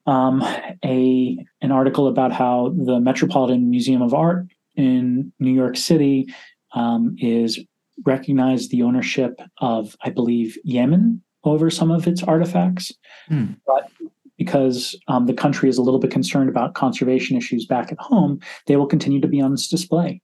um, 0.07 0.43
a 0.85 1.37
an 1.61 1.73
article 1.73 2.07
about 2.07 2.33
how 2.33 2.73
the 2.77 3.01
Metropolitan 3.01 3.69
Museum 3.69 4.03
of 4.03 4.15
Art 4.15 4.47
in 4.77 5.33
New 5.39 5.53
York 5.53 5.77
City 5.77 6.33
um, 6.73 7.17
is 7.19 7.59
recognized 8.07 8.71
the 8.71 8.83
ownership 8.83 9.41
of, 9.61 9.97
I 10.03 10.11
believe, 10.11 10.57
Yemen 10.65 11.23
over 11.45 11.71
some 11.71 11.91
of 11.91 12.07
its 12.07 12.23
artifacts, 12.23 12.93
mm. 13.31 13.57
but 13.67 13.91
because 14.41 14.99
um, 15.07 15.27
the 15.27 15.35
country 15.35 15.69
is 15.69 15.77
a 15.77 15.83
little 15.83 16.01
bit 16.01 16.11
concerned 16.11 16.49
about 16.49 16.73
conservation 16.73 17.37
issues 17.37 17.67
back 17.67 17.93
at 17.93 17.99
home, 17.99 18.41
they 18.67 18.75
will 18.75 18.87
continue 18.87 19.21
to 19.21 19.29
be 19.29 19.39
on 19.39 19.51
this 19.51 19.69
display 19.69 20.19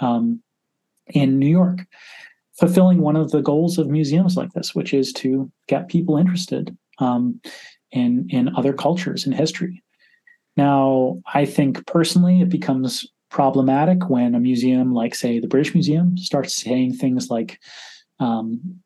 um, 0.00 0.42
in 1.14 1.38
New 1.38 1.46
York, 1.46 1.86
fulfilling 2.58 3.00
one 3.00 3.14
of 3.14 3.30
the 3.30 3.40
goals 3.40 3.78
of 3.78 3.86
museums 3.86 4.36
like 4.36 4.50
this, 4.54 4.74
which 4.74 4.92
is 4.92 5.12
to 5.12 5.48
get 5.68 5.86
people 5.86 6.16
interested 6.16 6.76
um, 6.98 7.40
in 7.92 8.26
in 8.30 8.52
other 8.56 8.72
cultures 8.72 9.24
and 9.24 9.36
history. 9.36 9.80
Now, 10.56 11.22
I 11.32 11.44
think 11.44 11.86
personally, 11.86 12.40
it 12.40 12.48
becomes 12.48 13.06
problematic 13.30 14.10
when 14.10 14.34
a 14.34 14.40
museum 14.40 14.92
like, 14.92 15.14
say, 15.14 15.38
the 15.38 15.46
British 15.46 15.74
Museum 15.74 16.18
starts 16.18 16.56
saying 16.56 16.94
things 16.94 17.30
like, 17.30 17.60
um, 18.18 18.80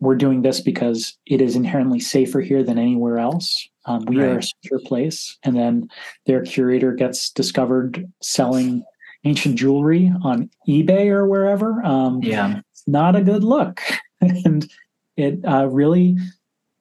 "We're 0.00 0.16
doing 0.16 0.42
this 0.42 0.60
because 0.60 1.16
it 1.26 1.40
is 1.40 1.56
inherently 1.56 2.00
safer 2.00 2.40
here 2.40 2.62
than 2.62 2.78
anywhere 2.78 3.18
else." 3.18 3.68
Um, 3.88 4.04
we 4.04 4.18
right. 4.18 4.28
are 4.28 4.38
a 4.38 4.42
secure 4.42 4.80
place. 4.80 5.36
And 5.42 5.56
then 5.56 5.88
their 6.26 6.42
curator 6.42 6.92
gets 6.92 7.30
discovered 7.30 8.06
selling 8.20 8.84
ancient 9.24 9.56
jewelry 9.56 10.12
on 10.22 10.50
eBay 10.68 11.06
or 11.06 11.26
wherever. 11.26 11.82
Um, 11.82 12.22
yeah. 12.22 12.60
It's 12.70 12.86
not 12.86 13.16
a 13.16 13.22
good 13.22 13.42
look. 13.42 13.80
and 14.20 14.70
it 15.16 15.40
uh, 15.44 15.68
really 15.68 16.16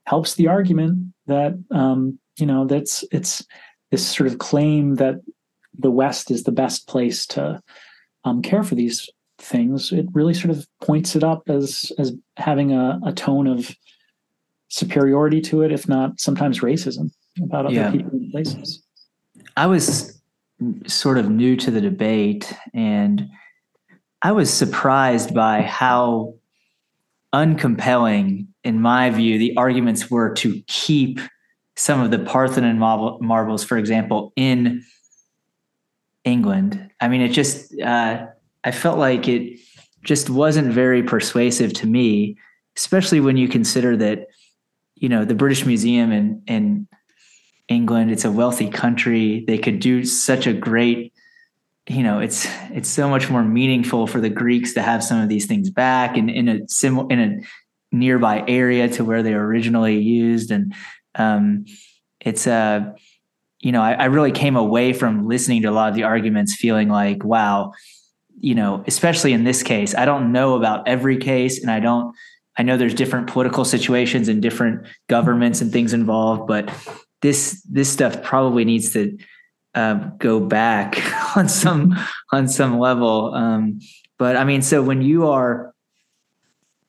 helps 0.05 0.35
the 0.35 0.49
argument 0.49 1.13
that, 1.27 1.53
um, 1.71 2.19
you 2.38 2.45
know, 2.45 2.65
that's 2.65 3.05
it's 3.11 3.45
this 3.89 4.05
sort 4.05 4.27
of 4.27 4.38
claim 4.38 4.95
that 4.95 5.21
the 5.79 5.91
West 5.91 6.29
is 6.29 6.43
the 6.43 6.51
best 6.51 6.88
place 6.88 7.25
to 7.27 7.61
um, 8.25 8.41
care 8.41 8.63
for 8.63 8.75
these 8.75 9.09
things. 9.47 9.91
It 9.91 10.05
really 10.13 10.33
sort 10.33 10.51
of 10.51 10.67
points 10.81 11.15
it 11.15 11.23
up 11.23 11.49
as 11.49 11.91
as 11.97 12.13
having 12.37 12.73
a, 12.73 12.99
a 13.05 13.11
tone 13.11 13.47
of 13.47 13.75
superiority 14.69 15.41
to 15.41 15.61
it, 15.61 15.71
if 15.71 15.87
not 15.87 16.19
sometimes 16.19 16.59
racism 16.59 17.11
about 17.41 17.65
other 17.65 17.75
yeah. 17.75 17.91
people 17.91 18.11
and 18.11 18.31
places. 18.31 18.83
I 19.55 19.67
was 19.67 20.21
sort 20.87 21.17
of 21.17 21.29
new 21.29 21.55
to 21.55 21.71
the 21.71 21.81
debate 21.81 22.53
and 22.73 23.29
I 24.21 24.31
was 24.31 24.51
surprised 24.51 25.33
by 25.33 25.61
how 25.61 26.35
uncompelling, 27.33 28.47
in 28.63 28.81
my 28.81 29.09
view, 29.09 29.37
the 29.37 29.55
arguments 29.57 30.09
were 30.09 30.33
to 30.35 30.61
keep 30.67 31.19
some 31.75 32.01
of 32.01 32.09
the 32.09 32.19
Parthenon 32.19 32.79
marbles, 32.79 33.63
for 33.63 33.77
example, 33.77 34.33
in 34.35 34.83
England. 36.23 36.89
I 36.99 37.07
mean, 37.07 37.21
it 37.21 37.29
just, 37.29 37.79
uh, 37.79 38.25
I 38.68 38.72
felt 38.72 38.99
like 38.99 39.30
it 39.30 39.59
just 40.03 40.30
wasn't 40.30 40.74
very 40.74 41.01
persuasive 41.01 41.72
to 41.76 41.88
me, 41.88 42.38
especially 42.76 43.22
when 43.22 43.38
you 43.38 43.47
consider 43.47 43.95
that 43.95 44.28
you 44.95 45.07
know 45.07 45.24
the 45.24 45.36
British 45.36 45.65
Museum 45.65 46.11
in 46.11 46.41
in 46.47 46.88
England. 47.70 48.11
It's 48.11 48.26
a 48.26 48.32
wealthy 48.32 48.70
country. 48.70 49.45
They 49.47 49.57
could 49.57 49.80
do 49.80 50.03
such 50.03 50.47
a 50.47 50.53
great 50.53 51.13
you 51.88 52.03
know 52.03 52.20
it's 52.20 52.45
it's 52.72 52.89
so 52.89 53.07
much 53.07 53.30
more 53.30 53.43
meaningful 53.43 54.05
for 54.05 54.20
the 54.20 54.30
Greeks 54.30 54.74
to 54.74 54.82
have 54.82 55.01
some 55.01 55.22
of 55.22 55.30
these 55.30 55.45
things 55.45 55.70
back 55.70 56.18
and 56.18 56.30
in 56.30 56.49
a 56.49 56.68
sim 56.68 57.09
in 57.09 57.20
a 57.20 57.95
nearby 57.95 58.43
area 58.49 58.89
to 58.89 59.05
where 59.05 59.24
they 59.24 59.34
were 59.34 59.47
originally 59.47 59.97
used 59.97 60.51
and 60.51 60.74
um, 61.15 61.63
it's 62.20 62.45
a 62.47 62.51
uh, 62.51 62.93
you 63.61 63.72
know 63.72 63.82
I, 63.82 63.93
I 63.93 64.05
really 64.05 64.34
came 64.34 64.57
away 64.57 64.91
from 64.91 65.26
listening 65.26 65.61
to 65.61 65.70
a 65.70 65.72
lot 65.72 65.88
of 65.88 65.95
the 65.95 66.03
arguments 66.03 66.53
feeling 66.53 66.89
like 66.89 67.24
wow 67.24 67.72
you 68.39 68.55
know 68.55 68.83
especially 68.88 69.33
in 69.33 69.43
this 69.43 69.63
case 69.63 69.95
I 69.95 70.05
don't 70.05 70.31
know 70.31 70.55
about 70.55 70.88
every 70.88 71.17
case 71.17 71.61
and 71.61 71.71
I 71.71 71.79
don't 71.79 72.15
I 72.57 72.63
know 72.63 72.77
there's 72.77 72.93
different 72.93 73.27
political 73.27 73.65
situations 73.65 74.27
and 74.27 74.41
different 74.41 74.88
governments 75.07 75.61
and 75.61 75.71
things 75.71 75.93
involved 75.93 76.47
but 76.47 76.71
this 77.21 77.61
this 77.69 77.89
stuff 77.89 78.23
probably 78.23 78.65
needs 78.65 78.93
to 78.93 79.17
uh, 79.77 79.93
go 80.17 80.39
back 80.39 80.97
on 81.38 81.47
some 81.47 81.95
on 82.31 82.47
some 82.47 82.79
level. 82.79 83.33
Um, 83.33 83.79
but 84.17 84.35
I 84.35 84.43
mean, 84.43 84.61
so 84.61 84.81
when 84.81 85.01
you 85.01 85.27
are 85.27 85.73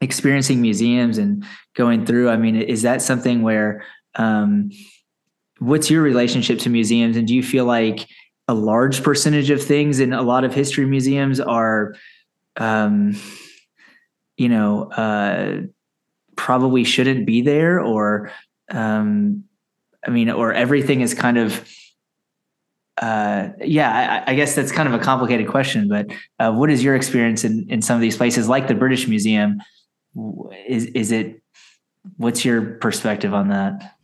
experiencing 0.01 0.62
museums 0.62 1.18
and 1.18 1.44
going 1.74 2.07
through, 2.07 2.30
I 2.30 2.36
mean, 2.36 2.57
is 2.57 2.82
that 2.82 3.03
something 3.03 3.42
where 3.42 3.84
um, 4.14 4.70
what's 5.59 5.90
your 5.90 6.03
relationship 6.03 6.61
to 6.61 6.70
museums, 6.70 7.16
and 7.16 7.28
do 7.28 7.34
you 7.34 7.42
feel 7.42 7.64
like 7.64 8.07
a 8.49 8.55
large 8.55 9.03
percentage 9.03 9.51
of 9.51 9.62
things 9.62 10.01
in 10.01 10.12
a 10.12 10.22
lot 10.22 10.42
of 10.42 10.55
history 10.55 10.86
museums 10.86 11.38
are, 11.38 11.94
um, 12.57 13.14
you 14.36 14.49
know, 14.49 14.90
uh, 14.92 15.61
probably 16.34 16.82
shouldn't 16.82 17.26
be 17.26 17.42
there, 17.42 17.78
or 17.78 18.32
um, 18.70 19.44
I 20.07 20.11
mean, 20.11 20.30
or 20.30 20.53
everything 20.53 21.03
is 21.03 21.12
kind 21.12 21.36
of 21.36 21.68
uh, 23.01 23.51
yeah, 23.61 24.24
I, 24.26 24.32
I, 24.32 24.34
guess 24.34 24.57
that's 24.57 24.72
kind 24.72 24.92
of 24.92 25.01
a 25.01 25.03
complicated 25.03 25.46
question, 25.46 25.88
but 25.88 26.07
uh, 26.40 26.53
what 26.53 26.68
is 26.68 26.82
your 26.82 26.96
experience 26.96 27.44
in, 27.44 27.64
in 27.68 27.80
some 27.80 27.94
of 27.94 28.01
these 28.01 28.16
places 28.16 28.49
like 28.49 28.66
the 28.66 28.74
British 28.74 29.07
Museum? 29.07 29.61
Is, 30.66 30.86
is 30.86 31.12
it, 31.12 31.40
what's 32.16 32.44
your 32.44 32.61
perspective 32.61 33.32
on 33.32 33.51
that? 33.51 33.97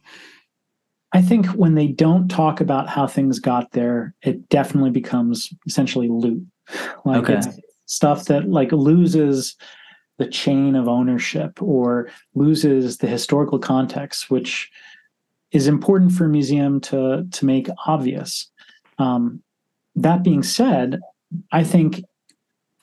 I 1.15 1.23
think 1.23 1.47
when 1.47 1.77
they 1.77 1.87
don't 1.87 2.29
talk 2.29 2.61
about 2.61 2.89
how 2.89 3.07
things 3.07 3.39
got 3.39 3.71
there, 3.71 4.15
it 4.23 4.49
definitely 4.49 4.91
becomes 4.91 5.55
essentially 5.65 6.09
loot. 6.09 6.45
Like 7.05 7.23
okay. 7.23 7.35
it's 7.35 7.49
stuff 7.87 8.25
that 8.25 8.49
like 8.49 8.73
loses 8.73 9.55
the 10.19 10.27
chain 10.27 10.75
of 10.75 10.89
ownership 10.89 11.63
or 11.63 12.11
loses 12.35 12.99
the 12.99 13.07
historical 13.07 13.61
context, 13.61 14.29
which 14.29 14.71
is 15.53 15.69
important 15.69 16.11
for 16.11 16.25
a 16.25 16.29
museum 16.29 16.81
to 16.81 17.27
to 17.31 17.47
make 17.47 17.69
obvious. 17.87 18.51
Um, 18.99 19.41
that 19.95 20.25
being 20.25 20.43
said, 20.43 20.99
I 21.53 21.63
think 21.63 22.03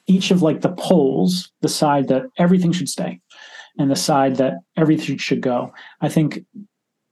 each 0.07 0.31
of 0.31 0.41
like 0.41 0.61
the 0.61 0.71
poles, 0.71 1.51
the 1.59 1.69
side 1.69 2.07
that 2.07 2.23
everything 2.37 2.71
should 2.71 2.89
stay 2.89 3.19
and 3.77 3.91
the 3.91 3.95
side 3.95 4.37
that 4.37 4.53
everything 4.77 5.17
should 5.17 5.41
go, 5.41 5.73
I 5.99 6.07
think 6.07 6.45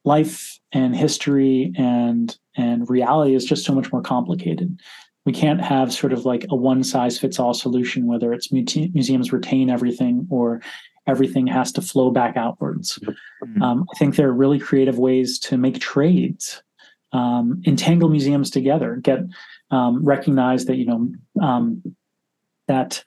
life 0.10 0.60
and 0.72 0.96
history 0.96 1.72
and 1.78 2.38
and 2.56 2.90
reality 2.90 3.36
is 3.36 3.46
just 3.46 3.64
so 3.64 3.74
much 3.74 3.92
more 3.94 4.02
complicated. 4.02 4.78
We 5.26 5.34
can't 5.34 5.62
have 5.62 5.94
sort 5.94 6.14
of 6.14 6.26
like 6.26 6.46
a 6.50 6.56
one 6.56 6.84
size 6.84 7.20
fits 7.20 7.40
all 7.40 7.54
solution, 7.54 8.08
whether 8.08 8.34
it's 8.34 8.52
mute- 8.52 8.94
museums 8.94 9.32
retain 9.32 9.70
everything 9.70 10.28
or 10.32 10.62
everything 11.06 11.46
has 11.48 11.72
to 11.74 11.82
flow 11.82 12.10
back 12.10 12.36
outwards. 12.36 12.98
Mm-hmm. 13.44 13.62
Um, 13.62 13.86
I 13.94 13.98
think 14.00 14.16
there 14.16 14.28
are 14.28 14.44
really 14.44 14.60
creative 14.60 14.98
ways 14.98 15.38
to 15.48 15.58
make 15.58 15.80
trades 15.80 16.64
um, 17.12 17.62
entangle 17.66 18.10
museums 18.10 18.50
together, 18.50 18.96
get 18.96 19.20
um, 19.72 20.04
recognize 20.04 20.66
that 20.66 20.78
you 20.78 20.86
know 20.86 21.46
um, 21.48 21.84
that 22.68 23.04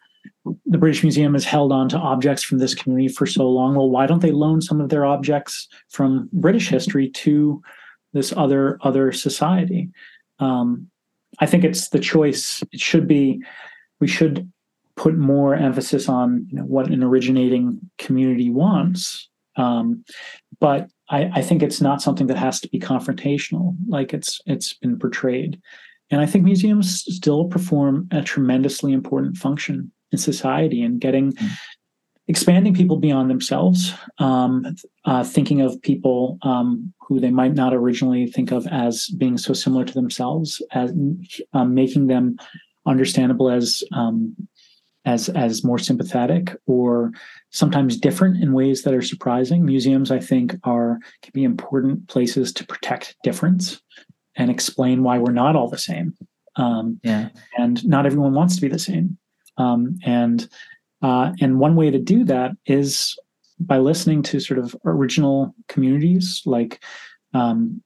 the 0.66 0.78
British 0.78 1.02
Museum 1.02 1.34
has 1.34 1.44
held 1.44 1.72
on 1.72 1.88
to 1.90 1.98
objects 1.98 2.42
from 2.42 2.58
this 2.58 2.74
community 2.74 3.12
for 3.12 3.26
so 3.26 3.48
long. 3.48 3.74
Well, 3.74 3.90
why 3.90 4.06
don't 4.06 4.22
they 4.22 4.32
loan 4.32 4.60
some 4.60 4.80
of 4.80 4.88
their 4.88 5.04
objects 5.04 5.68
from 5.88 6.28
British 6.32 6.68
history 6.68 7.10
to 7.10 7.62
this 8.12 8.32
other 8.36 8.78
other 8.82 9.12
society? 9.12 9.90
Um, 10.38 10.90
I 11.38 11.46
think 11.46 11.64
it's 11.64 11.90
the 11.90 12.00
choice. 12.00 12.62
It 12.72 12.80
should 12.80 13.06
be 13.06 13.40
we 14.00 14.08
should 14.08 14.50
put 14.96 15.16
more 15.16 15.54
emphasis 15.54 16.08
on 16.08 16.46
you 16.50 16.58
know, 16.58 16.64
what 16.64 16.88
an 16.88 17.02
originating 17.02 17.80
community 17.98 18.50
wants. 18.50 19.28
Um, 19.56 20.04
but 20.60 20.90
I, 21.08 21.30
I 21.34 21.42
think 21.42 21.62
it's 21.62 21.80
not 21.80 22.02
something 22.02 22.26
that 22.26 22.36
has 22.36 22.60
to 22.60 22.68
be 22.68 22.80
confrontational 22.80 23.76
like 23.86 24.12
it's 24.12 24.40
it's 24.46 24.74
been 24.74 24.98
portrayed. 24.98 25.60
And 26.10 26.20
I 26.20 26.26
think 26.26 26.44
museums 26.44 27.04
still 27.08 27.46
perform 27.46 28.08
a 28.10 28.22
tremendously 28.22 28.92
important 28.92 29.36
function 29.36 29.92
in 30.12 30.18
society 30.18 30.82
and 30.82 31.00
getting 31.00 31.32
mm. 31.32 31.50
expanding 32.28 32.74
people 32.74 32.96
beyond 32.96 33.30
themselves, 33.30 33.94
um, 34.18 34.76
uh, 35.04 35.24
thinking 35.24 35.60
of 35.60 35.80
people 35.82 36.38
um, 36.42 36.92
who 37.00 37.18
they 37.18 37.30
might 37.30 37.54
not 37.54 37.74
originally 37.74 38.26
think 38.26 38.52
of 38.52 38.66
as 38.68 39.08
being 39.18 39.38
so 39.38 39.52
similar 39.52 39.84
to 39.84 39.94
themselves, 39.94 40.62
as 40.72 40.92
um, 41.52 41.74
making 41.74 42.06
them 42.06 42.36
understandable 42.86 43.50
as 43.50 43.82
um, 43.92 44.36
as 45.04 45.28
as 45.30 45.64
more 45.64 45.78
sympathetic 45.78 46.56
or 46.66 47.10
sometimes 47.50 47.96
different 47.96 48.42
in 48.42 48.52
ways 48.52 48.82
that 48.82 48.94
are 48.94 49.02
surprising. 49.02 49.64
Museums, 49.64 50.10
I 50.10 50.20
think, 50.20 50.54
are 50.64 50.98
can 51.22 51.32
be 51.34 51.44
important 51.44 52.08
places 52.08 52.52
to 52.54 52.66
protect 52.66 53.16
difference 53.24 53.80
and 54.36 54.50
explain 54.50 55.02
why 55.02 55.18
we're 55.18 55.32
not 55.32 55.56
all 55.56 55.68
the 55.68 55.78
same. 55.78 56.14
Um, 56.56 57.00
yeah. 57.02 57.30
And 57.56 57.84
not 57.86 58.06
everyone 58.06 58.34
wants 58.34 58.54
to 58.56 58.60
be 58.60 58.68
the 58.68 58.78
same. 58.78 59.18
Um, 59.56 59.98
and 60.04 60.48
uh, 61.02 61.32
and 61.40 61.58
one 61.58 61.76
way 61.76 61.90
to 61.90 61.98
do 61.98 62.24
that 62.24 62.52
is 62.66 63.16
by 63.58 63.78
listening 63.78 64.22
to 64.22 64.40
sort 64.40 64.58
of 64.58 64.74
original 64.84 65.54
communities 65.68 66.42
like 66.46 66.82
um, 67.34 67.82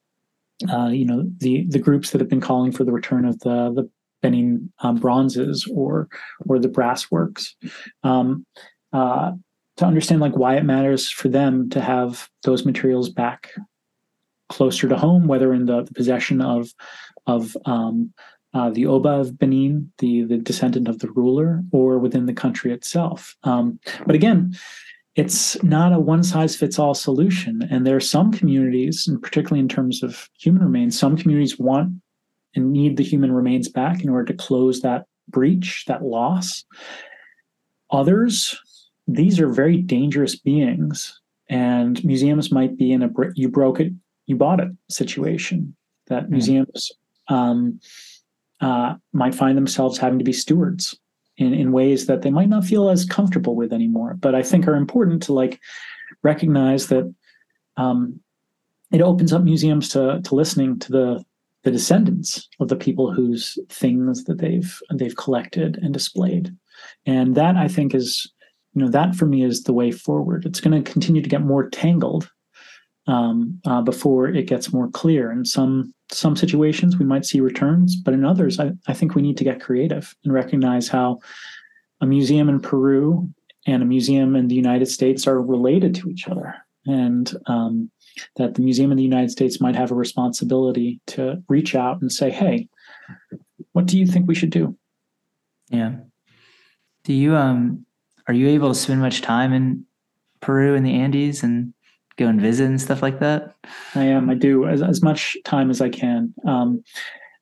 uh, 0.71 0.89
you 0.89 1.05
know 1.05 1.25
the 1.39 1.67
the 1.69 1.79
groups 1.79 2.11
that 2.11 2.21
have 2.21 2.31
been 2.31 2.41
calling 2.41 2.73
for 2.73 2.85
the 2.85 2.93
return 2.93 3.25
of 3.25 3.39
the 3.41 3.73
the 3.75 3.91
Benin 4.23 4.73
um, 4.81 4.97
bronzes 4.97 5.69
or 5.73 6.09
or 6.49 6.59
the 6.59 6.69
brass 6.69 7.11
works. 7.11 7.55
Um, 8.03 8.47
uh, 8.93 9.33
to 9.77 9.85
understand 9.85 10.21
like 10.23 10.37
why 10.37 10.57
it 10.57 10.65
matters 10.65 11.11
for 11.11 11.29
them 11.29 11.69
to 11.71 11.81
have 11.81 12.31
those 12.45 12.65
materials 12.65 13.11
back 13.11 13.51
closer 14.49 14.89
to 14.89 14.97
home, 14.97 15.27
whether 15.27 15.53
in 15.53 15.67
the, 15.67 15.83
the 15.83 15.93
possession 15.93 16.41
of 16.41 16.71
of 17.27 17.57
um, 17.67 18.13
uh, 18.57 18.71
the 18.71 18.87
Oba 18.87 19.11
of 19.11 19.39
Benin, 19.39 19.93
the 19.99 20.23
the 20.23 20.39
descendant 20.39 20.89
of 20.89 21.01
the 21.01 21.11
ruler, 21.11 21.63
or 21.73 21.99
within 21.99 22.25
the 22.25 22.33
country 22.33 22.73
itself. 22.73 23.37
Um, 23.43 23.79
but 24.07 24.15
again, 24.15 24.57
it's 25.15 25.63
not 25.63 25.93
a 25.93 26.01
one 26.01 26.23
size 26.23 26.57
fits 26.57 26.79
all 26.79 26.95
solution, 26.95 27.69
and 27.71 27.87
there 27.87 27.97
are 27.97 28.01
some 28.17 28.33
communities, 28.33 29.07
and 29.07 29.21
particularly 29.21 29.61
in 29.61 29.69
terms 29.69 30.03
of 30.03 30.31
human 30.39 30.63
remains, 30.63 30.99
some 30.99 31.19
communities 31.19 31.59
want 31.59 32.01
and 32.55 32.73
need 32.73 32.97
the 32.97 33.05
human 33.05 33.31
remains 33.31 33.69
back 33.69 34.03
in 34.03 34.09
order 34.09 34.33
to 34.33 34.43
close 34.47 34.81
that 34.81 35.05
breach, 35.29 35.85
that 35.87 36.03
loss. 36.03 36.65
Others, 37.91 38.59
these 39.07 39.39
are 39.39 39.49
very 39.49 39.77
dangerous 39.77 40.35
beings, 40.35 41.21
and 41.51 42.03
museums 42.05 42.51
might 42.51 42.79
be 42.79 42.91
in 42.91 43.03
a 43.03 43.11
you 43.35 43.51
broke 43.51 43.81
it, 43.81 43.93
you 44.25 44.35
bought 44.35 44.61
it 44.61 44.71
situation. 44.89 45.77
That 46.07 46.25
mm 46.25 46.31
museums 46.31 46.93
um, 47.29 47.81
uh, 48.61 48.95
might 49.13 49.35
find 49.35 49.57
themselves 49.57 49.99
having 49.99 50.19
to 50.19 50.25
be 50.25 50.33
stewards 50.33 50.99
in, 51.37 51.53
in 51.53 51.73
ways 51.73 52.07
that 52.07 52.23
they 52.23 52.31
might 52.31 52.49
not 52.49 52.65
feel 52.65 52.89
as 52.89 53.05
comfortable 53.05 53.55
with 53.55 53.73
anymore, 53.73 54.15
but 54.15 54.35
I 54.35 54.43
think 54.43 54.67
are 54.67 54.77
important 54.77 55.23
to 55.25 55.33
like 55.33 55.61
recognize 56.23 56.87
that 56.89 57.13
um, 57.77 58.21
it 58.93 59.03
opens 59.03 59.33
up 59.33 59.43
museums 59.43 59.89
to 59.91 60.21
to 60.23 60.35
listening 60.35 60.79
to 60.81 60.93
the 60.93 61.25
the 61.65 61.71
descendants 61.73 62.49
of 62.61 62.69
the 62.69 62.77
people 62.77 63.13
whose 63.13 63.59
things 63.69 64.25
that 64.25 64.39
they've 64.39 64.81
they've 64.95 65.17
collected 65.17 65.79
and 65.83 65.93
displayed. 65.93 66.55
And 67.07 67.35
that 67.35 67.57
i 67.57 67.69
think 67.69 67.95
is 67.95 68.31
you 68.77 68.83
know 68.83 68.91
that 68.91 69.17
for 69.17 69.27
me 69.27 69.43
is 69.43 69.65
the 69.65 69.73
way 69.73 69.91
forward. 69.91 70.45
It's 70.45 70.61
going 70.61 70.83
to 70.83 70.93
continue 70.93 71.23
to 71.23 71.29
get 71.29 71.41
more 71.41 71.69
tangled 71.71 72.31
um, 73.07 73.61
uh, 73.65 73.81
before 73.81 74.29
it 74.29 74.47
gets 74.47 74.73
more 74.73 74.91
clear. 74.91 75.31
And 75.31 75.49
some 75.49 75.95
some 76.11 76.37
situations 76.37 76.99
we 76.99 77.05
might 77.05 77.25
see 77.25 77.41
returns 77.41 77.97
but 77.97 78.15
in 78.15 78.25
others 78.25 78.61
I, 78.61 78.73
I 78.87 78.95
think 78.95 79.15
we 79.15 79.23
need 79.23 79.37
to 79.39 79.45
get 79.45 79.61
creative 79.61 80.15
and 80.25 80.33
recognize 80.33 80.89
how 80.89 81.19
a 82.01 82.07
museum 82.07 82.49
in 82.49 82.61
peru 82.61 83.29
and 83.67 83.83
a 83.83 83.87
museum 83.87 84.37
in 84.37 84.49
the 84.49 84.55
united 84.55 84.87
states 84.87 85.27
are 85.27 85.41
related 85.41 85.95
to 85.97 86.09
each 86.09 86.29
other 86.29 86.55
and 86.87 87.33
um, 87.47 87.91
that 88.37 88.55
the 88.55 88.63
Museum 88.63 88.91
of 88.91 88.97
the 88.97 89.03
United 89.03 89.31
States 89.31 89.61
might 89.61 89.77
have 89.77 89.91
a 89.91 89.95
responsibility 89.97 91.01
to 91.09 91.43
reach 91.49 91.75
out 91.75 92.01
and 92.01 92.11
say, 92.11 92.31
hey, 92.31 92.69
what 93.73 93.87
do 93.87 93.99
you 93.99 94.07
think 94.07 94.27
we 94.27 94.35
should 94.35 94.51
do? 94.51 94.77
Yeah. 95.69 95.97
Do 97.05 97.13
you 97.13 97.37
um 97.37 97.85
are 98.29 98.35
you 98.35 98.49
able 98.49 98.69
to 98.69 98.75
spend 98.75 99.01
much 99.01 99.21
time 99.21 99.53
in 99.53 99.85
Peru 100.41 100.75
in 100.75 100.83
the 100.83 100.95
Andes 100.95 101.43
and 101.43 101.73
go 102.17 102.27
and 102.27 102.41
visit 102.41 102.67
and 102.67 102.81
stuff 102.81 103.03
like 103.03 103.21
that? 103.21 103.55
I 103.95 104.05
am. 104.05 104.31
I 104.31 104.35
do 104.35 104.67
as, 104.67 104.83
as 104.83 105.03
much 105.03 105.37
time 105.45 105.71
as 105.71 105.81
I 105.81 105.89
can. 105.89 106.35
Um, 106.47 106.83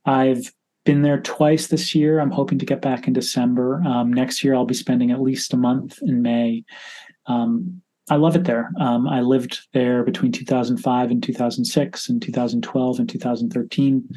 I've 0.05 0.53
been 0.85 1.03
there 1.03 1.20
twice 1.20 1.68
this 1.68 1.95
year. 1.95 2.20
I'm 2.20 2.31
hoping 2.31 2.59
to 2.59 2.66
get 2.66 2.83
back 2.83 3.07
in 3.07 3.12
December. 3.12 3.83
Um, 3.87 4.12
next 4.12 4.45
year, 4.45 4.55
I'll 4.55 4.66
be 4.66 4.75
spending 4.75 5.11
at 5.11 5.22
least 5.22 5.55
a 5.55 5.57
month 5.57 5.99
in 6.03 6.22
May. 6.22 6.64
Um, 7.27 7.81
I 8.11 8.16
love 8.16 8.37
it 8.37 8.45
there. 8.45 8.70
Um, 8.79 9.09
I 9.09 9.22
lived 9.22 9.66
there 9.72 10.05
between 10.05 10.31
2005 10.31 11.11
and 11.11 11.22
2006, 11.22 12.09
and 12.09 12.20
2012 12.20 12.99
and 12.99 13.09
2013. 13.09 14.09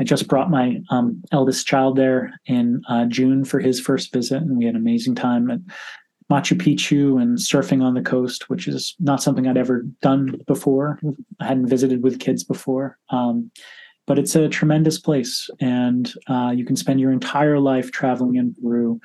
I 0.00 0.04
just 0.04 0.28
brought 0.28 0.50
my 0.50 0.80
um, 0.90 1.22
eldest 1.30 1.66
child 1.66 1.96
there 1.96 2.32
in 2.46 2.82
uh, 2.88 3.04
June 3.04 3.44
for 3.44 3.60
his 3.60 3.80
first 3.80 4.12
visit, 4.12 4.42
and 4.42 4.56
we 4.56 4.64
had 4.64 4.74
an 4.74 4.80
amazing 4.80 5.14
time 5.14 5.50
at 5.50 5.60
Machu 6.34 6.56
Picchu 6.60 7.22
and 7.22 7.38
surfing 7.38 7.80
on 7.80 7.94
the 7.94 8.02
coast, 8.02 8.50
which 8.50 8.66
is 8.66 8.96
not 8.98 9.22
something 9.22 9.46
I'd 9.46 9.56
ever 9.56 9.82
done 10.02 10.40
before. 10.48 10.98
I 11.40 11.46
hadn't 11.46 11.68
visited 11.68 12.02
with 12.02 12.18
kids 12.18 12.42
before. 12.42 12.98
Um, 13.10 13.52
but 14.06 14.18
it's 14.18 14.34
a 14.34 14.48
tremendous 14.48 14.98
place, 14.98 15.48
and 15.60 16.12
uh, 16.26 16.52
you 16.54 16.64
can 16.64 16.76
spend 16.76 17.00
your 17.00 17.12
entire 17.12 17.58
life 17.58 17.90
traveling 17.90 18.34
in 18.34 18.54
Peru 18.60 19.00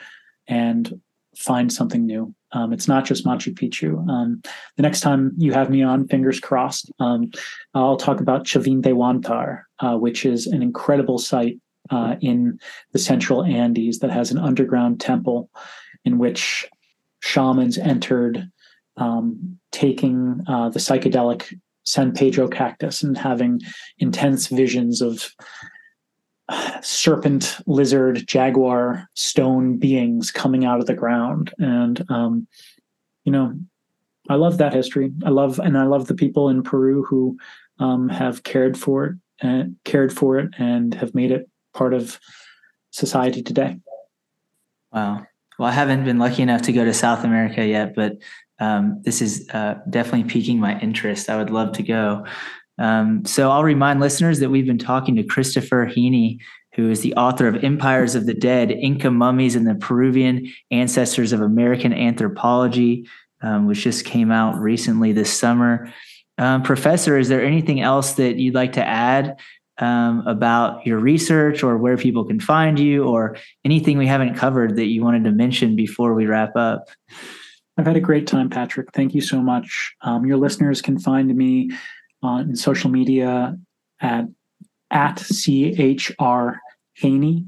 and 0.47 0.99
find 1.37 1.71
something 1.71 2.05
new. 2.05 2.33
Um, 2.51 2.73
it's 2.73 2.87
not 2.87 3.05
just 3.05 3.25
Machu 3.25 3.53
Picchu. 3.53 4.05
Um, 4.09 4.41
the 4.75 4.83
next 4.83 5.01
time 5.01 5.31
you 5.37 5.53
have 5.53 5.69
me 5.69 5.83
on, 5.83 6.07
fingers 6.07 6.39
crossed, 6.39 6.91
um, 6.99 7.29
I'll 7.75 7.95
talk 7.95 8.19
about 8.19 8.43
Chavin 8.43 8.81
de 8.81 8.89
Huantar, 8.89 9.61
uh, 9.79 9.95
which 9.95 10.25
is 10.25 10.47
an 10.47 10.61
incredible 10.63 11.19
site 11.19 11.59
uh, 11.91 12.15
in 12.21 12.59
the 12.91 12.99
central 12.99 13.43
Andes 13.45 13.99
that 13.99 14.09
has 14.09 14.31
an 14.31 14.39
underground 14.39 14.99
temple 14.99 15.49
in 16.03 16.17
which 16.17 16.67
shamans 17.19 17.77
entered, 17.77 18.49
um, 18.97 19.59
taking 19.71 20.41
uh, 20.47 20.69
the 20.69 20.79
psychedelic 20.79 21.53
San 21.83 22.13
Pedro 22.13 22.47
cactus 22.47 23.01
and 23.01 23.17
having 23.17 23.61
intense 23.97 24.47
visions 24.47 25.01
of 25.01 25.33
serpent, 26.81 27.57
lizard, 27.67 28.27
jaguar, 28.27 29.07
stone 29.13 29.77
beings 29.77 30.31
coming 30.31 30.65
out 30.65 30.79
of 30.79 30.85
the 30.85 30.93
ground. 30.93 31.53
And, 31.59 32.03
um, 32.09 32.47
you 33.23 33.31
know, 33.31 33.53
I 34.29 34.35
love 34.35 34.57
that 34.57 34.73
history. 34.73 35.11
I 35.25 35.29
love, 35.29 35.59
and 35.59 35.77
I 35.77 35.83
love 35.83 36.07
the 36.07 36.15
people 36.15 36.49
in 36.49 36.63
Peru 36.63 37.03
who 37.03 37.37
um, 37.79 38.09
have 38.09 38.43
cared 38.43 38.77
for 38.77 39.05
it 39.05 39.15
and 39.41 39.75
cared 39.85 40.11
for 40.13 40.37
it 40.37 40.53
and 40.57 40.93
have 40.93 41.15
made 41.15 41.31
it 41.31 41.49
part 41.73 41.93
of 41.93 42.19
society 42.91 43.41
today. 43.41 43.77
Wow. 44.91 45.25
Well, 45.59 45.67
I 45.67 45.73
haven't 45.73 46.05
been 46.05 46.19
lucky 46.19 46.41
enough 46.41 46.61
to 46.63 46.71
go 46.71 46.85
to 46.85 46.93
South 46.93 47.25
America 47.25 47.65
yet, 47.65 47.93
but 47.93 48.13
um, 48.59 49.01
this 49.03 49.21
is 49.21 49.45
uh, 49.49 49.75
definitely 49.89 50.23
piquing 50.23 50.57
my 50.57 50.79
interest. 50.79 51.29
I 51.29 51.35
would 51.35 51.49
love 51.49 51.73
to 51.73 51.83
go. 51.83 52.25
Um, 52.77 53.25
so 53.25 53.51
I'll 53.51 53.65
remind 53.65 53.99
listeners 53.99 54.39
that 54.39 54.49
we've 54.49 54.65
been 54.65 54.77
talking 54.77 55.17
to 55.17 55.23
Christopher 55.23 55.85
Heaney, 55.85 56.37
who 56.75 56.89
is 56.89 57.01
the 57.01 57.13
author 57.15 57.45
of 57.45 57.61
Empires 57.61 58.15
of 58.15 58.25
the 58.25 58.33
Dead, 58.33 58.71
Inca 58.71 59.11
Mummies 59.11 59.57
and 59.57 59.67
the 59.67 59.75
Peruvian 59.75 60.49
Ancestors 60.71 61.33
of 61.33 61.41
American 61.41 61.91
Anthropology, 61.91 63.05
um, 63.41 63.67
which 63.67 63.83
just 63.83 64.05
came 64.05 64.31
out 64.31 64.57
recently 64.61 65.11
this 65.11 65.37
summer. 65.37 65.91
Um, 66.37 66.63
professor, 66.63 67.17
is 67.17 67.27
there 67.27 67.43
anything 67.43 67.81
else 67.81 68.13
that 68.13 68.37
you'd 68.37 68.55
like 68.55 68.73
to 68.73 68.87
add 68.87 69.35
um, 69.79 70.25
about 70.27 70.85
your 70.85 70.99
research 70.99 71.63
or 71.63 71.77
where 71.77 71.97
people 71.97 72.25
can 72.25 72.39
find 72.39 72.79
you 72.79 73.05
or 73.05 73.37
anything 73.65 73.97
we 73.97 74.07
haven't 74.07 74.35
covered 74.35 74.75
that 74.75 74.87
you 74.87 75.03
wanted 75.03 75.23
to 75.23 75.31
mention 75.31 75.75
before 75.75 76.13
we 76.13 76.25
wrap 76.25 76.55
up? 76.55 76.89
I've 77.77 77.85
had 77.85 77.95
a 77.95 78.01
great 78.01 78.27
time, 78.27 78.49
Patrick. 78.49 78.91
Thank 78.93 79.15
you 79.15 79.21
so 79.21 79.41
much. 79.41 79.93
Um, 80.01 80.25
your 80.25 80.37
listeners 80.37 80.81
can 80.81 80.99
find 80.99 81.33
me 81.33 81.71
on 82.21 82.55
social 82.55 82.89
media 82.89 83.57
at 84.01 84.25
at 84.91 85.17
chr 85.19 86.57
heaney 87.01 87.45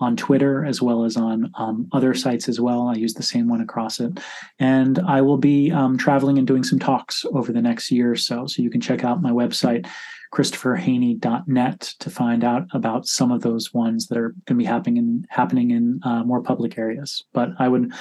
on 0.00 0.16
Twitter 0.16 0.64
as 0.64 0.80
well 0.80 1.04
as 1.04 1.16
on 1.16 1.50
um, 1.56 1.86
other 1.92 2.14
sites 2.14 2.48
as 2.48 2.58
well. 2.58 2.88
I 2.88 2.94
use 2.94 3.14
the 3.14 3.22
same 3.22 3.48
one 3.48 3.60
across 3.60 4.00
it. 4.00 4.18
And 4.58 4.98
I 5.00 5.20
will 5.20 5.36
be 5.36 5.70
um, 5.70 5.98
traveling 5.98 6.38
and 6.38 6.46
doing 6.46 6.64
some 6.64 6.78
talks 6.78 7.24
over 7.32 7.52
the 7.52 7.60
next 7.60 7.90
year 7.90 8.10
or 8.10 8.16
so. 8.16 8.46
So 8.46 8.62
you 8.62 8.70
can 8.70 8.80
check 8.80 9.04
out 9.04 9.22
my 9.22 9.30
website, 9.30 9.86
christopherheaney.net, 10.32 11.80
to 11.80 12.10
find 12.10 12.44
out 12.44 12.66
about 12.72 13.06
some 13.06 13.32
of 13.32 13.42
those 13.42 13.74
ones 13.74 14.08
that 14.08 14.18
are 14.18 14.30
going 14.46 14.58
to 14.58 14.62
be 14.62 14.64
happening 14.64 14.96
in, 14.96 15.26
happening 15.30 15.70
in 15.70 16.00
uh, 16.04 16.22
more 16.24 16.42
public 16.42 16.78
areas. 16.78 17.24
But 17.32 17.50
I 17.58 17.68
would 17.68 17.92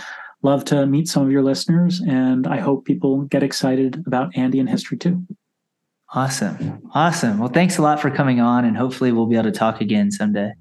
love 0.42 0.66
to 0.66 0.86
meet 0.86 1.08
some 1.08 1.24
of 1.24 1.32
your 1.32 1.44
listeners, 1.44 2.02
and 2.02 2.48
I 2.48 2.58
hope 2.58 2.86
people 2.86 3.22
get 3.24 3.44
excited 3.44 4.04
about 4.06 4.36
Andean 4.36 4.68
history 4.68 4.98
too. 4.98 5.26
Awesome. 6.14 6.82
Awesome. 6.94 7.38
Well, 7.38 7.50
thanks 7.50 7.78
a 7.78 7.82
lot 7.82 8.00
for 8.00 8.10
coming 8.10 8.40
on, 8.40 8.66
and 8.66 8.76
hopefully, 8.76 9.12
we'll 9.12 9.28
be 9.28 9.36
able 9.36 9.52
to 9.52 9.52
talk 9.52 9.82
again 9.82 10.12
someday. 10.12 10.52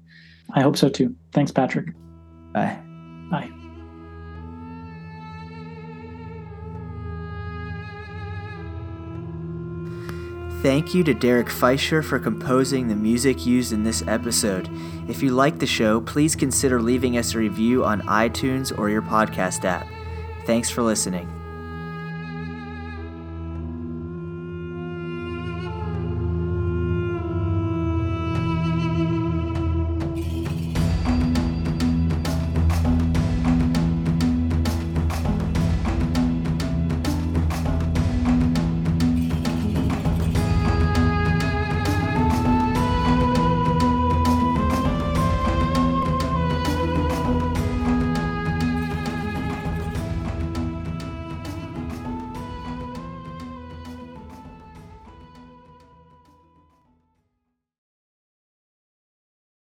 I 0.53 0.61
hope 0.61 0.77
so 0.77 0.89
too. 0.89 1.15
Thanks, 1.33 1.51
Patrick. 1.51 1.87
Bye. 2.53 2.79
Bye. 3.31 3.58
Thank 10.61 10.93
you 10.93 11.05
to 11.05 11.13
Derek 11.13 11.47
Feischer 11.47 12.03
for 12.03 12.19
composing 12.19 12.89
the 12.89 12.95
music 12.95 13.45
used 13.45 13.71
in 13.71 13.83
this 13.85 14.05
episode. 14.09 14.69
If 15.07 15.23
you 15.23 15.29
like 15.29 15.57
the 15.57 15.65
show, 15.65 16.01
please 16.01 16.35
consider 16.35 16.81
leaving 16.81 17.17
us 17.17 17.33
a 17.33 17.37
review 17.37 17.85
on 17.85 18.01
iTunes 18.01 18.77
or 18.77 18.89
your 18.89 19.01
podcast 19.01 19.63
app. 19.63 19.87
Thanks 20.45 20.69
for 20.69 20.81
listening. 20.81 21.38